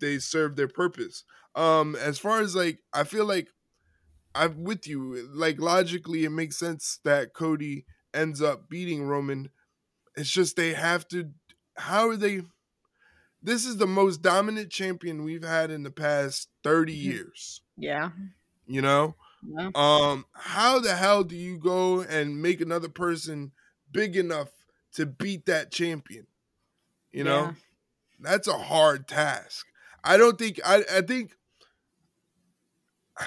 [0.00, 1.24] they serve their purpose.
[1.54, 3.48] Um, as far as like, I feel like
[4.34, 5.28] I'm with you.
[5.32, 7.84] Like logically, it makes sense that Cody
[8.14, 9.50] ends up beating Roman.
[10.18, 11.30] It's just they have to.
[11.76, 12.42] How are they?
[13.40, 17.10] This is the most dominant champion we've had in the past thirty mm-hmm.
[17.10, 17.62] years.
[17.76, 18.10] Yeah.
[18.66, 19.14] You know.
[19.46, 19.70] Yeah.
[19.76, 20.26] Um.
[20.32, 23.52] How the hell do you go and make another person
[23.92, 24.48] big enough
[24.94, 26.26] to beat that champion?
[27.12, 27.42] You know.
[27.42, 27.52] Yeah.
[28.20, 29.66] That's a hard task.
[30.02, 31.36] I don't think I I think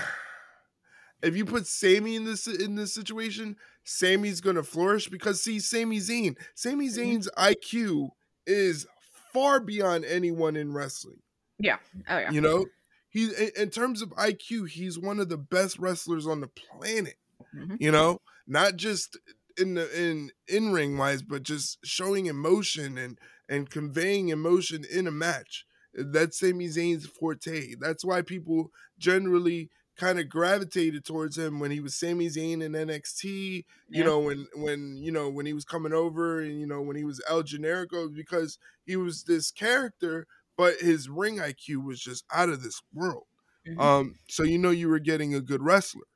[1.24, 3.56] if you put Sami in this in this situation,
[3.92, 7.00] Sami's gonna flourish because see, Sami Zayn, Sami mm-hmm.
[7.00, 8.10] Zayn's IQ
[8.48, 8.88] is
[9.34, 11.20] far beyond anyone in wrestling.
[11.60, 11.78] Yeah.
[12.10, 12.32] Oh yeah.
[12.32, 12.66] You know,
[13.10, 17.16] he's in terms of IQ, he's one of the best wrestlers on the planet.
[17.56, 17.76] Mm-hmm.
[17.80, 19.18] You know, not just
[19.58, 23.20] in the in in ring wise, but just showing emotion and
[23.50, 25.66] and conveying emotion in a match.
[25.94, 27.76] That's Sami Zayn's forte.
[27.80, 29.70] That's why people generally
[30.02, 33.66] kind of gravitated towards him when he was Sami Zayn in NXT.
[33.88, 34.00] Yeah.
[34.00, 36.96] You know, when when you know when he was coming over, and you know when
[36.96, 40.26] he was El Generico, because he was this character,
[40.58, 43.28] but his ring IQ was just out of this world.
[43.68, 43.80] Mm-hmm.
[43.80, 46.08] Um, so you know you were getting a good wrestler.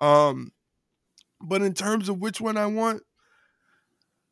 [0.00, 0.52] Um,
[1.38, 3.02] but in terms of which one I want,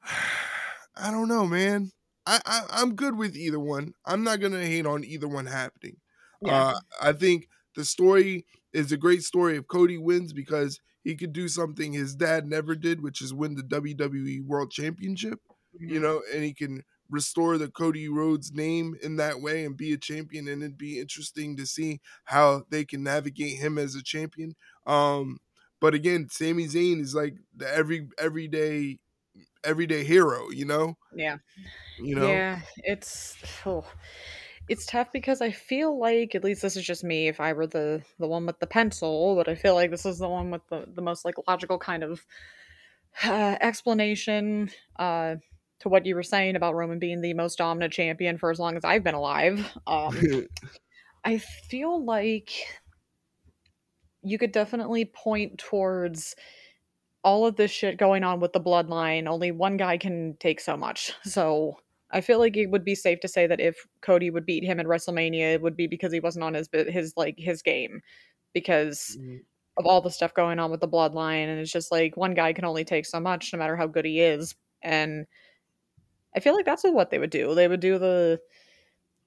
[0.96, 1.90] I don't know, man.
[2.24, 3.92] I, I am good with either one.
[4.06, 5.96] I'm not gonna hate on either one happening.
[6.40, 6.68] Yeah.
[6.68, 11.32] Uh, I think the story is a great story if Cody wins because he could
[11.32, 15.40] do something his dad never did, which is win the WWE World Championship.
[15.74, 15.94] Mm-hmm.
[15.94, 19.92] You know, and he can restore the Cody Rhodes name in that way and be
[19.92, 20.48] a champion.
[20.48, 24.54] And it'd be interesting to see how they can navigate him as a champion.
[24.86, 25.38] Um,
[25.80, 28.98] but again, Sami Zayn is like the every everyday
[29.64, 30.96] everyday hero, you know?
[31.14, 31.38] Yeah.
[31.98, 32.26] You know?
[32.26, 33.84] Yeah, it's oh,
[34.68, 37.66] it's tough because I feel like at least this is just me if I were
[37.66, 40.66] the the one with the pencil, but I feel like this is the one with
[40.68, 42.24] the the most like logical kind of
[43.24, 45.36] uh, explanation uh
[45.80, 48.76] to what you were saying about Roman being the most dominant champion for as long
[48.76, 49.66] as I've been alive.
[49.86, 50.46] Um
[51.24, 52.50] I feel like
[54.22, 56.36] you could definitely point towards
[57.24, 60.76] all of this shit going on with the bloodline, only one guy can take so
[60.76, 61.12] much.
[61.22, 61.78] So
[62.12, 64.78] I feel like it would be safe to say that if Cody would beat him
[64.78, 68.00] at WrestleMania, it would be because he wasn't on his his like his game,
[68.52, 69.38] because mm-hmm.
[69.78, 72.52] of all the stuff going on with the bloodline, and it's just like one guy
[72.52, 75.26] can only take so much, no matter how good he is, and
[76.36, 77.54] I feel like that's what they would do.
[77.54, 78.40] They would do the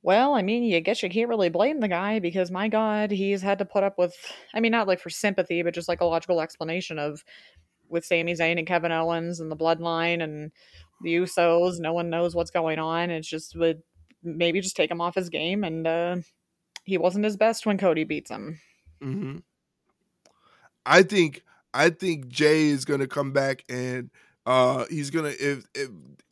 [0.06, 3.42] well, I mean, you guess you can't really blame the guy because my God, he's
[3.42, 4.16] had to put up with,
[4.54, 7.24] I mean, not like for sympathy, but just like a logical explanation of
[7.90, 10.52] with Sami Zayn and Kevin Owens and the Bloodline and
[11.02, 11.80] the Usos.
[11.80, 13.10] No one knows what's going on.
[13.10, 13.82] It's just would
[14.24, 16.16] maybe just take him off his game, and uh,
[16.84, 18.60] he wasn't his best when Cody beats him.
[19.02, 19.38] Mm-hmm.
[20.86, 21.44] I think
[21.74, 24.10] I think Jey is gonna come back and
[24.46, 25.90] uh, he's gonna if, if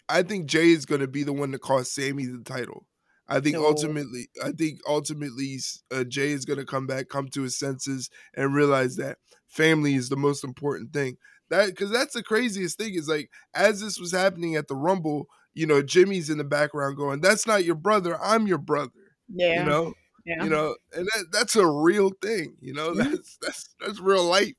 [0.10, 2.86] I think Jey is gonna be the one to cost Sami the title.
[3.28, 3.66] I think no.
[3.66, 5.58] ultimately, I think ultimately,
[5.92, 9.96] uh, Jey is going to come back, come to his senses, and realize that family
[9.96, 11.18] is the most important thing.
[11.50, 15.28] That because that's the craziest thing is like as this was happening at the Rumble,
[15.54, 18.22] you know, Jimmy's in the background going, "That's not your brother.
[18.22, 18.92] I'm your brother."
[19.34, 19.94] Yeah, you know,
[20.26, 20.44] yeah.
[20.44, 22.56] you know, and that that's a real thing.
[22.60, 24.54] You know, that's that's that's real life.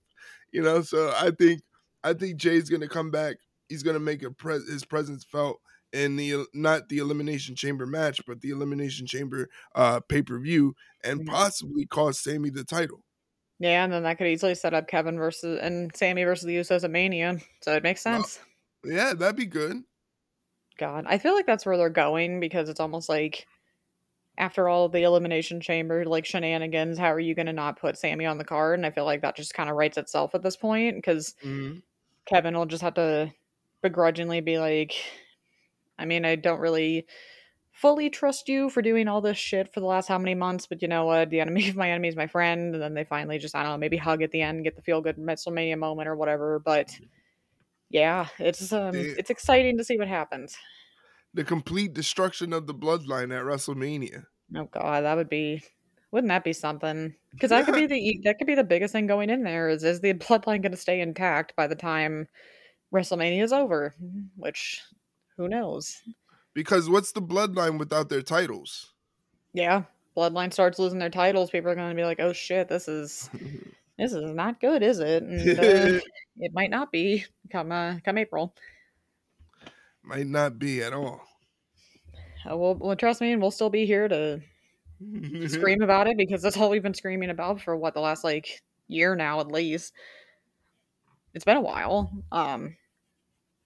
[0.53, 1.63] You know, so I think
[2.03, 3.37] I think Jey's gonna come back.
[3.69, 4.33] He's gonna make a
[4.69, 5.61] his presence felt
[5.93, 10.75] in the not the elimination chamber match, but the elimination chamber uh pay per view,
[11.03, 11.35] and mm-hmm.
[11.35, 13.05] possibly cost Sami the title.
[13.59, 16.85] Yeah, and then that could easily set up Kevin versus and Sami versus the Usos
[16.85, 17.39] at Mania.
[17.63, 18.41] So it makes sense.
[18.85, 19.83] Yeah, that'd be good.
[20.77, 23.47] God, I feel like that's where they're going because it's almost like
[24.37, 28.27] after all the elimination chamber like shenanigans, how are you going to not put Sami
[28.27, 28.79] on the card?
[28.79, 31.79] And I feel like that just kind of writes itself at this point because mm-hmm.
[32.27, 33.33] Kevin will just have to
[33.83, 34.95] begrudgingly be like,
[35.99, 37.07] I mean, I don't really
[37.75, 40.81] fully trust you for doing all this shit for the last how many months, but
[40.81, 41.29] you know what?
[41.29, 42.75] The enemy of my enemy is my friend.
[42.75, 44.83] And then they finally just, I don't know, maybe hug at the end, get the
[44.83, 46.61] feel good WrestleMania moment or whatever.
[46.61, 46.97] But
[47.91, 50.57] yeah, it's um, the, it's exciting to see what happens.
[51.35, 54.27] The complete destruction of the bloodline at WrestleMania.
[54.57, 55.63] Oh god, that would be
[56.13, 57.15] Wouldn't that be something?
[57.33, 59.69] Because that could be the that could be the biggest thing going in there.
[59.69, 62.29] Is is the bloodline going to stay intact by the time
[62.95, 63.95] WrestleMania is over?
[64.37, 64.81] Which,
[65.37, 66.01] who knows?
[66.55, 68.93] Because what's the bloodline without their titles?
[69.53, 69.83] Yeah,
[70.17, 71.51] bloodline starts losing their titles.
[71.51, 73.29] People are going to be like, "Oh shit, this is
[73.99, 76.01] this is not good, is it?" And uh,
[76.39, 78.55] it might not be come uh, come April.
[80.03, 81.23] Might not be at all.
[82.49, 84.41] Uh, well, well, trust me, and we'll still be here to
[85.49, 88.63] scream about it because that's all we've been screaming about for what the last like
[88.89, 89.93] year now at least.
[91.33, 92.13] It's been a while.
[92.31, 92.77] Um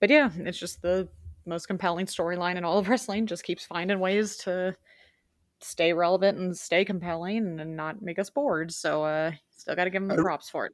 [0.00, 1.08] but yeah, it's just the
[1.48, 4.76] most compelling storyline in all of wrestling just keeps finding ways to
[5.60, 8.72] stay relevant and stay compelling and not make us bored.
[8.72, 10.72] So uh still got to give them the props for it.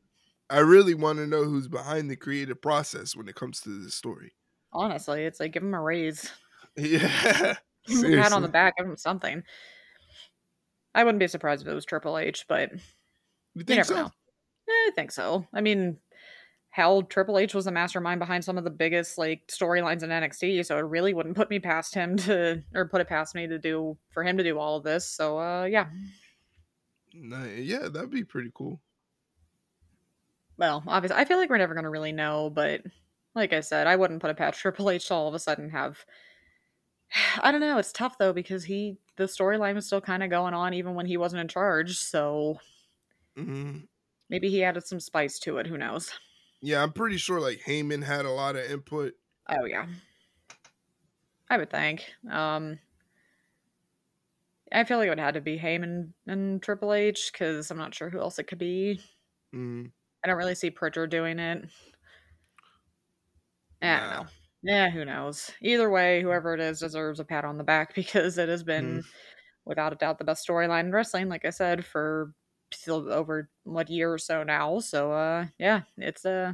[0.51, 3.95] I really want to know who's behind the creative process when it comes to this
[3.95, 4.33] story.
[4.72, 6.31] Honestly, it's like give them a raise.
[6.77, 7.55] Yeah.
[7.87, 9.45] Pat on the back, give them something.
[10.93, 13.95] I wouldn't be surprised if it was Triple H, but you, you never so?
[13.95, 14.07] know.
[14.07, 15.47] Eh, I think so.
[15.55, 15.99] I mean,
[16.75, 20.66] hell, Triple H was the mastermind behind some of the biggest like storylines in NXT,
[20.66, 23.61] so it really wouldn't put me past him to, or put it past me to
[23.61, 25.09] do for him to do all of this.
[25.09, 25.87] So, uh, yeah.
[27.12, 28.81] Yeah, that'd be pretty cool.
[30.57, 32.81] Well, obviously, I feel like we're never going to really know, but
[33.37, 35.70] like I said, I wouldn't put it past Triple H to all of a sudden
[35.70, 36.05] have.
[37.41, 37.79] I don't know.
[37.79, 41.07] It's tough though because he the storyline was still kind of going on even when
[41.07, 41.99] he wasn't in charge.
[41.99, 42.59] So
[43.39, 43.77] mm-hmm.
[44.29, 45.68] maybe he added some spice to it.
[45.68, 46.11] Who knows?
[46.65, 49.12] Yeah, I'm pretty sure like Heyman had a lot of input.
[49.51, 49.85] Oh yeah,
[51.51, 52.11] I would think.
[52.31, 52.79] Um,
[54.73, 57.95] I feel like it would have to be Heyman and Triple H because I'm not
[57.95, 58.99] sure who else it could be.
[59.55, 59.91] Mm.
[60.25, 61.69] I don't really see Pritchard doing it.
[63.83, 64.27] I don't know.
[64.62, 65.51] Yeah, who knows?
[65.61, 69.01] Either way, whoever it is deserves a pat on the back because it has been,
[69.01, 69.05] mm.
[69.67, 71.29] without a doubt, the best storyline in wrestling.
[71.29, 72.33] Like I said, for
[72.89, 74.79] over what year or so now.
[74.81, 76.53] So, uh, yeah, it's uh,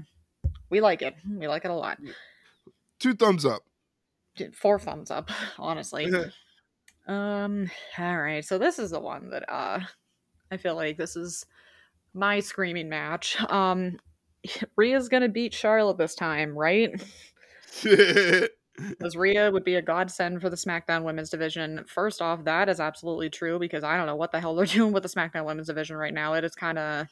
[0.68, 1.14] we like it.
[1.28, 1.98] We like it a lot.
[2.98, 3.62] Two thumbs up.
[4.54, 6.10] Four thumbs up, honestly.
[7.06, 7.70] um.
[7.98, 8.44] All right.
[8.44, 9.80] So this is the one that uh,
[10.50, 11.44] I feel like this is
[12.14, 13.40] my screaming match.
[13.50, 13.98] Um,
[14.76, 16.90] Rhea's gonna beat Charlotte this time, right?
[18.88, 21.84] Because Rhea would be a godsend for the SmackDown Women's Division.
[21.86, 24.92] First off, that is absolutely true because I don't know what the hell they're doing
[24.92, 26.34] with the SmackDown Women's Division right now.
[26.34, 27.06] It is kind of.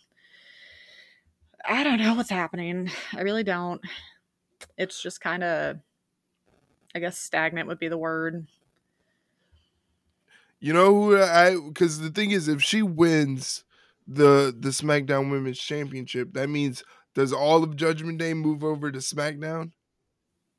[1.64, 2.90] I don't know what's happening.
[3.12, 3.80] I really don't.
[4.76, 5.78] It's just kind of.
[6.94, 8.46] I guess stagnant would be the word.
[10.60, 11.56] You know who I.
[11.56, 13.64] Because the thing is, if she wins
[14.06, 16.82] the the SmackDown Women's Championship, that means
[17.14, 19.72] does all of Judgment Day move over to SmackDown?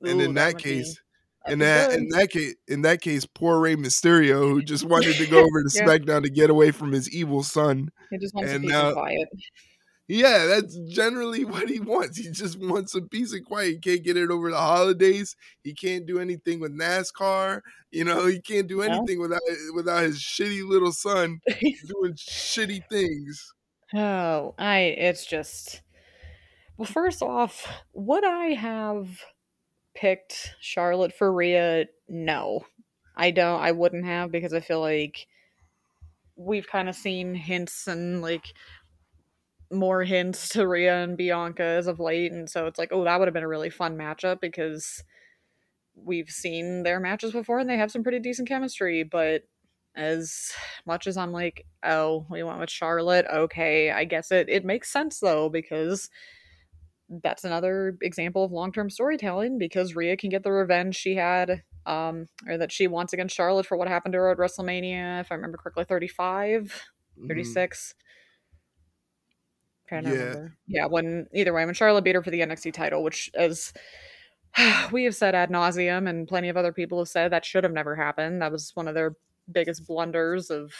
[0.01, 0.99] And in that, that case,
[1.47, 5.25] in that in that case, in that case, poor Rey Mysterio, who just wanted to
[5.25, 5.83] go over to yeah.
[5.83, 9.29] SmackDown to get away from his evil son, he just wants and now, quiet.
[10.07, 12.17] Yeah, that's generally what he wants.
[12.17, 13.67] He just wants a piece of quiet.
[13.67, 15.35] He can't get it over the holidays.
[15.63, 17.61] He can't do anything with NASCAR.
[17.91, 19.41] You know, he can't do anything without
[19.75, 23.53] without his shitty little son doing shitty things.
[23.93, 25.81] Oh, I it's just
[26.77, 29.09] well, first off, what I have
[29.99, 32.65] picked Charlotte for Rhea, no.
[33.15, 35.27] I don't I wouldn't have because I feel like
[36.37, 38.53] we've kind of seen hints and like
[39.71, 43.19] more hints to Rhea and Bianca as of late and so it's like, oh, that
[43.19, 45.03] would have been a really fun matchup because
[45.95, 49.43] we've seen their matches before and they have some pretty decent chemistry, but
[49.95, 50.53] as
[50.85, 54.89] much as I'm like, oh, we went with Charlotte, okay, I guess it it makes
[54.89, 56.09] sense though because
[57.09, 62.27] that's another example of long-term storytelling because Rhea can get the revenge she had um
[62.47, 65.35] or that she wants against Charlotte for what happened to her at WrestleMania if I
[65.35, 66.83] remember correctly 35
[67.27, 67.95] 36
[69.91, 70.03] mm.
[70.03, 70.47] yeah.
[70.67, 73.73] Yeah when either way when Charlotte beat her for the NXT title which as
[74.91, 77.73] we have said ad nauseum and plenty of other people have said that should have
[77.73, 79.15] never happened that was one of their
[79.51, 80.71] biggest blunders of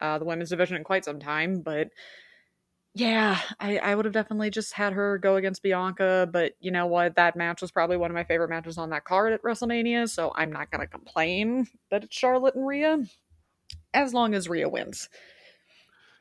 [0.00, 1.88] uh, the women's division in quite some time but
[2.94, 6.86] yeah, I, I would have definitely just had her go against Bianca, but you know
[6.86, 7.16] what?
[7.16, 10.32] That match was probably one of my favorite matches on that card at WrestleMania, so
[10.36, 13.04] I'm not gonna complain that it's Charlotte and Rhea,
[13.92, 15.08] as long as Rhea wins.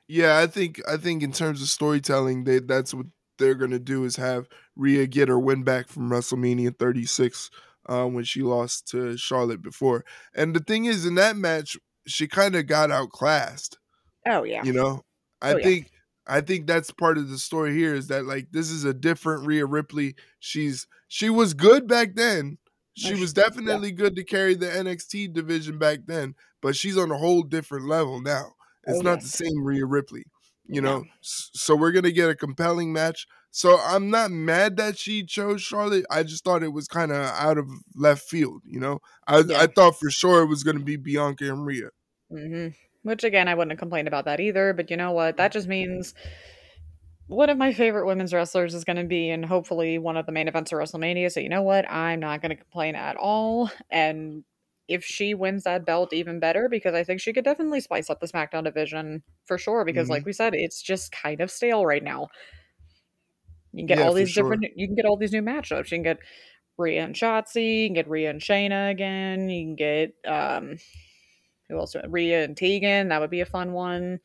[0.08, 3.06] Yeah, I think I think in terms of storytelling, they that's what
[3.38, 7.52] they're gonna do is have Rhea get her win back from WrestleMania 36
[7.88, 10.06] um, when she lost to Charlotte before.
[10.34, 13.78] And the thing is, in that match, she kind of got outclassed.
[14.26, 15.04] Oh yeah, you know.
[15.40, 15.92] I oh, think
[16.26, 19.46] I think that's part of the story here is that like this is a different
[19.46, 20.16] Rhea Ripley.
[20.40, 22.58] She's she was good back then.
[22.96, 23.96] She was definitely yeah.
[23.96, 28.22] good to carry the NXT division back then, but she's on a whole different level
[28.22, 28.54] now.
[28.86, 30.26] It's oh, not the same Rhea Ripley,
[30.68, 31.06] you know.
[31.22, 33.26] So we're gonna get a compelling match.
[33.50, 36.06] So I'm not mad that she chose Charlotte.
[36.10, 39.00] I just thought it was kind of out of left field, you know.
[39.28, 39.62] I yeah.
[39.62, 41.90] I thought for sure it was gonna be Bianca and Rhea.
[42.32, 42.70] Mm-hmm.
[43.04, 44.74] Which again, I wouldn't have complained about that either.
[44.74, 45.38] But you know what?
[45.38, 46.14] That just means
[47.28, 50.32] one of my favorite women's wrestlers is going to be in hopefully one of the
[50.32, 51.32] main events of WrestleMania.
[51.32, 51.90] So you know what?
[51.90, 53.72] I'm not going to complain at all.
[53.90, 54.44] And
[54.88, 58.20] if she wins that belt, even better because I think she could definitely spice up
[58.20, 59.86] the SmackDown division for sure.
[59.86, 60.14] Because mm-hmm.
[60.14, 62.28] like we said, it's just kind of stale right now.
[63.72, 64.64] You can get yeah, all these different.
[64.64, 64.72] Sure.
[64.76, 65.92] You can get all these new matchups.
[65.92, 66.20] You can get
[66.78, 67.84] Rhea and Shotzi.
[67.84, 69.50] You can get Rhea and Shayna again.
[69.50, 70.78] You can get um,
[71.70, 71.96] who else?
[72.08, 73.10] Rhea and Tegan.
[73.10, 74.20] That would be a fun one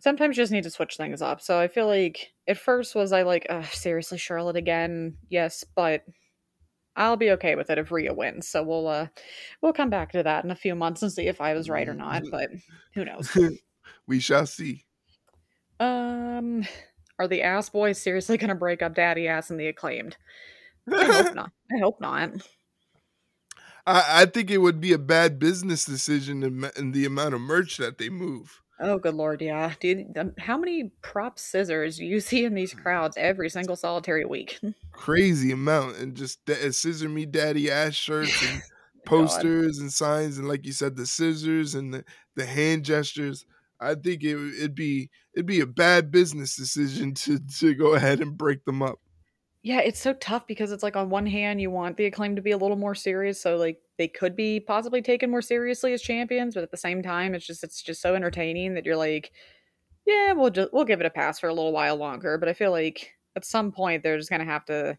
[0.00, 1.40] sometimes you just need to switch things up.
[1.40, 5.16] So I feel like at first was I like, seriously, Charlotte again?
[5.28, 6.02] Yes, but
[6.96, 8.48] I'll be okay with it if Rhea wins.
[8.48, 9.06] So we'll uh
[9.62, 11.88] we'll come back to that in a few months and see if I was right
[11.88, 12.24] or not.
[12.30, 12.50] But
[12.94, 13.36] who knows?
[14.06, 14.84] we shall see.
[15.78, 16.66] Um,
[17.18, 20.16] are the ass boys seriously going to break up Daddy Ass and the acclaimed?
[20.92, 21.52] I hope not.
[21.74, 22.30] I hope not.
[23.86, 27.40] I, I think it would be a bad business decision in, in the amount of
[27.40, 28.60] merch that they move.
[28.82, 30.16] Oh, good lord, yeah, dude.
[30.16, 34.58] Um, how many prop scissors do you see in these crowds every single solitary week?
[34.92, 38.62] Crazy amount, and just uh, scissor me daddy ass shirts and
[39.04, 39.82] posters God.
[39.82, 42.04] and signs, and like you said, the scissors and the,
[42.36, 43.44] the hand gestures.
[43.78, 48.20] I think it, it'd be it'd be a bad business decision to to go ahead
[48.20, 48.98] and break them up.
[49.62, 52.42] Yeah, it's so tough because it's like on one hand you want the acclaim to
[52.42, 56.00] be a little more serious, so like they could be possibly taken more seriously as
[56.00, 59.32] champions, but at the same time it's just it's just so entertaining that you're like,
[60.06, 62.38] yeah, we'll just we'll give it a pass for a little while longer.
[62.38, 64.96] But I feel like at some point they're just gonna have to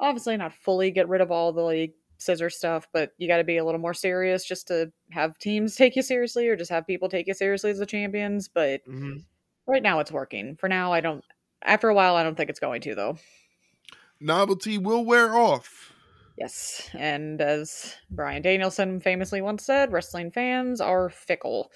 [0.00, 3.44] obviously not fully get rid of all the like scissor stuff, but you got to
[3.44, 6.86] be a little more serious just to have teams take you seriously or just have
[6.86, 8.48] people take you seriously as the champions.
[8.48, 9.18] But mm-hmm.
[9.66, 10.56] right now it's working.
[10.56, 11.22] For now, I don't.
[11.64, 13.18] After a while, I don't think it's going to though
[14.22, 15.92] novelty will wear off.
[16.38, 21.70] Yes, and as Bryan Danielson famously once said, wrestling fans are fickle.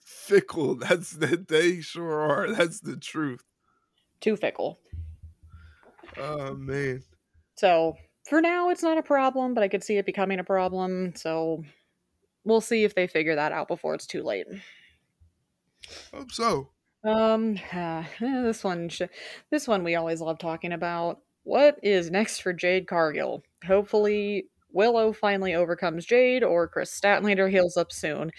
[0.00, 0.74] Fickle.
[0.76, 2.52] That's that they sure are.
[2.52, 3.44] That's the truth.
[4.20, 4.80] Too fickle.
[6.16, 7.02] Oh man.
[7.56, 7.96] So
[8.28, 11.14] for now, it's not a problem, but I could see it becoming a problem.
[11.14, 11.62] So
[12.44, 14.46] we'll see if they figure that out before it's too late.
[16.12, 16.70] Hope so.
[17.04, 19.02] Um, uh, this one, sh-
[19.50, 21.20] this one we always love talking about.
[21.46, 23.44] What is next for Jade Cargill?
[23.64, 28.32] Hopefully, Willow finally overcomes Jade, or Kris Statlander heals up soon.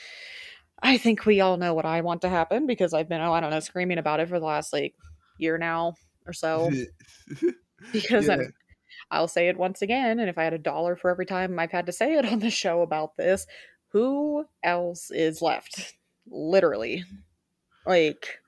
[0.83, 3.39] I think we all know what I want to happen because I've been, oh, I
[3.39, 4.93] don't know, screaming about it for the last like
[5.37, 5.93] year now
[6.25, 6.69] or so.
[7.93, 8.43] because yeah.
[9.09, 11.71] I'll say it once again, and if I had a dollar for every time I've
[11.71, 13.47] had to say it on the show about this,
[13.93, 15.95] who else is left?
[16.29, 17.05] Literally.
[17.85, 18.39] Like,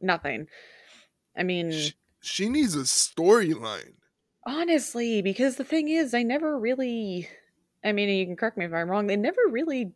[0.00, 0.46] nothing.
[1.36, 1.72] I mean,
[2.26, 3.94] she needs a storyline.
[4.46, 7.28] Honestly, because the thing is, they never really.
[7.84, 9.06] I mean, you can correct me if I'm wrong.
[9.06, 9.92] They never really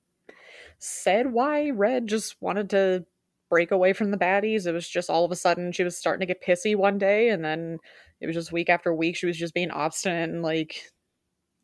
[0.79, 3.05] said why Red just wanted to
[3.49, 4.67] break away from the baddies.
[4.67, 7.31] It was just all of a sudden she was starting to get pissy one day,
[7.31, 7.79] and then
[8.21, 10.83] it was just week after week she was just being obstinate and like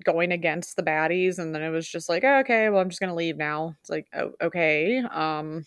[0.05, 1.39] going against the baddies.
[1.39, 3.75] And then it was just like, oh, okay, well, I'm just gonna leave now.
[3.81, 5.65] It's like, oh, okay, um,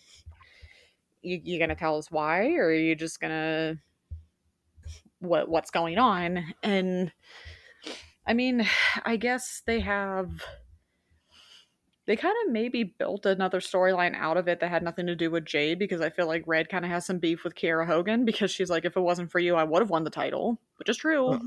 [1.22, 3.76] you you gonna tell us why, or are you just gonna
[5.20, 7.12] what what's going on and
[8.26, 8.66] i mean
[9.04, 10.30] i guess they have
[12.06, 15.30] they kind of maybe built another storyline out of it that had nothing to do
[15.30, 18.24] with Jade because I feel like Red kind of has some beef with Kiera Hogan
[18.24, 20.88] because she's like, if it wasn't for you, I would have won the title, which
[20.88, 21.38] is true.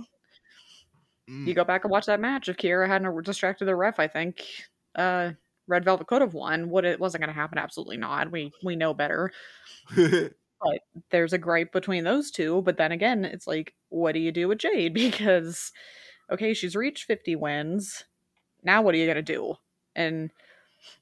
[1.29, 1.47] Mm.
[1.47, 2.47] You go back and watch that match.
[2.47, 4.41] If Kiera hadn't distracted the ref, I think
[4.95, 5.31] uh,
[5.67, 6.69] Red Velvet could have won.
[6.69, 7.57] What it wasn't going to happen?
[7.57, 8.31] Absolutely not.
[8.31, 9.31] We we know better.
[10.63, 12.61] But there's a gripe between those two.
[12.61, 14.93] But then again, it's like, what do you do with Jade?
[15.13, 15.71] Because,
[16.31, 18.05] okay, she's reached 50 wins.
[18.63, 19.55] Now what are you going to do?
[19.95, 20.31] And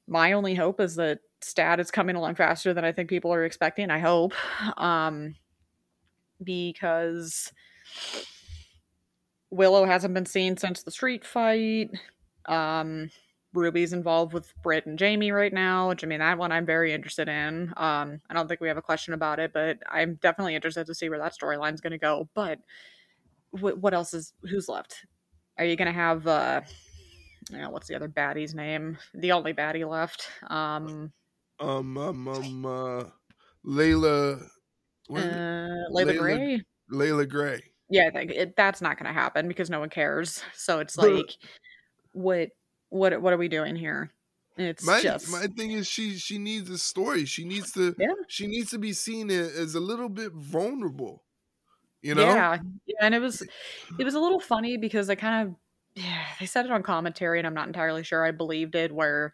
[0.06, 3.44] my only hope is that stat is coming along faster than I think people are
[3.44, 3.90] expecting.
[3.90, 4.32] I hope.
[4.76, 5.36] Um,
[6.42, 7.52] because
[9.50, 11.90] Willow hasn't been seen since the street fight.
[12.46, 13.10] Um,
[13.54, 16.92] Ruby's involved with Britt and Jamie right now, which I mean that one I'm very
[16.92, 17.72] interested in.
[17.76, 20.94] Um, I don't think we have a question about it, but I'm definitely interested to
[20.94, 22.28] see where that storyline's going to go.
[22.34, 22.60] But
[23.54, 25.06] w- what else is who's left?
[25.58, 26.62] Are you going to have uh,
[27.50, 28.98] you know, what's the other baddie's name?
[29.14, 30.28] The only baddie left.
[30.48, 31.12] Um,
[31.60, 33.04] um, um, um uh,
[33.64, 34.32] Leila.
[34.34, 34.38] Uh,
[35.10, 36.62] Layla, Leila Grey.
[36.90, 37.62] Leila Grey.
[37.90, 40.42] Yeah, I think it, that's not going to happen because no one cares.
[40.54, 41.32] So it's like,
[42.12, 42.48] what
[42.92, 44.10] what what are we doing here?
[44.56, 47.24] It's my just my thing is she she needs a story.
[47.24, 48.08] She needs to yeah.
[48.28, 51.22] she needs to be seen as a little bit vulnerable.
[52.02, 52.22] You know?
[52.26, 52.58] Yeah.
[52.86, 52.96] yeah.
[53.00, 53.42] And it was
[53.98, 55.54] it was a little funny because I kind of
[55.94, 59.32] yeah, they said it on commentary and I'm not entirely sure I believed it where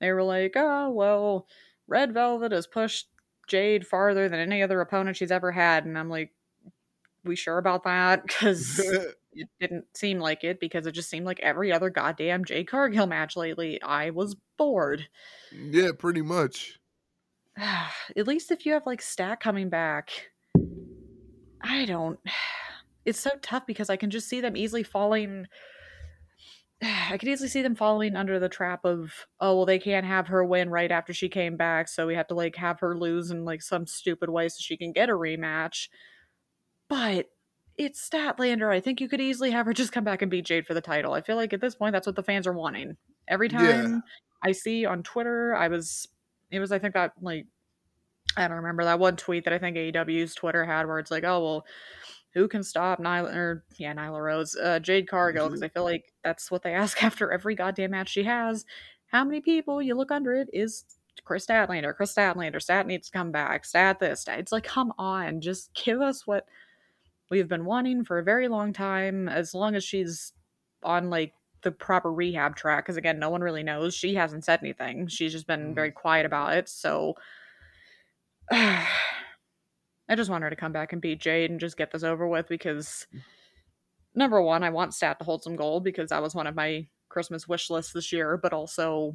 [0.00, 1.46] they were like, "Oh, well,
[1.86, 3.08] Red Velvet has pushed
[3.46, 6.32] Jade farther than any other opponent she's ever had." And I'm like,
[7.24, 8.80] "We sure about that?" Cuz
[9.38, 13.06] it didn't seem like it because it just seemed like every other goddamn Jade Cargill
[13.06, 13.80] match lately.
[13.80, 15.06] I was bored.
[15.52, 16.78] Yeah, pretty much.
[17.56, 20.10] At least if you have like Stack coming back,
[21.62, 22.18] I don't.
[23.04, 25.46] It's so tough because I can just see them easily falling.
[26.82, 30.26] I could easily see them falling under the trap of, oh, well, they can't have
[30.26, 33.30] her win right after she came back, so we have to like have her lose
[33.30, 35.88] in like some stupid way so she can get a rematch.
[36.90, 37.30] But
[37.78, 38.70] it's Statlander.
[38.70, 40.80] I think you could easily have her just come back and beat Jade for the
[40.80, 41.14] title.
[41.14, 42.96] I feel like at this point, that's what the fans are wanting.
[43.28, 43.98] Every time yeah.
[44.42, 46.08] I see on Twitter, I was,
[46.50, 47.46] it was, I think that like,
[48.36, 51.24] I don't remember that one tweet that I think AEW's Twitter had where it's like,
[51.24, 51.64] oh, well,
[52.34, 55.46] who can stop Nyla, or yeah, Nyla Rose, uh, Jade Cargill?
[55.46, 55.66] Because mm-hmm.
[55.66, 58.64] I feel like that's what they ask after every goddamn match she has.
[59.06, 60.84] How many people you look under it is
[61.24, 64.38] Kris Statlander, Kris Statlander, Stat needs to come back, Stat this, Stat.
[64.38, 66.44] It's like, come on, just give us what
[67.30, 70.32] we've been wanting for a very long time as long as she's
[70.82, 73.94] on like the proper rehab track because again no one really knows.
[73.94, 75.08] She hasn't said anything.
[75.08, 75.74] She's just been mm.
[75.74, 77.14] very quiet about it so
[78.50, 78.86] i
[80.16, 82.48] just want her to come back and beat jade and just get this over with
[82.48, 83.06] because
[84.14, 86.86] number one i want stat to hold some gold because that was one of my
[87.10, 89.14] christmas wish lists this year but also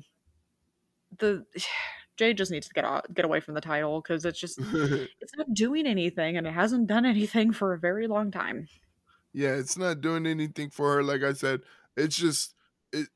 [1.17, 1.43] the
[2.17, 5.35] Jade just needs to get out, get away from the title because it's just it's
[5.37, 8.67] not doing anything and it hasn't done anything for a very long time.
[9.33, 11.03] Yeah, it's not doing anything for her.
[11.03, 11.61] Like I said,
[11.97, 12.53] it's just
[12.91, 13.07] it.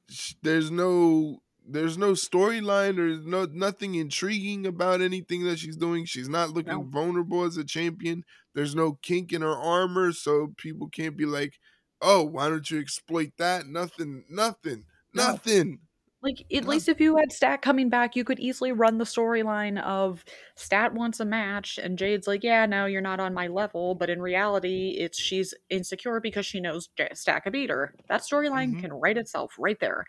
[0.42, 2.96] There's no there's no storyline.
[2.96, 6.06] There's no nothing intriguing about anything that she's doing.
[6.06, 6.84] She's not looking no.
[6.84, 8.24] vulnerable as a champion.
[8.56, 11.60] There's no kink in her armor, so people can't be like,
[12.02, 14.24] "Oh, why don't you exploit that?" Nothing.
[14.30, 14.86] Nothing.
[15.14, 15.32] No.
[15.32, 15.80] Nothing.
[16.24, 16.62] Like at yeah.
[16.62, 20.94] least if you had Stat coming back, you could easily run the storyline of Stat
[20.94, 24.20] wants a match and Jade's like, "Yeah, no, you're not on my level," but in
[24.20, 27.94] reality, it's she's insecure because she knows Stat can beat her.
[28.10, 28.80] That storyline mm-hmm.
[28.80, 30.06] can write itself right there.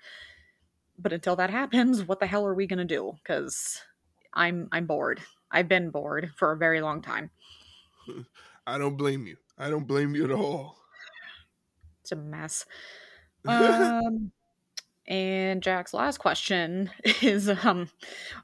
[0.99, 3.13] But until that happens, what the hell are we gonna do?
[3.23, 3.83] Because
[4.33, 5.21] I'm I'm bored.
[5.51, 7.31] I've been bored for a very long time.
[8.67, 9.37] I don't blame you.
[9.59, 10.77] I don't blame you at all.
[12.01, 12.65] It's a mess.
[13.47, 14.33] Um.
[15.09, 16.91] And Jack's last question
[17.23, 17.89] is um,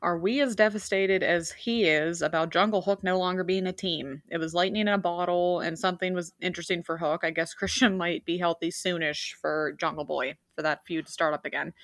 [0.01, 4.23] Are we as devastated as he is about Jungle Hook no longer being a team?
[4.31, 7.21] It was lightning in a bottle, and something was interesting for Hook.
[7.23, 11.35] I guess Christian might be healthy soonish for Jungle Boy for that feud to start
[11.35, 11.75] up again.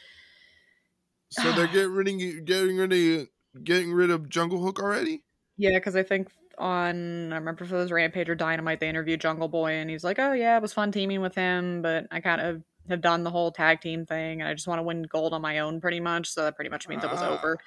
[1.30, 3.28] So they're getting rid of, getting rid of
[3.62, 5.24] getting rid of Jungle Hook already?
[5.58, 9.20] Yeah, because I think on I remember if it was Rampage or Dynamite, they interviewed
[9.20, 12.20] Jungle Boy, and he's like, "Oh yeah, it was fun teaming with him, but I
[12.20, 12.62] kind of
[12.92, 15.42] have done the whole tag team thing and I just want to win gold on
[15.42, 16.28] my own pretty much.
[16.28, 17.58] So that pretty much means it was over.
[17.60, 17.64] Ah.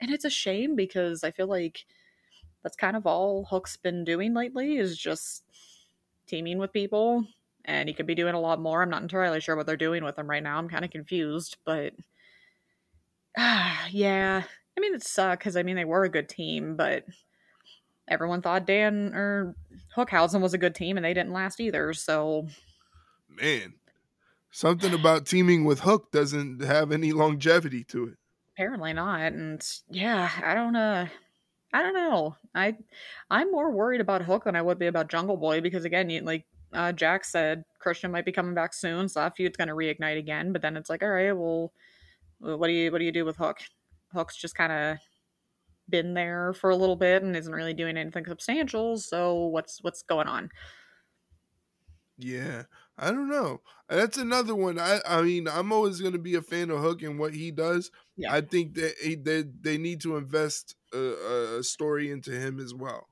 [0.00, 1.86] And it's a shame because I feel like
[2.62, 5.44] that's kind of all Hook's been doing lately is just
[6.26, 7.24] teaming with people.
[7.64, 8.82] And he could be doing a lot more.
[8.82, 10.58] I'm not entirely sure what they're doing with him right now.
[10.58, 11.94] I'm kind of confused, but
[13.36, 14.42] uh, yeah.
[14.76, 17.04] I mean, it sucks because I mean, they were a good team, but
[18.08, 19.54] everyone thought Dan or
[19.96, 21.92] Hookhausen was a good team and they didn't last either.
[21.92, 22.46] So,
[23.28, 23.74] man,
[24.56, 28.14] something about teaming with Hook doesn't have any longevity to it.
[28.54, 29.20] Apparently not.
[29.20, 31.06] And yeah, I don't uh
[31.74, 32.36] I don't know.
[32.54, 32.74] I
[33.30, 36.22] I'm more worried about Hook than I would be about Jungle Boy because again, you,
[36.22, 40.18] like uh, Jack said, Christian might be coming back soon, so that feud's gonna reignite
[40.18, 40.52] again.
[40.52, 41.72] But then it's like, all right, well,
[42.38, 43.58] what do you what do you do with Hook?
[44.14, 44.98] Hook's just kind of
[45.90, 48.96] been there for a little bit and isn't really doing anything substantial.
[48.96, 50.48] So what's what's going on?
[52.16, 52.62] Yeah,
[52.98, 53.60] I don't know.
[53.88, 54.78] That's another one.
[54.78, 57.50] I I mean, I'm always going to be a fan of Hook and what he
[57.50, 57.90] does.
[58.16, 58.32] Yeah.
[58.32, 62.74] I think that he, they they need to invest a, a story into him as
[62.74, 63.08] well.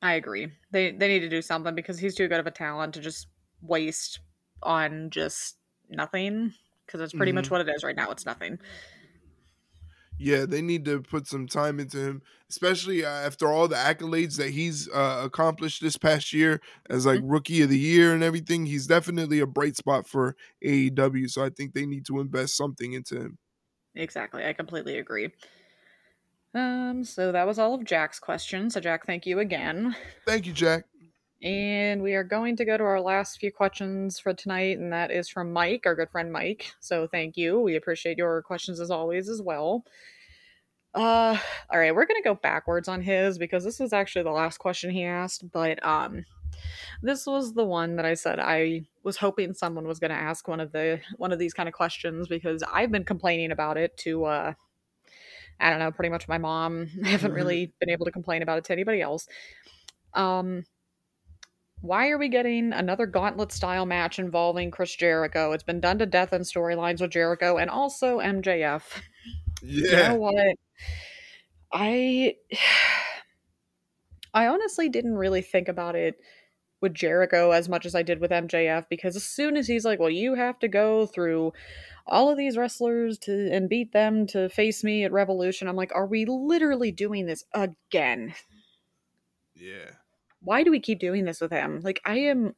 [0.00, 0.48] I agree.
[0.70, 3.26] They they need to do something because he's too good of a talent to just
[3.60, 4.20] waste
[4.62, 5.56] on just
[5.88, 6.54] nothing
[6.86, 7.36] because that's pretty mm-hmm.
[7.36, 8.10] much what it is right now.
[8.10, 8.58] It's nothing
[10.18, 14.36] yeah, they need to put some time into him, especially uh, after all the accolades
[14.36, 16.60] that he's uh, accomplished this past year
[16.90, 17.30] as like mm-hmm.
[17.30, 18.66] rookie of the year and everything.
[18.66, 22.92] He's definitely a bright spot for AEW, so I think they need to invest something
[22.92, 23.38] into him.
[23.94, 25.30] Exactly, I completely agree.
[26.54, 28.74] Um, so that was all of Jack's questions.
[28.74, 29.94] So Jack, thank you again.
[30.26, 30.84] Thank you, Jack.
[31.42, 35.12] And we are going to go to our last few questions for tonight, and that
[35.12, 36.72] is from Mike, our good friend Mike.
[36.80, 37.60] So thank you.
[37.60, 39.84] We appreciate your questions as always as well.
[40.94, 41.36] Uh
[41.70, 44.90] all right, we're gonna go backwards on his because this was actually the last question
[44.90, 46.24] he asked, but um
[47.02, 50.60] this was the one that I said I was hoping someone was gonna ask one
[50.60, 54.24] of the one of these kind of questions because I've been complaining about it to
[54.24, 54.54] uh
[55.60, 56.88] I don't know, pretty much my mom.
[57.04, 57.32] I haven't Mm-hmm.
[57.32, 59.26] really been able to complain about it to anybody else.
[60.14, 60.64] Um
[61.80, 65.52] why are we getting another gauntlet style match involving Chris Jericho?
[65.52, 69.02] It's been done to death in storylines with Jericho and also MJF.
[69.86, 70.14] You know Yeah.
[70.14, 70.56] what?
[71.72, 72.36] I
[74.34, 76.20] I honestly didn't really think about it
[76.80, 79.98] with Jericho as much as I did with MJF because as soon as he's like,
[80.00, 81.52] "Well, you have to go through
[82.06, 85.94] all of these wrestlers to and beat them to face me at Revolution," I'm like,
[85.94, 88.34] "Are we literally doing this again?
[89.54, 89.90] Yeah.
[90.42, 91.80] Why do we keep doing this with him?
[91.82, 92.54] Like, I am."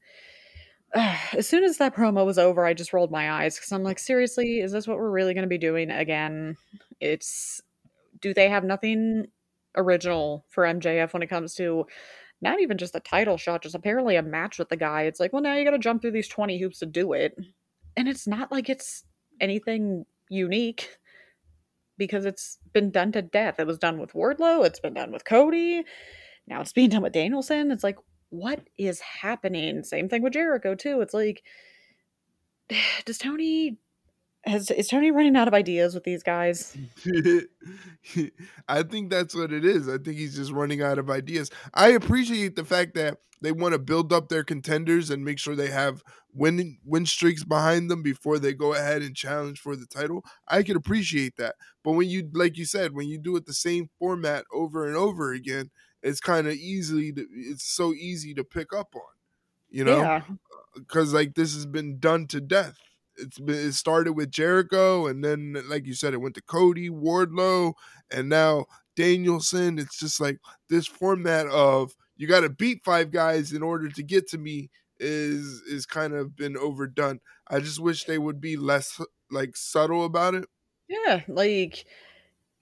[0.95, 3.99] as soon as that promo was over, I just rolled my eyes because I'm like,
[3.99, 6.57] seriously, is this what we're really going to be doing again?
[7.01, 7.61] It's
[8.21, 9.27] do they have nothing
[9.77, 11.87] original for MJF when it comes to
[12.43, 15.03] not even just a title shot, just apparently a match with the guy.
[15.03, 17.37] It's like, well, now you got to jump through these 20 hoops to do it.
[17.97, 19.05] And it's not like it's
[19.41, 20.97] anything unique
[21.99, 23.61] because it's been done to death.
[23.61, 25.85] It was done with Wardlow, it's been done with Cody,
[26.51, 27.71] now it's being done with Danielson.
[27.71, 27.99] It's like,
[28.29, 29.85] what is happening?
[29.85, 31.01] Same thing with Jericho, too.
[31.01, 31.43] It's like,
[33.05, 33.79] does Tony
[34.45, 36.77] has is Tony running out of ideas with these guys?
[38.69, 39.89] I think that's what it is.
[39.89, 41.51] I think he's just running out of ideas.
[41.75, 45.55] I appreciate the fact that they want to build up their contenders and make sure
[45.55, 49.87] they have win win streaks behind them before they go ahead and challenge for the
[49.87, 50.25] title.
[50.49, 51.57] I can appreciate that.
[51.85, 54.97] But when you like you said, when you do it the same format over and
[54.97, 55.71] over again,
[56.03, 59.03] it's kind of easily to, it's so easy to pick up on.
[59.69, 59.99] You know?
[60.01, 60.23] Yeah.
[60.29, 62.77] Uh, Cuz like this has been done to death
[63.21, 66.91] it's been it started with Jericho and then like you said it went to Cody,
[66.91, 67.75] Wardlow,
[68.11, 69.79] and now Danielson.
[69.79, 70.39] It's just like
[70.69, 74.71] this format of you got to beat five guys in order to get to me
[74.99, 77.21] is is kind of been overdone.
[77.49, 80.47] I just wish they would be less like subtle about it.
[80.89, 81.85] Yeah, like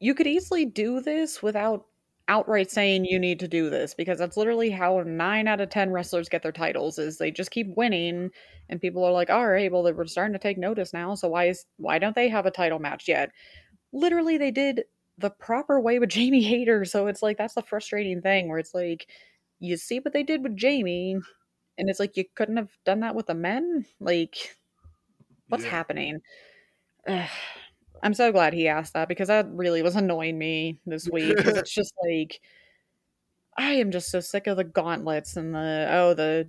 [0.00, 1.86] you could easily do this without
[2.28, 5.90] outright saying you need to do this because that's literally how 9 out of 10
[5.90, 8.30] wrestlers get their titles is they just keep winning
[8.68, 11.46] and people are like, "All right, well we're starting to take notice now, so why
[11.48, 13.30] is why don't they have a title match yet?"
[13.92, 14.84] Literally they did
[15.18, 18.74] the proper way with Jamie Hayter, so it's like that's the frustrating thing where it's
[18.74, 19.08] like
[19.60, 21.16] you see what they did with Jamie
[21.78, 23.86] and it's like you couldn't have done that with the men?
[24.00, 24.56] Like
[25.48, 25.70] what's Yeah.
[25.70, 26.20] happening?
[27.08, 27.28] Ugh.
[28.02, 31.74] I'm so glad he asked that because that really was annoying me this week it's
[31.74, 32.40] just like
[33.56, 36.48] I am just so sick of the gauntlets and the oh the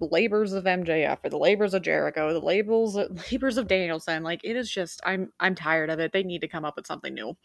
[0.00, 2.96] labors of MJF or the labors of Jericho, the labels
[3.32, 4.22] labors of Danielson.
[4.22, 6.12] Like it is just I'm I'm tired of it.
[6.12, 7.36] They need to come up with something new.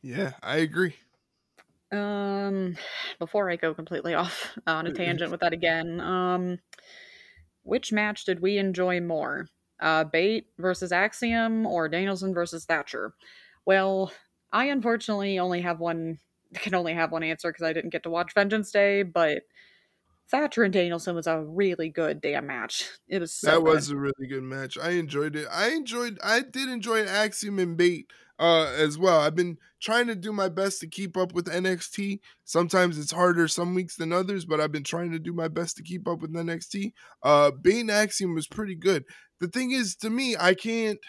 [0.00, 0.94] Yeah, I agree.
[1.90, 2.76] Um
[3.18, 6.58] before I go completely off on a tangent with that again, um
[7.62, 9.48] which match did we enjoy more?
[9.82, 13.12] Uh Bait versus Axiom or Danielson versus Thatcher?
[13.66, 14.12] Well,
[14.52, 16.18] I unfortunately only have one
[16.54, 19.42] can only have one answer because I didn't get to watch Vengeance Day, but
[20.30, 22.88] Thatcher and Danielson was a really good damn match.
[23.06, 23.74] It was so that good.
[23.74, 24.78] was a really good match.
[24.78, 25.46] I enjoyed it.
[25.52, 26.18] I enjoyed.
[26.24, 29.20] I did enjoy Axiom and Bait uh, as well.
[29.20, 32.20] I've been trying to do my best to keep up with NXT.
[32.44, 35.76] Sometimes it's harder some weeks than others, but I've been trying to do my best
[35.76, 36.92] to keep up with NXT.
[37.22, 39.04] Uh, Bait and Axiom was pretty good.
[39.42, 41.00] The thing is, to me, I can't.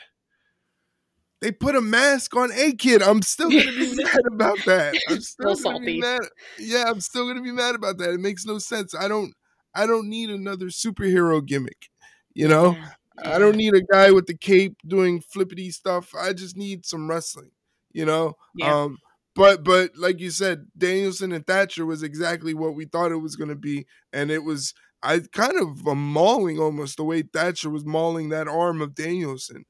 [1.39, 3.03] They put a mask on A Kid.
[3.03, 4.95] I'm still gonna be mad about that.
[5.07, 5.99] I'm still gonna be salty.
[5.99, 6.21] mad.
[6.57, 8.09] Yeah, I'm still gonna be mad about that.
[8.09, 8.95] It makes no sense.
[8.95, 9.35] I don't.
[9.75, 11.89] I don't need another superhero gimmick.
[12.33, 12.71] You know.
[12.71, 16.15] Yeah, I don't need a guy with the cape doing flippity stuff.
[16.19, 17.51] I just need some wrestling,
[17.91, 18.33] you know.
[18.55, 18.73] Yeah.
[18.73, 18.97] Um,
[19.35, 23.35] but but like you said, Danielson and Thatcher was exactly what we thought it was
[23.35, 24.73] going to be, and it was.
[25.03, 29.65] I kind of a mauling almost the way Thatcher was mauling that arm of Danielson.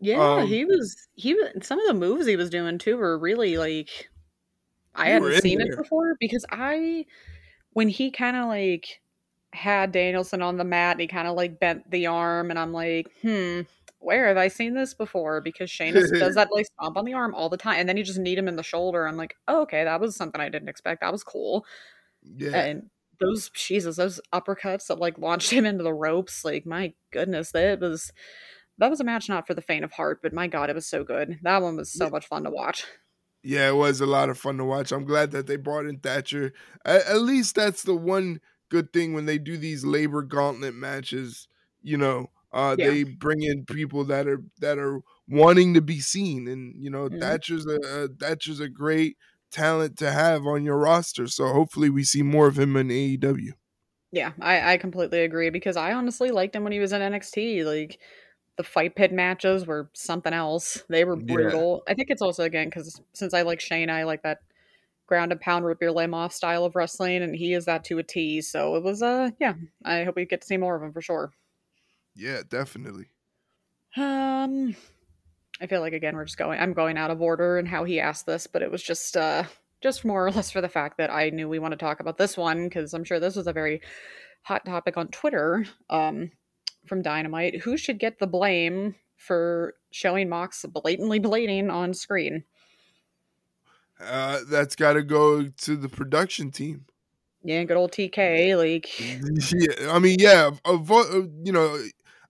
[0.00, 3.56] Yeah, Um, he was he some of the moves he was doing too were really
[3.56, 4.08] like
[4.94, 7.06] I hadn't seen it before because I
[7.72, 9.02] when he kind of like
[9.54, 12.72] had Danielson on the mat and he kind of like bent the arm and I'm
[12.72, 13.62] like, "Hmm,
[14.00, 17.34] where have I seen this before?" Because Sheamus does that like stomp on the arm
[17.34, 19.06] all the time and then you just need him in the shoulder.
[19.08, 21.02] I'm like, oh, "Okay, that was something I didn't expect.
[21.02, 21.66] That was cool."
[22.22, 26.94] Yeah, And those Jesus, those uppercuts that like launched him into the ropes, like my
[27.10, 28.12] goodness, that was
[28.78, 30.86] that was a match not for the faint of heart, but my god, it was
[30.86, 31.38] so good.
[31.42, 32.84] That one was so much fun to watch.
[33.42, 34.90] yeah, it was a lot of fun to watch.
[34.90, 36.52] I'm glad that they brought in Thatcher.
[36.84, 38.40] At, at least that's the one
[38.70, 41.46] good thing when they do these labor gauntlet matches.
[41.82, 42.88] You know, uh, yeah.
[42.88, 47.08] they bring in people that are that are wanting to be seen, and you know,
[47.08, 47.20] mm-hmm.
[47.20, 49.16] Thatcher's a, a Thatcher's a great
[49.54, 51.26] talent to have on your roster.
[51.26, 53.52] So hopefully, we see more of him in AEW.
[54.12, 57.64] Yeah, I, I completely agree because I honestly liked him when he was in NXT.
[57.64, 57.98] Like
[58.56, 60.84] the fight pit matches were something else.
[60.88, 61.82] They were brutal.
[61.86, 61.92] Yeah.
[61.92, 64.38] I think it's also again because since I like Shane, I like that
[65.06, 67.98] ground and pound, rip your limb off style of wrestling, and he is that to
[67.98, 68.40] a T.
[68.40, 69.54] So it was uh yeah.
[69.84, 71.32] I hope we get to see more of him for sure.
[72.14, 73.06] Yeah, definitely.
[73.96, 74.76] Um,
[75.60, 76.58] I feel like again we're just going.
[76.58, 79.44] I'm going out of order and how he asked this, but it was just uh
[79.84, 82.18] just more or less for the fact that I knew we want to talk about
[82.18, 83.80] this one because I'm sure this was a very
[84.42, 86.30] hot topic on Twitter um,
[86.86, 87.62] from Dynamite.
[87.62, 92.44] Who should get the blame for showing Mox blatantly bleeding on screen?
[94.00, 96.86] Uh, that's got to go to the production team.
[97.42, 98.56] Yeah, good old TK.
[98.56, 98.98] Like,
[99.78, 101.78] yeah, I mean, yeah, you know,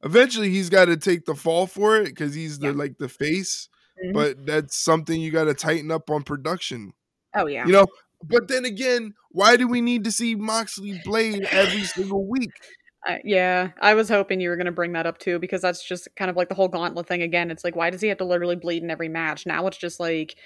[0.05, 2.73] eventually he's got to take the fall for it because he's the yeah.
[2.73, 3.69] like the face.
[4.03, 4.13] Mm-hmm.
[4.13, 6.93] But that's something you got to tighten up on production.
[7.35, 7.67] Oh yeah.
[7.67, 7.87] You know,
[8.23, 12.53] but then again, why do we need to see Moxley blade every single week?
[13.07, 15.87] Uh, yeah, I was hoping you were going to bring that up too because that's
[15.87, 17.51] just kind of like the whole gauntlet thing again.
[17.51, 19.45] It's like why does he have to literally bleed in every match?
[19.45, 20.37] Now it's just like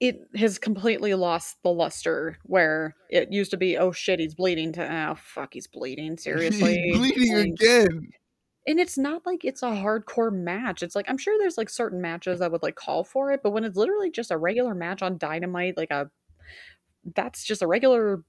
[0.00, 4.72] it has completely lost the luster where it used to be oh shit he's bleeding
[4.72, 8.08] to oh fuck he's bleeding seriously he's bleeding and, again
[8.66, 10.82] and it's not like it's a hardcore match.
[10.82, 13.50] It's like I'm sure there's like certain matches that would like call for it, but
[13.50, 16.10] when it's literally just a regular match on Dynamite, like a
[17.14, 18.22] that's just a regular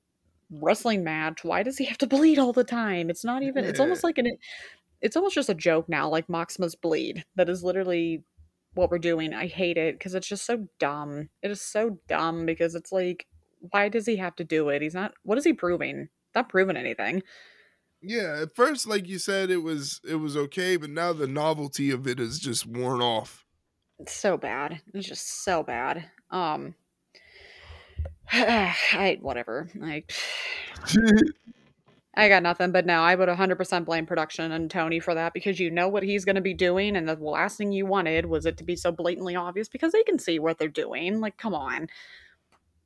[0.51, 1.43] wrestling match.
[1.43, 3.09] Why does he have to bleed all the time?
[3.09, 3.65] It's not even.
[3.65, 4.37] It's almost like an.
[5.01, 6.09] It's almost just a joke now.
[6.09, 7.25] Like Mox must bleed.
[7.35, 8.23] That is literally
[8.73, 9.33] what we're doing.
[9.33, 11.29] I hate it because it's just so dumb.
[11.41, 13.25] It is so dumb because it's like,
[13.59, 14.81] why does he have to do it?
[14.81, 15.13] He's not.
[15.23, 16.09] What is he proving?
[16.35, 17.23] Not proving anything.
[18.01, 21.91] Yeah, at first, like you said, it was it was okay, but now the novelty
[21.91, 23.45] of it is just worn off.
[23.99, 24.81] It's so bad.
[24.93, 26.05] It's just so bad.
[26.29, 26.75] Um,
[28.31, 29.69] I whatever.
[29.75, 30.13] Like,
[32.15, 32.71] I got nothing.
[32.71, 36.03] But no, I would 100% blame production and Tony for that because you know what
[36.03, 38.75] he's going to be doing, and the last thing you wanted was it to be
[38.75, 41.19] so blatantly obvious because they can see what they're doing.
[41.19, 41.87] Like, come on.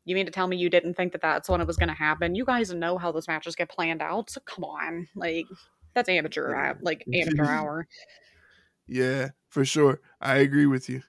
[0.06, 1.95] You mean to tell me you didn't think that that's when it was going to
[1.95, 2.36] happen?
[2.36, 5.45] You guys know how those matches get planned out, so come on, like
[5.93, 7.88] that's amateur, like amateur hour.
[8.88, 10.02] Yeah, for sure.
[10.20, 11.02] I agree with you.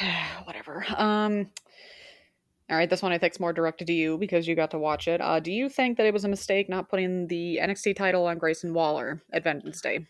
[0.44, 0.84] Whatever.
[0.96, 1.50] Um.
[2.70, 4.78] All right, this one I think is more directed to you because you got to
[4.78, 5.20] watch it.
[5.20, 8.38] Uh, do you think that it was a mistake not putting the NXT title on
[8.38, 10.06] Grayson Waller at Vengeance Day?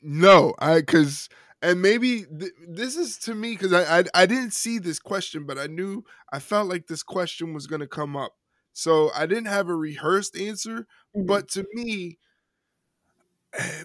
[0.00, 1.28] No, I because
[1.62, 5.46] and maybe th- this is to me because I, I, I didn't see this question,
[5.46, 8.32] but I knew I felt like this question was going to come up,
[8.72, 10.86] so I didn't have a rehearsed answer.
[11.16, 11.26] Mm-hmm.
[11.26, 12.18] But to me,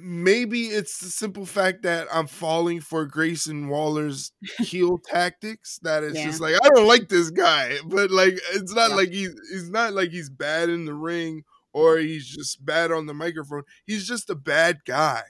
[0.01, 5.79] maybe it's the simple fact that I'm falling for Grayson Waller's heel tactics.
[5.83, 6.25] That it's yeah.
[6.25, 8.95] just like I don't like this guy, but like it's not yeah.
[8.95, 13.05] like he's he's not like he's bad in the ring or he's just bad on
[13.05, 13.63] the microphone.
[13.85, 15.21] He's just a bad guy,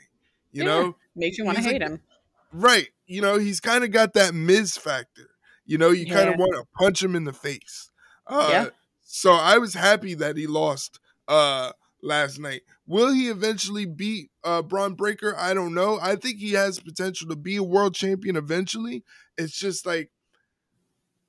[0.52, 0.70] you yeah.
[0.70, 0.96] know.
[1.16, 2.02] Makes you want to hate like, him.
[2.52, 2.90] Right.
[3.06, 5.30] You know, he's kind of got that Miz factor.
[5.66, 6.14] You know, you yeah.
[6.14, 7.90] kind of want to punch him in the face.
[8.26, 8.66] Uh, yeah.
[9.04, 11.72] So I was happy that he lost uh,
[12.02, 12.62] last night.
[12.86, 15.36] Will he eventually beat uh, Bron Breakker?
[15.38, 16.00] I don't know.
[16.02, 19.04] I think he has potential to be a world champion eventually.
[19.38, 20.10] It's just like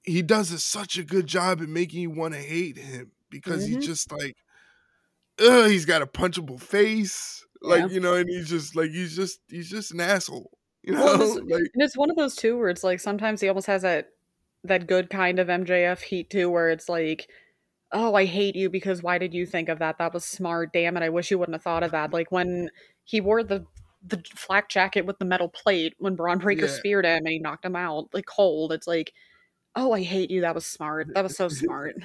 [0.03, 3.65] he does a, such a good job at making you want to hate him because
[3.65, 3.77] mm-hmm.
[3.77, 4.37] he's just like,
[5.41, 7.45] ugh, he's got a punchable face.
[7.61, 7.89] Like, yeah.
[7.89, 10.51] you know, and he's just like, he's just, he's just an asshole.
[10.89, 13.43] You know, well, it's, like, and it's one of those too where it's like sometimes
[13.43, 14.09] he almost has that
[14.65, 17.29] that good kind of MJF heat too, where it's like,
[17.93, 19.99] oh, I hate you because why did you think of that?
[19.99, 20.73] That was smart.
[20.73, 22.15] Damn it, I wish you wouldn't have thought of that.
[22.15, 22.71] Like when
[23.05, 23.67] he wore the
[24.03, 26.73] the flak jacket with the metal plate when Bron Breakker yeah.
[26.73, 28.73] speared him and he knocked him out like cold.
[28.73, 29.13] It's like,
[29.77, 30.41] oh, I hate you.
[30.41, 31.09] That was smart.
[31.13, 31.97] That was so smart.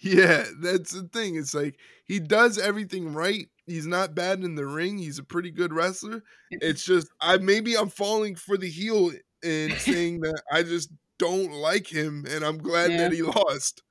[0.00, 1.36] Yeah, that's the thing.
[1.36, 4.98] It's like he does everything right He's not bad in the ring.
[4.98, 6.24] He's a pretty good wrestler.
[6.50, 9.12] It's just I maybe I'm falling for the heel
[9.44, 12.96] and saying that I just don't like him, and I'm glad yeah.
[12.98, 13.84] that he lost.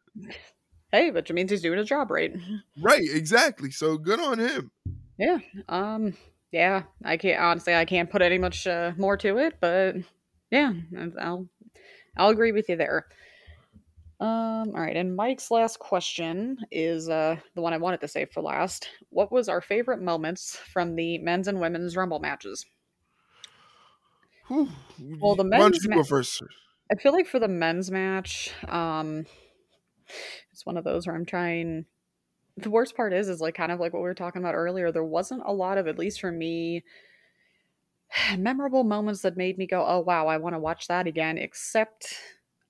[0.92, 2.36] Hey, but it means he's doing his job right.
[2.82, 3.72] Right, exactly.
[3.72, 4.72] So good on him.
[5.18, 5.38] Yeah.
[5.70, 6.18] Um.
[6.52, 6.84] Yeah.
[7.06, 7.74] I can't honestly.
[7.74, 9.96] I can't put any much uh, more to it, but
[10.52, 10.74] yeah,
[11.22, 11.48] I'll
[12.18, 13.06] I'll agree with you there.
[14.20, 18.32] Um, all right, and Mike's last question is uh, the one I wanted to save
[18.32, 18.90] for last.
[19.10, 22.66] What was our favorite moments from the men's and women's Rumble matches?
[24.48, 24.70] Whew.
[25.22, 26.44] Well, the men's Why don't you ma- first?
[26.92, 29.26] I feel like for the men's match, um,
[30.52, 31.86] it's one of those where I'm trying.
[32.58, 34.92] the worst part is, is like kind of like what we were talking about earlier.
[34.92, 36.84] There wasn't a lot of, at least for me,
[38.38, 42.16] memorable moments that made me go, "Oh wow, I want to watch that again." Except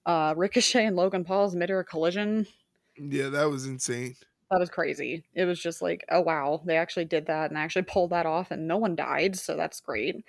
[0.10, 2.48] uh, Ricochet and Logan Paul's midair collision.
[2.98, 4.15] Yeah, that was insane.
[4.49, 5.23] That was crazy.
[5.36, 8.49] It was just like, oh wow, they actually did that and actually pulled that off,
[8.49, 10.26] and no one died, so that's great.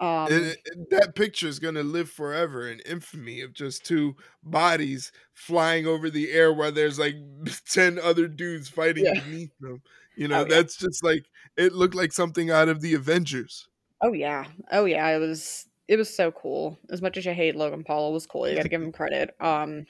[0.00, 5.12] Um, it, it, that picture is gonna live forever in infamy of just two bodies
[5.34, 7.16] flying over the air while there's like
[7.70, 9.20] ten other dudes fighting yeah.
[9.20, 9.82] beneath them.
[10.16, 10.88] You know, oh, that's yeah.
[10.88, 11.26] just like
[11.58, 13.68] it looked like something out of the Avengers.
[14.00, 15.06] Oh yeah, oh yeah.
[15.08, 16.78] It was it was so cool.
[16.90, 18.48] As much as I hate Logan Paul, it was cool.
[18.48, 19.34] You got to give him credit.
[19.40, 19.86] Um,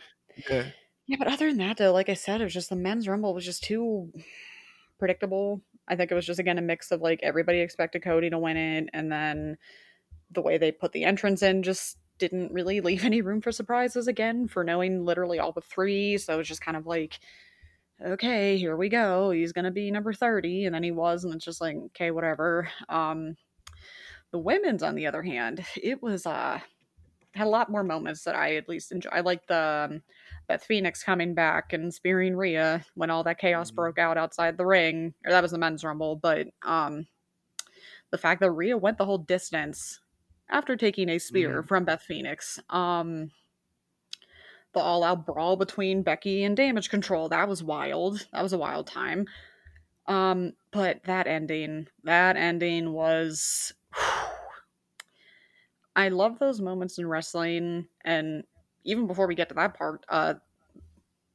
[0.49, 0.67] yeah,
[1.07, 1.17] yeah.
[1.19, 3.45] But other than that, though, like I said, it was just the men's rumble was
[3.45, 4.13] just too
[4.99, 5.63] predictable.
[5.89, 8.57] I think it was just again a mix of like everybody expected Cody to win
[8.57, 9.57] it, and then
[10.33, 14.09] the way they put the entrance in just didn't really leave any room for surprises
[14.09, 16.19] again for knowing literally all the three.
[16.19, 17.19] So it was just kind of like,
[18.05, 19.31] okay, here we go.
[19.31, 22.69] He's gonna be number 30, and then he was, and it's just like, okay, whatever.
[22.91, 23.37] Um
[24.37, 26.61] the women's on the other hand, it was uh
[27.35, 29.09] had a lot more moments that I at least enjoy.
[29.11, 30.03] I like the um,
[30.47, 33.77] Beth Phoenix coming back and spearing Rhea when all that chaos mm-hmm.
[33.77, 35.15] broke out outside the ring.
[35.25, 37.07] Or that was the men's rumble, but um
[38.11, 40.01] the fact that Rhea went the whole distance
[40.51, 41.67] after taking a spear mm-hmm.
[41.67, 42.61] from Beth Phoenix.
[42.69, 43.31] Um,
[44.75, 48.27] the all out brawl between Becky and Damage Control, that was wild.
[48.35, 49.27] That was a wild time.
[50.07, 53.73] Um, but that ending, that ending was.
[55.97, 58.45] I love those moments in wrestling, and
[58.85, 60.35] even before we get to that part, uh,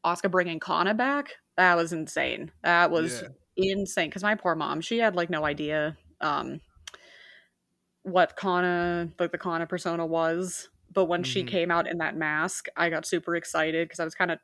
[0.05, 2.51] Asuka bringing Kana back, that was insane.
[2.63, 3.23] That was
[3.55, 3.71] yeah.
[3.71, 4.09] insane.
[4.09, 6.61] Because my poor mom, she had like no idea um,
[8.03, 10.69] what Kana, like the Kana persona was.
[10.93, 11.31] But when mm-hmm.
[11.31, 14.39] she came out in that mask, I got super excited because I was kind of,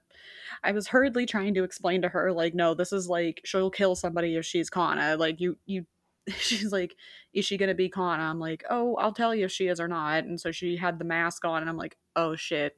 [0.64, 3.95] I was hurriedly trying to explain to her, like, no, this is like, she'll kill
[3.95, 5.18] somebody if she's Kana.
[5.18, 5.85] Like, you, you,
[6.40, 6.95] she's like,
[7.34, 8.24] is she to be Kana?
[8.24, 10.24] I'm like, oh, I'll tell you if she is or not.
[10.24, 12.76] And so she had the mask on, and I'm like, oh shit.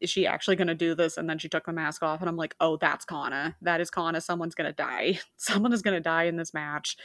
[0.00, 1.16] Is she actually going to do this?
[1.16, 3.56] And then she took the mask off, and I'm like, oh, that's Kana.
[3.62, 4.20] That is Kana.
[4.20, 5.18] Someone's going to die.
[5.36, 6.96] Someone is going to die in this match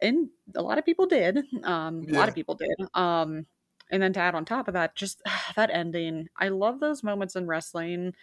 [0.00, 1.38] and a lot of people did.
[1.64, 2.16] Um, yeah.
[2.16, 2.88] A lot of people did.
[2.94, 3.46] Um,
[3.90, 5.22] and then to add on top of that, just
[5.56, 6.28] that ending.
[6.36, 8.14] I love those moments in wrestling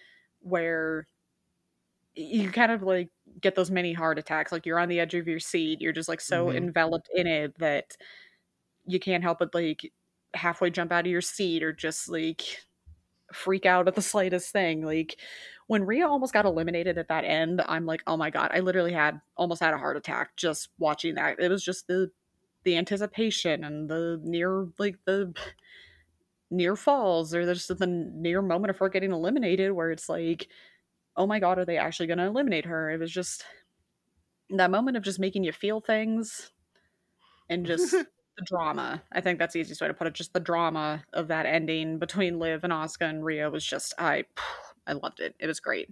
[0.41, 1.07] where
[2.15, 3.09] you kind of like
[3.41, 4.51] get those mini heart attacks.
[4.51, 5.81] Like you're on the edge of your seat.
[5.81, 6.57] You're just like so mm-hmm.
[6.57, 7.97] enveloped in it that
[8.85, 9.91] you can't help but like
[10.33, 12.43] halfway jump out of your seat or just like
[13.33, 14.83] freak out at the slightest thing.
[14.83, 15.17] Like
[15.67, 18.93] when Rhea almost got eliminated at that end, I'm like, oh my god, I literally
[18.93, 21.39] had almost had a heart attack just watching that.
[21.39, 22.11] It was just the
[22.63, 25.33] the anticipation and the near like the
[26.49, 30.47] near falls or there's the near moment of her getting eliminated where it's like,
[31.17, 32.91] oh my god, are they actually going to eliminate her?
[32.91, 33.45] It was just
[34.49, 36.51] that moment of just making you feel things
[37.49, 37.91] and just
[38.37, 39.01] the drama.
[39.11, 40.13] I think that's the easiest way to put it.
[40.13, 44.25] Just the drama of that ending between Liv and Asuka and Rhea was just I
[44.87, 45.35] I loved it.
[45.39, 45.89] It was great.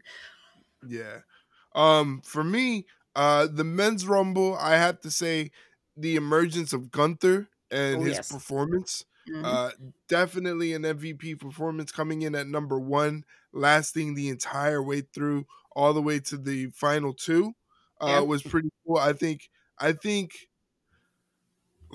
[0.88, 1.20] Yeah.
[1.76, 2.86] Um, for me,
[3.16, 5.52] uh, the men's rumble, I have to say,
[5.96, 8.32] the emergence of Gunther and oh, his yes.
[8.32, 9.06] performance.
[9.30, 9.46] Mm-hmm.
[9.46, 9.70] Uh,
[10.08, 13.24] definitely an MVP performance coming in at number one,
[13.54, 17.54] lasting the entire way through, all the way to the final two.
[18.02, 18.20] Uh, yeah.
[18.20, 18.98] was pretty cool.
[18.98, 19.50] I think.
[19.80, 20.32] I think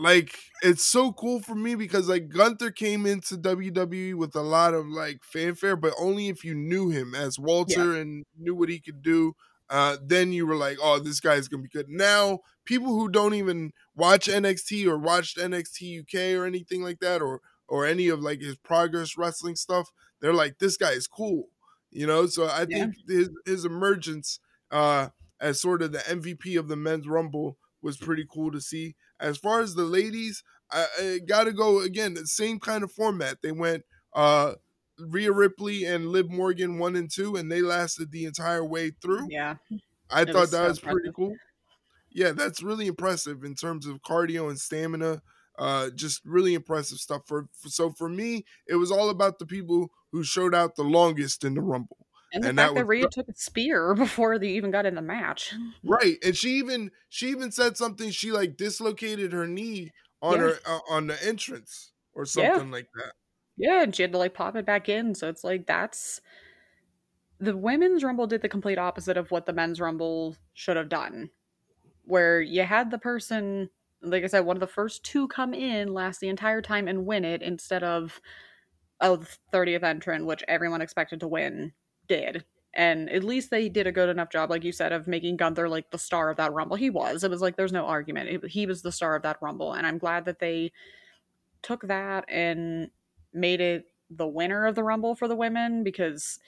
[0.00, 4.74] like it's so cool for me because like Gunther came into WWE with a lot
[4.74, 8.00] of like fanfare, but only if you knew him as Walter yeah.
[8.00, 9.34] and knew what he could do.
[9.70, 11.88] Uh, then you were like, oh, this guy's gonna be good.
[11.90, 17.20] Now, people who don't even watch NXT or watched NXT UK or anything like that,
[17.20, 21.48] or or any of like his progress wrestling stuff, they're like, this guy is cool,
[21.90, 22.26] you know.
[22.26, 24.40] So I think his his emergence
[24.70, 25.08] uh,
[25.40, 28.96] as sort of the MVP of the men's rumble was pretty cool to see.
[29.20, 32.14] As far as the ladies, I, I got to go again.
[32.14, 33.38] The same kind of format.
[33.42, 33.84] They went
[34.14, 34.54] uh
[34.98, 39.28] Rhea Ripley and Liv Morgan one and two, and they lasted the entire way through.
[39.30, 39.56] Yeah,
[40.10, 40.92] I thought was that so was impressive.
[41.02, 41.36] pretty cool.
[42.10, 45.22] Yeah, that's really impressive in terms of cardio and stamina.
[45.58, 47.22] Uh, just really impressive stuff.
[47.26, 50.84] For, for so for me, it was all about the people who showed out the
[50.84, 51.96] longest in the Rumble.
[52.32, 54.94] And the and fact that, that Rhea took a spear before they even got in
[54.94, 55.54] the match.
[55.82, 56.16] Right.
[56.24, 60.40] And she even she even said something she like dislocated her knee on yeah.
[60.40, 62.72] her uh, on the entrance or something yeah.
[62.72, 63.12] like that.
[63.56, 65.14] Yeah, and she had to like pop it back in.
[65.14, 66.20] So it's like that's
[67.40, 71.30] the women's rumble did the complete opposite of what the men's rumble should have done.
[72.04, 73.70] Where you had the person
[74.02, 77.06] like I said, one of the first two come in, last the entire time and
[77.06, 78.20] win it instead of
[79.00, 79.18] a
[79.52, 81.72] 30th entrant, which everyone expected to win
[82.06, 82.44] did.
[82.74, 85.68] And at least they did a good enough job, like you said, of making Gunther
[85.68, 86.76] like the star of that Rumble.
[86.76, 87.24] He was.
[87.24, 88.28] It was like there's no argument.
[88.28, 90.72] It, he was the star of that Rumble, and I'm glad that they
[91.62, 92.90] took that and
[93.32, 96.38] made it the winner of the Rumble for the women because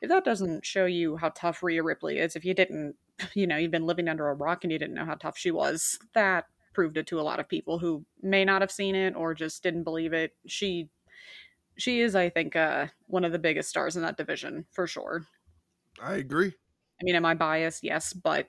[0.00, 2.96] if that doesn't show you how tough Rhea Ripley is, if you didn't,
[3.34, 5.50] you know, you've been living under a rock and you didn't know how tough she
[5.50, 6.46] was, that
[6.76, 9.62] proved it to a lot of people who may not have seen it or just
[9.62, 10.36] didn't believe it.
[10.46, 10.90] She
[11.78, 15.24] she is, I think, uh, one of the biggest stars in that division for sure.
[16.02, 16.52] I agree.
[17.00, 17.82] I mean, am I biased?
[17.82, 18.46] Yes, but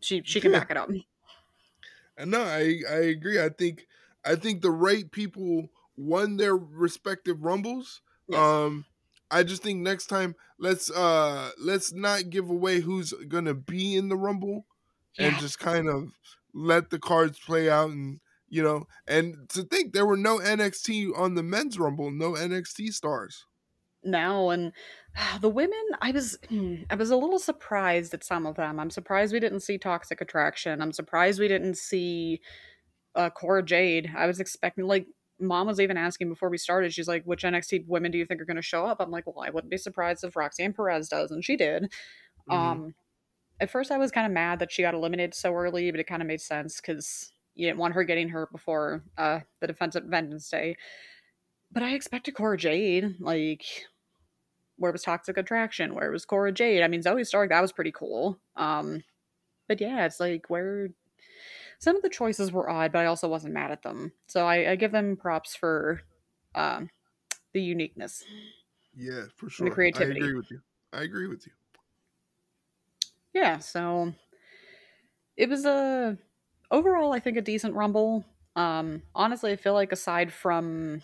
[0.00, 0.90] she she can back it up.
[2.16, 3.40] And no, I I agree.
[3.40, 3.86] I think
[4.24, 8.00] I think the right people won their respective rumbles.
[8.28, 8.40] Yes.
[8.40, 8.86] Um
[9.30, 14.08] I just think next time let's uh let's not give away who's gonna be in
[14.08, 14.66] the rumble
[15.16, 15.28] yeah.
[15.28, 16.10] and just kind of
[16.54, 21.18] let the cards play out and you know and to think there were no NXT
[21.18, 23.46] on the men's rumble, no NXT stars.
[24.04, 24.72] No, and
[25.40, 26.38] the women I was
[26.90, 28.78] I was a little surprised at some of them.
[28.78, 30.80] I'm surprised we didn't see Toxic Attraction.
[30.80, 32.40] I'm surprised we didn't see
[33.14, 34.10] uh, Cora Jade.
[34.16, 35.06] I was expecting like
[35.40, 36.92] mom was even asking before we started.
[36.92, 39.26] She's like, "Which NXT women do you think are going to show up?" I'm like,
[39.26, 41.92] "Well, I wouldn't be surprised if Roxanne Perez does," and she did.
[42.50, 42.52] Mm-hmm.
[42.52, 42.94] Um,
[43.62, 46.08] at first, I was kind of mad that she got eliminated so early, but it
[46.08, 49.94] kind of made sense because you didn't want her getting hurt before uh, the defense
[49.94, 50.76] at Vengeance Day.
[51.70, 53.64] But I expected Cora Jade, like
[54.78, 56.82] where was Toxic Attraction, where was Cora Jade.
[56.82, 58.40] I mean, Zoey Stark, that was pretty cool.
[58.56, 59.04] Um,
[59.68, 60.88] but yeah, it's like where
[61.78, 64.10] some of the choices were odd, but I also wasn't mad at them.
[64.26, 66.00] So I, I give them props for
[66.56, 66.90] um,
[67.52, 68.24] the uniqueness.
[68.96, 69.68] Yeah, for sure.
[69.68, 70.20] the creativity.
[70.20, 70.60] I agree with you.
[70.92, 71.52] I agree with you.
[73.34, 74.12] Yeah, so
[75.36, 76.18] it was a
[76.70, 78.24] overall, I think, a decent rumble.
[78.56, 81.02] Um, honestly, I feel like aside from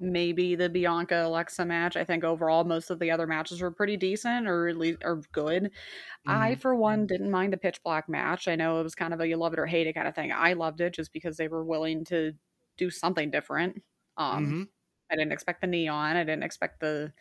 [0.00, 1.96] maybe the Bianca Alexa match.
[1.96, 5.20] I think overall most of the other matches were pretty decent or at least are
[5.32, 5.64] good.
[5.64, 6.30] Mm-hmm.
[6.30, 8.48] I for one didn't mind the pitch black match.
[8.48, 10.14] I know it was kind of a you love it or hate it kind of
[10.14, 10.32] thing.
[10.32, 12.32] I loved it just because they were willing to
[12.76, 13.82] do something different.
[14.16, 14.62] Um mm-hmm.
[15.10, 16.16] I didn't expect the neon.
[16.16, 17.12] I didn't expect the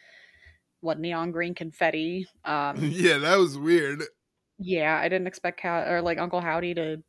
[0.81, 2.27] what neon green confetti.
[2.45, 4.03] Um Yeah, that was weird.
[4.59, 7.03] Yeah, I didn't expect Cow- or like Uncle Howdy to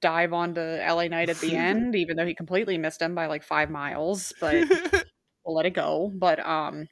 [0.00, 3.42] dive onto LA Knight at the end, even though he completely missed him by like
[3.42, 4.32] five miles.
[4.40, 4.68] But
[5.44, 6.10] we'll let it go.
[6.14, 6.88] But um,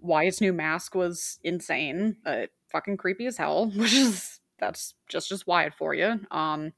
[0.00, 3.70] Wyatt's new mask was insane, but fucking creepy as hell.
[3.70, 6.20] Which is that's just just Wyatt for you.
[6.30, 6.72] Um,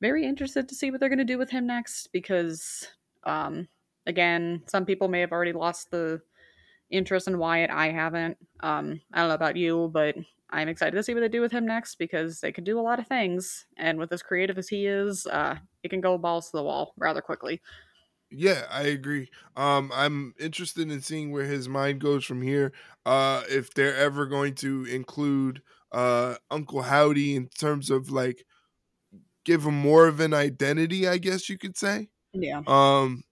[0.00, 2.88] very interested to see what they're gonna do with him next because
[3.24, 3.68] um,
[4.06, 6.20] again, some people may have already lost the
[6.90, 7.70] interest in Wyatt.
[7.70, 8.36] I haven't.
[8.60, 10.16] Um, I don't know about you, but
[10.50, 12.82] I'm excited to see what they do with him next because they could do a
[12.82, 13.66] lot of things.
[13.76, 16.94] And with as creative as he is, uh, it can go balls to the wall
[16.96, 17.60] rather quickly.
[18.30, 19.30] Yeah, I agree.
[19.56, 22.72] Um, I'm interested in seeing where his mind goes from here.
[23.06, 25.62] Uh, if they're ever going to include
[25.92, 28.44] uh, Uncle Howdy in terms of like
[29.44, 32.08] give him more of an identity, I guess you could say.
[32.34, 32.60] Yeah.
[32.66, 33.24] Um,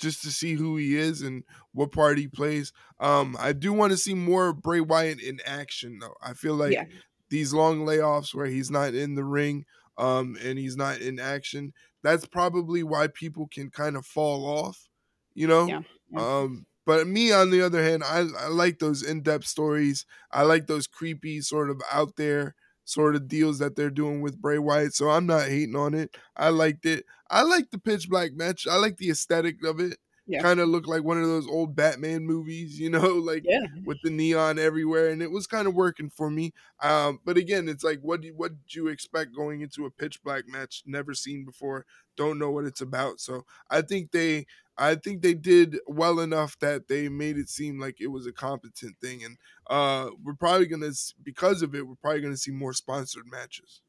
[0.00, 2.72] just to see who he is and what part he plays.
[2.98, 6.14] Um, I do want to see more Bray Wyatt in action, though.
[6.22, 6.84] I feel like yeah.
[7.28, 9.64] these long layoffs where he's not in the ring
[9.98, 11.72] um, and he's not in action,
[12.02, 14.88] that's probably why people can kind of fall off,
[15.34, 15.66] you know?
[15.66, 15.80] Yeah.
[16.16, 20.06] Um, but me, on the other hand, I, I like those in depth stories.
[20.32, 22.54] I like those creepy, sort of out there
[22.90, 24.94] sort of deals that they're doing with Bray Wyatt.
[24.94, 26.16] So I'm not hating on it.
[26.36, 27.04] I liked it.
[27.30, 28.66] I like the pitch black match.
[28.66, 29.98] I like the aesthetic of it.
[30.26, 30.42] Yeah.
[30.42, 33.66] Kind of looked like one of those old Batman movies, you know, like yeah.
[33.84, 36.52] with the neon everywhere, and it was kind of working for me.
[36.80, 40.22] Um, but again, it's like, what do, what did you expect going into a pitch
[40.22, 40.84] black match?
[40.86, 41.84] Never seen before,
[42.16, 43.18] don't know what it's about.
[43.18, 44.46] So I think they
[44.80, 48.32] I think they did well enough that they made it seem like it was a
[48.32, 49.36] competent thing, and
[49.68, 50.90] uh, we're probably gonna
[51.22, 53.82] because of it, we're probably gonna see more sponsored matches.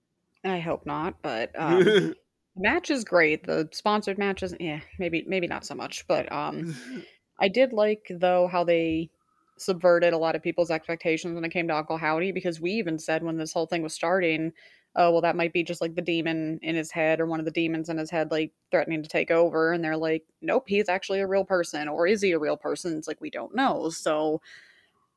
[0.43, 2.13] I hope not, but um,
[2.57, 3.45] match is great.
[3.45, 6.75] The sponsored matches, yeah, maybe maybe not so much, but um,
[7.39, 9.09] I did like though how they
[9.57, 12.99] subverted a lot of people's expectations when it came to Uncle Howdy because we even
[12.99, 14.51] said when this whole thing was starting
[14.95, 17.45] oh well that might be just like the demon in his head or one of
[17.45, 20.89] the demons in his head like threatening to take over and they're like nope he's
[20.89, 22.97] actually a real person or is he a real person?
[22.97, 23.89] It's like we don't know.
[23.89, 24.41] So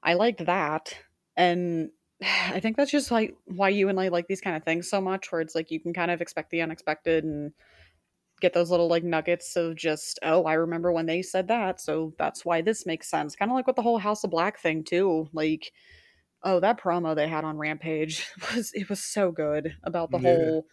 [0.03, 0.95] i liked that
[1.37, 1.91] and
[2.23, 5.01] i think that's just like why you and i like these kind of things so
[5.01, 7.53] much where it's like you can kind of expect the unexpected and
[8.41, 12.13] get those little like nuggets of just oh i remember when they said that so
[12.19, 13.37] that's why this makes sense.
[13.37, 15.73] Kind of like with the whole house of black thing too like
[16.45, 20.29] oh that promo they had on rampage was it was so good about the yeah.
[20.29, 20.67] whole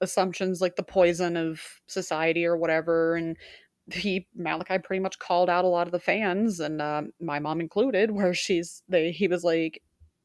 [0.00, 3.36] assumptions like the poison of society or whatever and
[3.94, 7.60] he Malakai pretty much called out a lot of the fans and uh, my mom
[7.60, 9.82] included, where she's they he was like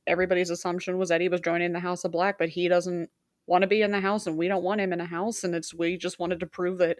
[0.07, 3.09] everybody's assumption was that he was joining the House of Black, but he doesn't
[3.47, 5.53] want to be in the house and we don't want him in a house and
[5.53, 6.97] it's we just wanted to prove that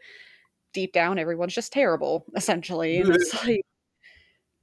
[0.74, 3.62] deep down everyone's just terrible essentially and it's like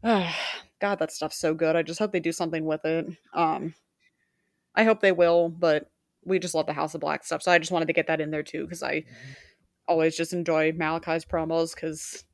[0.05, 0.33] uh,
[0.83, 3.75] god that stuff's so good i just hope they do something with it um
[4.75, 5.91] i hope they will but
[6.25, 8.21] we just love the house of black stuff so i just wanted to get that
[8.21, 9.33] in there too because i mm-hmm.
[9.89, 12.25] always just enjoy Malakai's promos because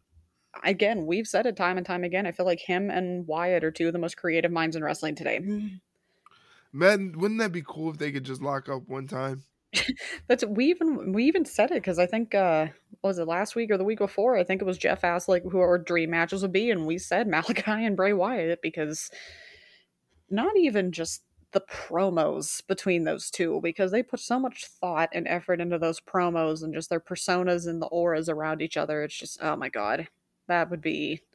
[0.65, 3.70] again we've said it time and time again i feel like him and wyatt are
[3.70, 5.41] two of the most creative minds in wrestling today
[6.73, 9.45] Man, wouldn't that be cool if they could just lock up one time?
[10.28, 12.69] That's we even we even said it because I think uh
[13.03, 14.36] was it last week or the week before?
[14.36, 16.99] I think it was Jeff asked like who our dream matches would be, and we
[16.99, 19.11] said Malakai and Bray Wyatt because
[20.31, 21.23] not even just
[21.53, 26.01] the promos between those two because they put so much thought and effort into those
[26.01, 29.03] promos and just their personas and the auras around each other.
[29.03, 30.09] It's just oh my god,
[30.47, 31.23] that would be.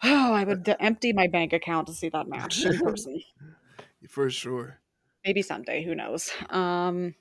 [0.00, 3.20] Oh, I would empty my bank account to see that match in person.
[4.08, 4.78] For sure.
[5.28, 6.30] Maybe someday, who knows.
[6.48, 7.14] Um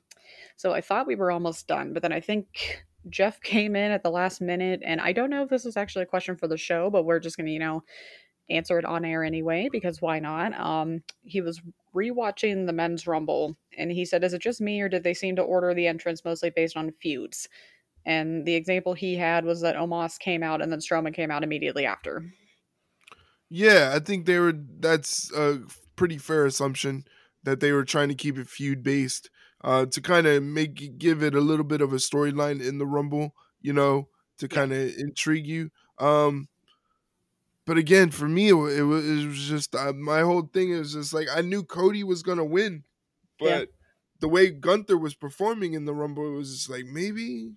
[0.55, 4.01] so I thought we were almost done, but then I think Jeff came in at
[4.01, 6.55] the last minute and I don't know if this is actually a question for the
[6.55, 7.83] show, but we're just to, you know,
[8.49, 10.57] answer it on air anyway because why not?
[10.57, 11.61] Um he was
[11.93, 15.35] rewatching the men's rumble and he said is it just me or did they seem
[15.35, 17.49] to order the entrance mostly based on feuds?
[18.05, 21.43] And the example he had was that Omos came out and then Strowman came out
[21.43, 22.23] immediately after.
[23.49, 24.53] Yeah, I think they were.
[24.55, 25.59] That's a
[25.97, 27.05] pretty fair assumption
[27.47, 29.29] that they were trying to keep it feud based
[29.63, 32.85] uh, to kind of make give it a little bit of a storyline in the
[32.85, 34.09] Rumble, you know,
[34.39, 35.71] to kind of intrigue you.
[35.97, 36.49] Um,
[37.65, 40.91] but again, for me, it, it, was, it was just uh, my whole thing is
[40.91, 42.83] just like I knew Cody was gonna win,
[43.39, 43.65] but yeah.
[44.19, 47.53] the way Gunther was performing in the Rumble, it was just like maybe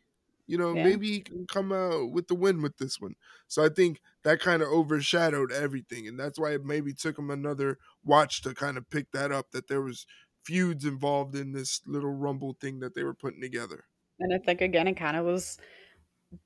[0.50, 0.82] you know, yeah.
[0.82, 3.14] maybe he can come out with the win with this one.
[3.46, 7.30] So I think that kind of overshadowed everything, and that's why it maybe took him
[7.30, 9.52] another watch to kind of pick that up.
[9.52, 10.06] That there was
[10.44, 13.84] feuds involved in this little rumble thing that they were putting together.
[14.18, 15.56] And I think again, it kind of was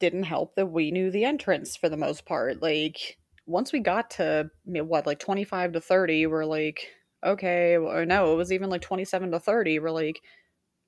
[0.00, 2.60] didn't help that we knew the entrance for the most part.
[2.60, 3.16] Like
[3.46, 6.90] once we got to what like twenty five to thirty, we're like,
[7.24, 9.78] okay, or no, it was even like twenty seven to thirty.
[9.78, 10.20] We're like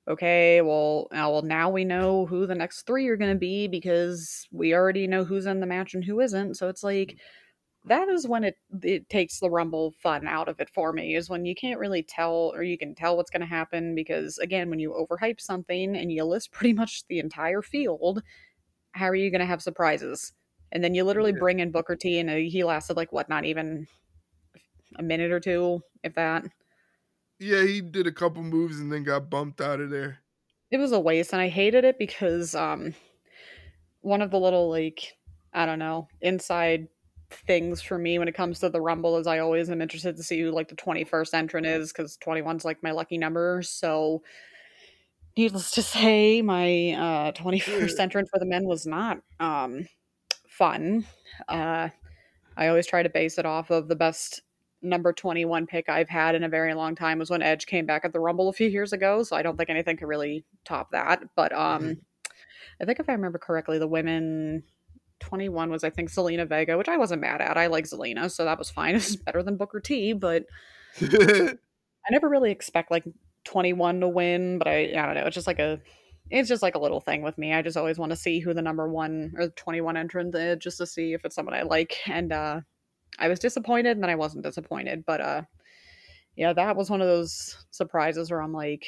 [0.07, 3.67] okay, well, now, well, now we know who the next three are going to be
[3.67, 6.55] because we already know who's in the match and who isn't.
[6.55, 7.89] So it's like mm.
[7.89, 11.29] that is when it it takes the rumble fun out of it for me is
[11.29, 14.69] when you can't really tell or you can tell what's going to happen because again
[14.69, 18.21] when you overhype something and you list pretty much the entire field
[18.97, 20.33] how are you going to have surprises?
[20.71, 23.45] And then you literally bring in booker t and uh, he lasted like what not
[23.45, 23.87] even
[24.97, 26.45] a minute or two if that
[27.39, 30.19] yeah, he did a couple moves and then got bumped out of there.
[30.71, 32.93] It was a waste, and I hated it because um,
[34.01, 35.15] one of the little like
[35.53, 36.87] I don't know inside
[37.29, 40.23] things for me when it comes to the Rumble is I always am interested to
[40.23, 43.61] see who like the twenty first entrant is because twenty one's like my lucky number.
[43.63, 44.23] So,
[45.37, 49.85] needless to say, my uh, twenty first entrant for the men was not um,
[50.49, 51.05] fun.
[51.47, 51.89] Uh,
[52.57, 54.41] I always try to base it off of the best
[54.81, 58.05] number 21 pick I've had in a very long time was when Edge came back
[58.05, 59.23] at the Rumble a few years ago.
[59.23, 61.23] So I don't think anything could really top that.
[61.35, 61.93] But um, mm-hmm.
[62.81, 64.63] I think if I remember correctly, the women
[65.19, 67.57] 21 was I think Zelina Vega, which I wasn't mad at.
[67.57, 68.95] I like Selena, so that was fine.
[68.95, 70.45] It's better than Booker T, but
[71.01, 71.57] I
[72.11, 73.03] never really expect like
[73.45, 74.57] 21 to win.
[74.59, 75.25] But I, I don't know.
[75.25, 75.79] It's just like a
[76.29, 77.53] it's just like a little thing with me.
[77.53, 80.77] I just always want to see who the number one or 21 entrant is just
[80.77, 81.97] to see if it's someone I like.
[82.07, 82.61] And uh
[83.19, 85.03] I was disappointed and then I wasn't disappointed.
[85.05, 85.41] But uh
[86.35, 88.85] yeah, that was one of those surprises where I'm like,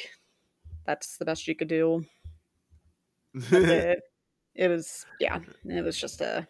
[0.86, 2.06] that's the best you could do.
[3.34, 4.00] it.
[4.56, 6.48] it was yeah, it was just a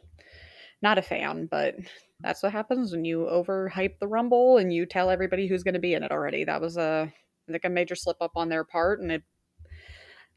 [0.81, 1.75] not a fan, but
[2.21, 5.79] that's what happens when you overhype the rumble and you tell everybody who's going to
[5.79, 6.43] be in it already.
[6.43, 7.11] That was a
[7.47, 9.23] like a major slip up on their part, and it.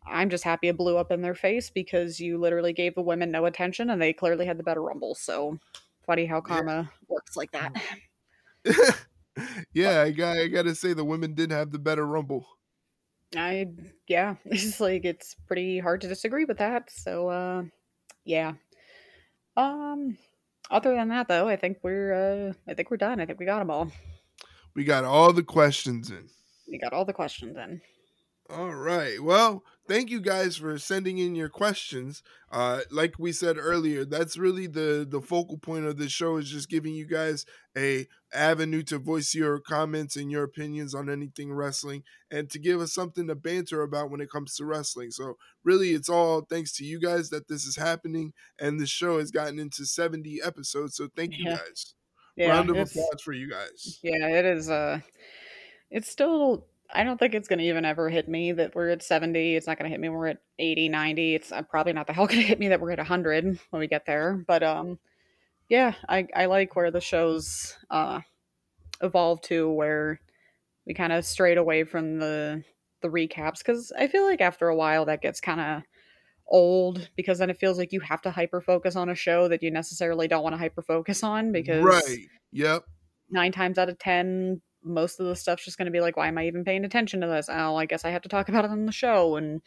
[0.05, 3.31] I'm just happy it blew up in their face because you literally gave the women
[3.31, 5.15] no attention, and they clearly had the better rumble.
[5.15, 5.59] So
[6.07, 6.87] funny how karma yeah.
[7.09, 7.73] works like that.
[9.73, 12.47] yeah, I got I got to say the women did have the better rumble.
[13.37, 13.69] I
[14.07, 16.91] yeah, it's like it's pretty hard to disagree with that.
[16.91, 17.63] So uh
[18.25, 18.53] yeah.
[19.57, 20.17] Um
[20.71, 23.21] other than that though, I think we're uh I think we're done.
[23.21, 23.91] I think we got them all.
[24.75, 26.29] We got all the questions in.
[26.69, 27.81] We got all the questions in.
[28.49, 29.23] All right.
[29.23, 32.23] Well, thank you guys for sending in your questions.
[32.51, 36.51] Uh, like we said earlier, that's really the the focal point of this show is
[36.51, 37.47] just giving you guys
[37.77, 42.81] a avenue to voice your comments and your opinions on anything wrestling, and to give
[42.81, 45.11] us something to banter about when it comes to wrestling.
[45.11, 49.19] So really, it's all thanks to you guys that this is happening, and the show
[49.19, 50.97] has gotten into seventy episodes.
[50.97, 51.95] So thank you guys.
[52.37, 53.99] Yeah, Round of applause for you guys.
[54.03, 54.71] Yeah, it is.
[54.71, 55.01] Uh,
[55.91, 59.03] it's still I don't think it's going to even ever hit me that we're at
[59.03, 59.57] 70.
[59.57, 61.35] It's not going to hit me when we're at 80, 90.
[61.35, 63.81] It's uh, probably not the hell going to hit me that we're at 100 when
[63.81, 64.45] we get there.
[64.47, 64.99] But um,
[65.69, 68.21] yeah, I, I like where the show's uh,
[69.01, 70.21] evolved to where
[70.87, 72.65] we kind of strayed away from the
[73.03, 75.83] the recaps because I feel like after a while that gets kind of
[76.47, 79.63] old because then it feels like you have to hyper focus on a show that
[79.63, 82.19] you necessarily don't want to hyper focus on because right
[82.53, 82.85] yep
[83.31, 86.29] nine times out of ten most of the stuff's just going to be like, why
[86.29, 87.49] am I even paying attention to this?
[87.51, 89.37] Oh, I guess I have to talk about it on the show.
[89.37, 89.63] And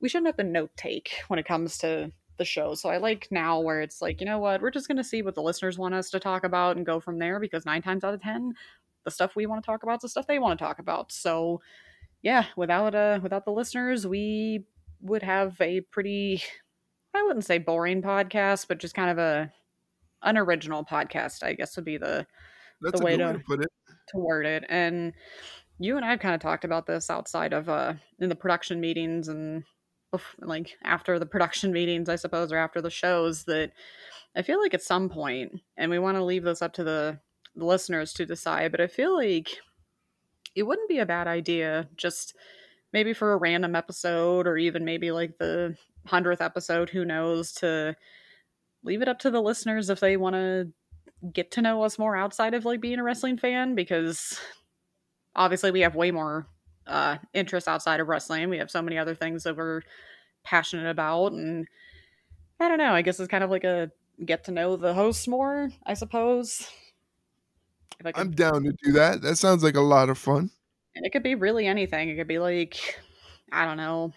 [0.00, 2.74] we shouldn't have to note take when it comes to the show.
[2.74, 5.22] So I like now where it's like, you know what, we're just going to see
[5.22, 8.02] what the listeners want us to talk about and go from there because nine times
[8.02, 8.54] out of 10,
[9.04, 11.12] the stuff we want to talk about is the stuff they want to talk about.
[11.12, 11.60] So
[12.22, 14.64] yeah, without uh without the listeners, we
[15.00, 16.42] would have a pretty
[17.14, 19.52] I wouldn't say boring podcast, but just kind of a
[20.22, 22.26] unoriginal podcast, I guess would be the
[22.80, 23.72] That's the way, to, way to put it
[24.10, 24.64] to word it.
[24.68, 25.12] And
[25.78, 28.80] you and I have kind of talked about this outside of uh in the production
[28.80, 29.64] meetings and
[30.40, 33.72] like after the production meetings, I suppose, or after the shows that
[34.36, 37.18] I feel like at some point, and we want to leave this up to the,
[37.56, 39.58] the listeners to decide, but I feel like
[40.54, 42.34] it wouldn't be a bad idea just
[42.92, 45.76] maybe for a random episode or even maybe like the
[46.06, 47.96] hundredth episode, who knows, to
[48.84, 50.68] leave it up to the listeners if they want to
[51.32, 54.40] get to know us more outside of like being a wrestling fan because
[55.36, 56.46] obviously we have way more
[56.86, 58.48] uh interests outside of wrestling.
[58.48, 59.82] We have so many other things that we're
[60.44, 61.66] passionate about and
[62.58, 63.90] I don't know, I guess it's kind of like a
[64.24, 66.68] get to know the hosts more, I suppose.
[68.04, 69.22] I I'm down to do that.
[69.22, 70.50] That sounds like a lot of fun.
[70.94, 72.08] And it could be really anything.
[72.08, 72.98] It could be like
[73.52, 74.12] I don't know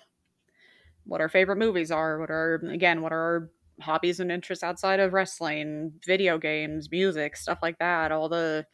[1.05, 3.49] what our favorite movies are, what are again, what are our
[3.81, 8.11] hobbies and interests outside of wrestling, video games, music, stuff like that.
[8.11, 8.65] All the,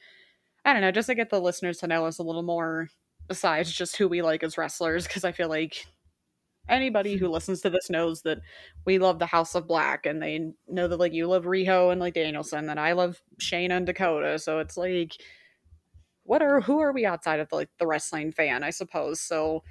[0.66, 2.90] I don't know, just to get the listeners to know us a little more
[3.28, 5.08] besides just who we like as wrestlers.
[5.08, 5.86] Because I feel like
[6.68, 8.40] anybody who listens to this knows that
[8.86, 12.00] we love the House of Black, and they know that like you love Riho and
[12.00, 14.38] like Danielson, that I love Shane and Dakota.
[14.40, 15.14] So it's like,
[16.24, 18.64] what are who are we outside of the, like the wrestling fan?
[18.64, 19.64] I suppose so.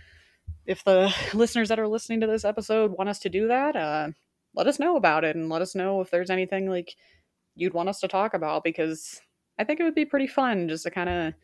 [0.65, 4.09] If the listeners that are listening to this episode want us to do that, uh,
[4.59, 6.97] let us know about it and let us know if there's anything like
[7.55, 9.21] you'd want us to talk about because
[9.57, 11.35] I think it would be pretty fun just to kind of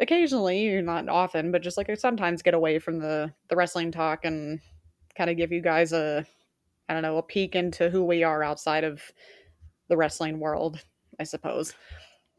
[0.00, 4.60] occasionally, not often, but just like sometimes get away from the the wrestling talk and
[5.16, 6.26] kind of give you guys a
[6.88, 9.00] I don't know, a peek into who we are outside of
[9.88, 10.84] the wrestling world,
[11.20, 11.74] I suppose.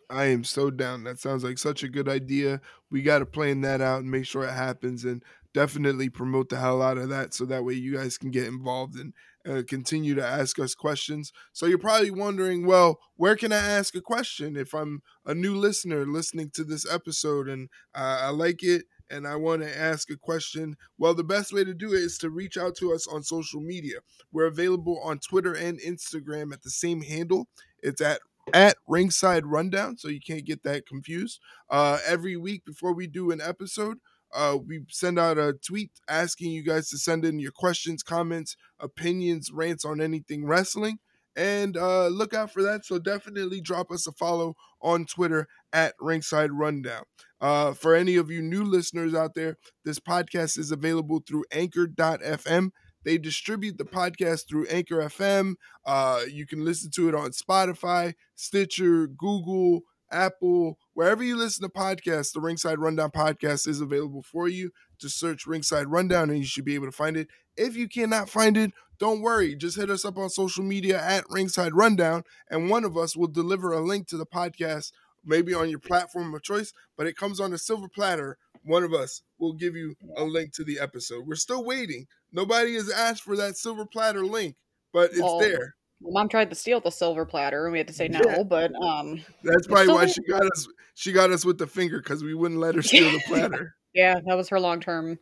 [0.10, 1.06] I am so down.
[1.06, 2.62] That sounds like such a good idea.
[2.92, 5.24] We got to plan that out and make sure it happens and
[5.54, 9.00] definitely promote the hell out of that so that way you guys can get involved
[9.00, 9.14] and
[9.48, 11.32] uh, continue to ask us questions.
[11.54, 15.56] So you're probably wondering, well, where can I ask a question if I'm a new
[15.56, 20.10] listener listening to this episode and uh, I like it and I want to ask
[20.10, 20.76] a question?
[20.98, 23.62] Well, the best way to do it is to reach out to us on social
[23.62, 24.00] media.
[24.32, 27.48] We're available on Twitter and Instagram at the same handle.
[27.82, 28.20] It's at
[28.54, 31.40] at ringside rundown so you can't get that confused
[31.72, 33.98] uh every week before we do an episode
[34.34, 38.56] uh, we send out a tweet asking you guys to send in your questions, comments,
[38.80, 41.00] opinions, rants on anything wrestling.
[41.38, 42.86] And uh, look out for that.
[42.86, 47.04] So definitely drop us a follow on Twitter at Ringside Rundown.
[47.42, 52.70] Uh, for any of you new listeners out there, this podcast is available through anchor.fm.
[53.04, 55.56] They distribute the podcast through Anchor FM.
[55.86, 59.82] Uh, you can listen to it on Spotify, Stitcher, Google,
[60.12, 64.72] Apple, wherever you listen to podcasts, the Ringside Rundown podcast is available for you.
[65.00, 67.28] Just search Ringside Rundown and you should be able to find it.
[67.58, 69.56] If you cannot find it, don't worry.
[69.56, 73.28] Just hit us up on social media at Ringside Rundown, and one of us will
[73.28, 74.92] deliver a link to the podcast,
[75.24, 78.38] maybe on your platform of choice, but it comes on a silver platter.
[78.64, 81.28] One of us will give you a link to the episode.
[81.28, 82.08] We're still waiting.
[82.32, 84.56] Nobody has asked for that silver platter link,
[84.94, 85.76] but it's well, there.
[86.08, 88.22] Mom tried to steal the silver platter, and we had to say no.
[88.26, 88.44] Yeah.
[88.44, 90.68] But um, that's probably why she got us.
[90.96, 93.76] She got us with the finger because we wouldn't let her steal the platter.
[93.94, 95.18] yeah, that was her long term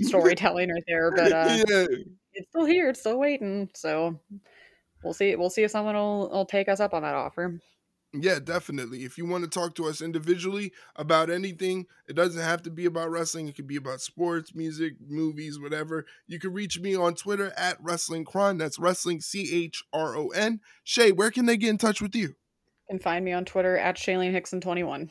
[0.00, 1.10] storytelling right there.
[1.10, 1.86] But uh, yeah.
[2.34, 2.90] it's still here.
[2.90, 3.68] It's still waiting.
[3.74, 4.20] So
[5.02, 5.36] we'll see.
[5.36, 7.60] We'll see if someone will, will take us up on that offer.
[8.14, 9.04] Yeah, definitely.
[9.04, 12.86] If you want to talk to us individually about anything, it doesn't have to be
[12.86, 13.48] about wrestling.
[13.48, 16.06] It could be about sports, music, movies, whatever.
[16.26, 18.56] You can reach me on Twitter at Wrestling Chron.
[18.56, 20.60] That's Wrestling C H R O N.
[20.84, 22.28] Shay, where can they get in touch with you?
[22.28, 25.10] You can find me on Twitter at Shailene Hickson 21.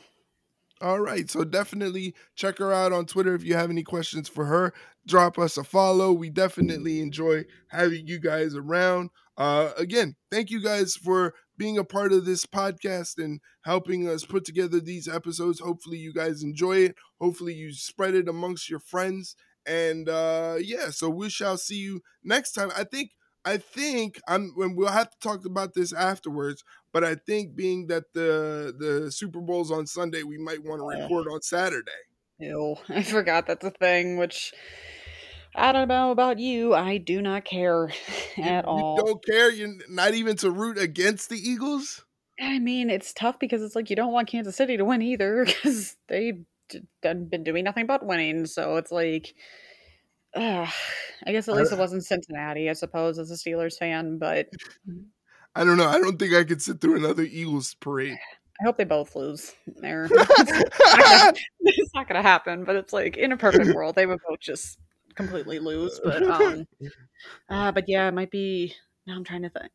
[0.80, 1.30] All right.
[1.30, 4.72] So definitely check her out on Twitter if you have any questions for her.
[5.06, 6.12] Drop us a follow.
[6.12, 9.10] We definitely enjoy having you guys around.
[9.36, 14.24] Uh, again, thank you guys for being a part of this podcast and helping us
[14.24, 15.60] put together these episodes.
[15.60, 16.96] Hopefully, you guys enjoy it.
[17.20, 19.36] Hopefully, you spread it amongst your friends.
[19.66, 22.70] And uh, yeah, so we shall see you next time.
[22.76, 23.10] I think
[23.44, 27.86] I think I'm when we'll have to talk about this afterwards, but I think being
[27.88, 31.90] that the the Super Bowl's on Sunday, we might want to record on Saturday.
[32.38, 34.52] Ew, I forgot that's a thing, which
[35.58, 36.74] I don't know about you.
[36.74, 37.88] I do not care
[38.38, 38.96] at you, all.
[38.98, 39.50] You don't care?
[39.50, 42.04] You're not even to root against the Eagles?
[42.40, 45.44] I mean, it's tough because it's like you don't want Kansas City to win either
[45.46, 46.44] because they've
[47.02, 48.46] been doing nothing but winning.
[48.46, 49.34] So it's like,
[50.34, 50.66] uh,
[51.26, 54.18] I guess at least it wasn't Cincinnati, I suppose, as a Steelers fan.
[54.18, 54.48] But
[55.54, 55.88] I don't know.
[55.88, 58.16] I don't think I could sit through another Eagles parade.
[58.60, 59.54] I hope they both lose.
[59.66, 62.64] There, it's not going to happen.
[62.64, 64.78] But it's like in a perfect world, they would both just
[65.18, 66.00] completely lose.
[66.02, 66.66] But um,
[67.50, 68.74] uh, but yeah, it might be.
[69.06, 69.70] Now I'm trying to think.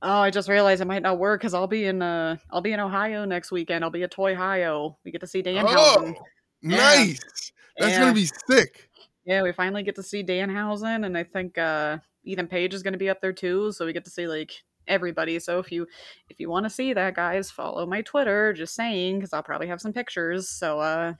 [0.00, 2.72] Oh, I just realized it might not work because I'll be in uh I'll be
[2.72, 3.84] in Ohio next weekend.
[3.84, 4.96] I'll be at Toy Ohio.
[5.04, 5.64] We get to see Dan.
[5.68, 6.14] Oh,
[6.62, 7.52] nice!
[7.76, 8.00] That's yeah.
[8.00, 8.88] gonna be sick.
[9.24, 12.98] Yeah, we finally get to see Danhausen, and I think uh Ethan Page is gonna
[12.98, 13.72] be up there too.
[13.72, 14.52] So we get to see like
[14.86, 15.38] everybody.
[15.40, 15.86] So if you
[16.28, 18.52] if you want to see that, guys, follow my Twitter.
[18.52, 20.48] Just saying, because I'll probably have some pictures.
[20.48, 21.14] So uh,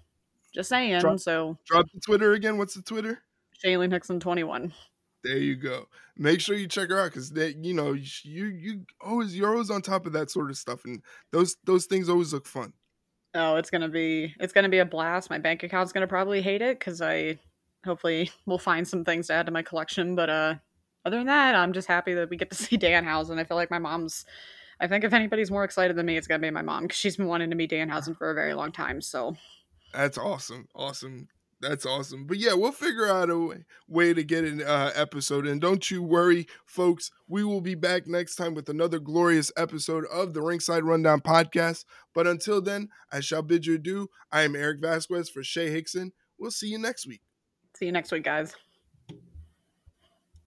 [0.54, 1.00] just saying.
[1.00, 2.58] Drop, so drop the Twitter again.
[2.58, 3.22] What's the Twitter?
[3.64, 4.72] Shailene Hickson twenty one.
[5.24, 5.88] There you go.
[6.16, 9.70] Make sure you check her out because that you know you you always you're always
[9.70, 11.02] on top of that sort of stuff, and
[11.32, 12.72] those those things always look fun.
[13.34, 15.30] Oh, it's gonna be it's gonna be a blast.
[15.30, 17.38] My bank account's gonna probably hate it because I
[17.84, 20.14] hopefully will find some things to add to my collection.
[20.14, 20.54] But uh,
[21.04, 23.38] other than that, I'm just happy that we get to see Danhausen.
[23.38, 24.24] I feel like my mom's.
[24.80, 27.16] I think if anybody's more excited than me, it's gonna be my mom because she's
[27.16, 29.00] been wanting to meet Danhausen for a very long time.
[29.00, 29.36] So
[29.92, 31.28] that's awesome, awesome.
[31.60, 32.26] That's awesome.
[32.26, 35.46] But yeah, we'll figure out a way, way to get an uh, episode.
[35.46, 37.10] And don't you worry, folks.
[37.26, 41.84] We will be back next time with another glorious episode of the Ringside Rundown podcast.
[42.14, 44.08] But until then, I shall bid you adieu.
[44.30, 46.12] I am Erik Vasquez for Shay Hickson.
[46.38, 47.22] We'll see you next week.
[47.76, 48.54] See you next week, guys.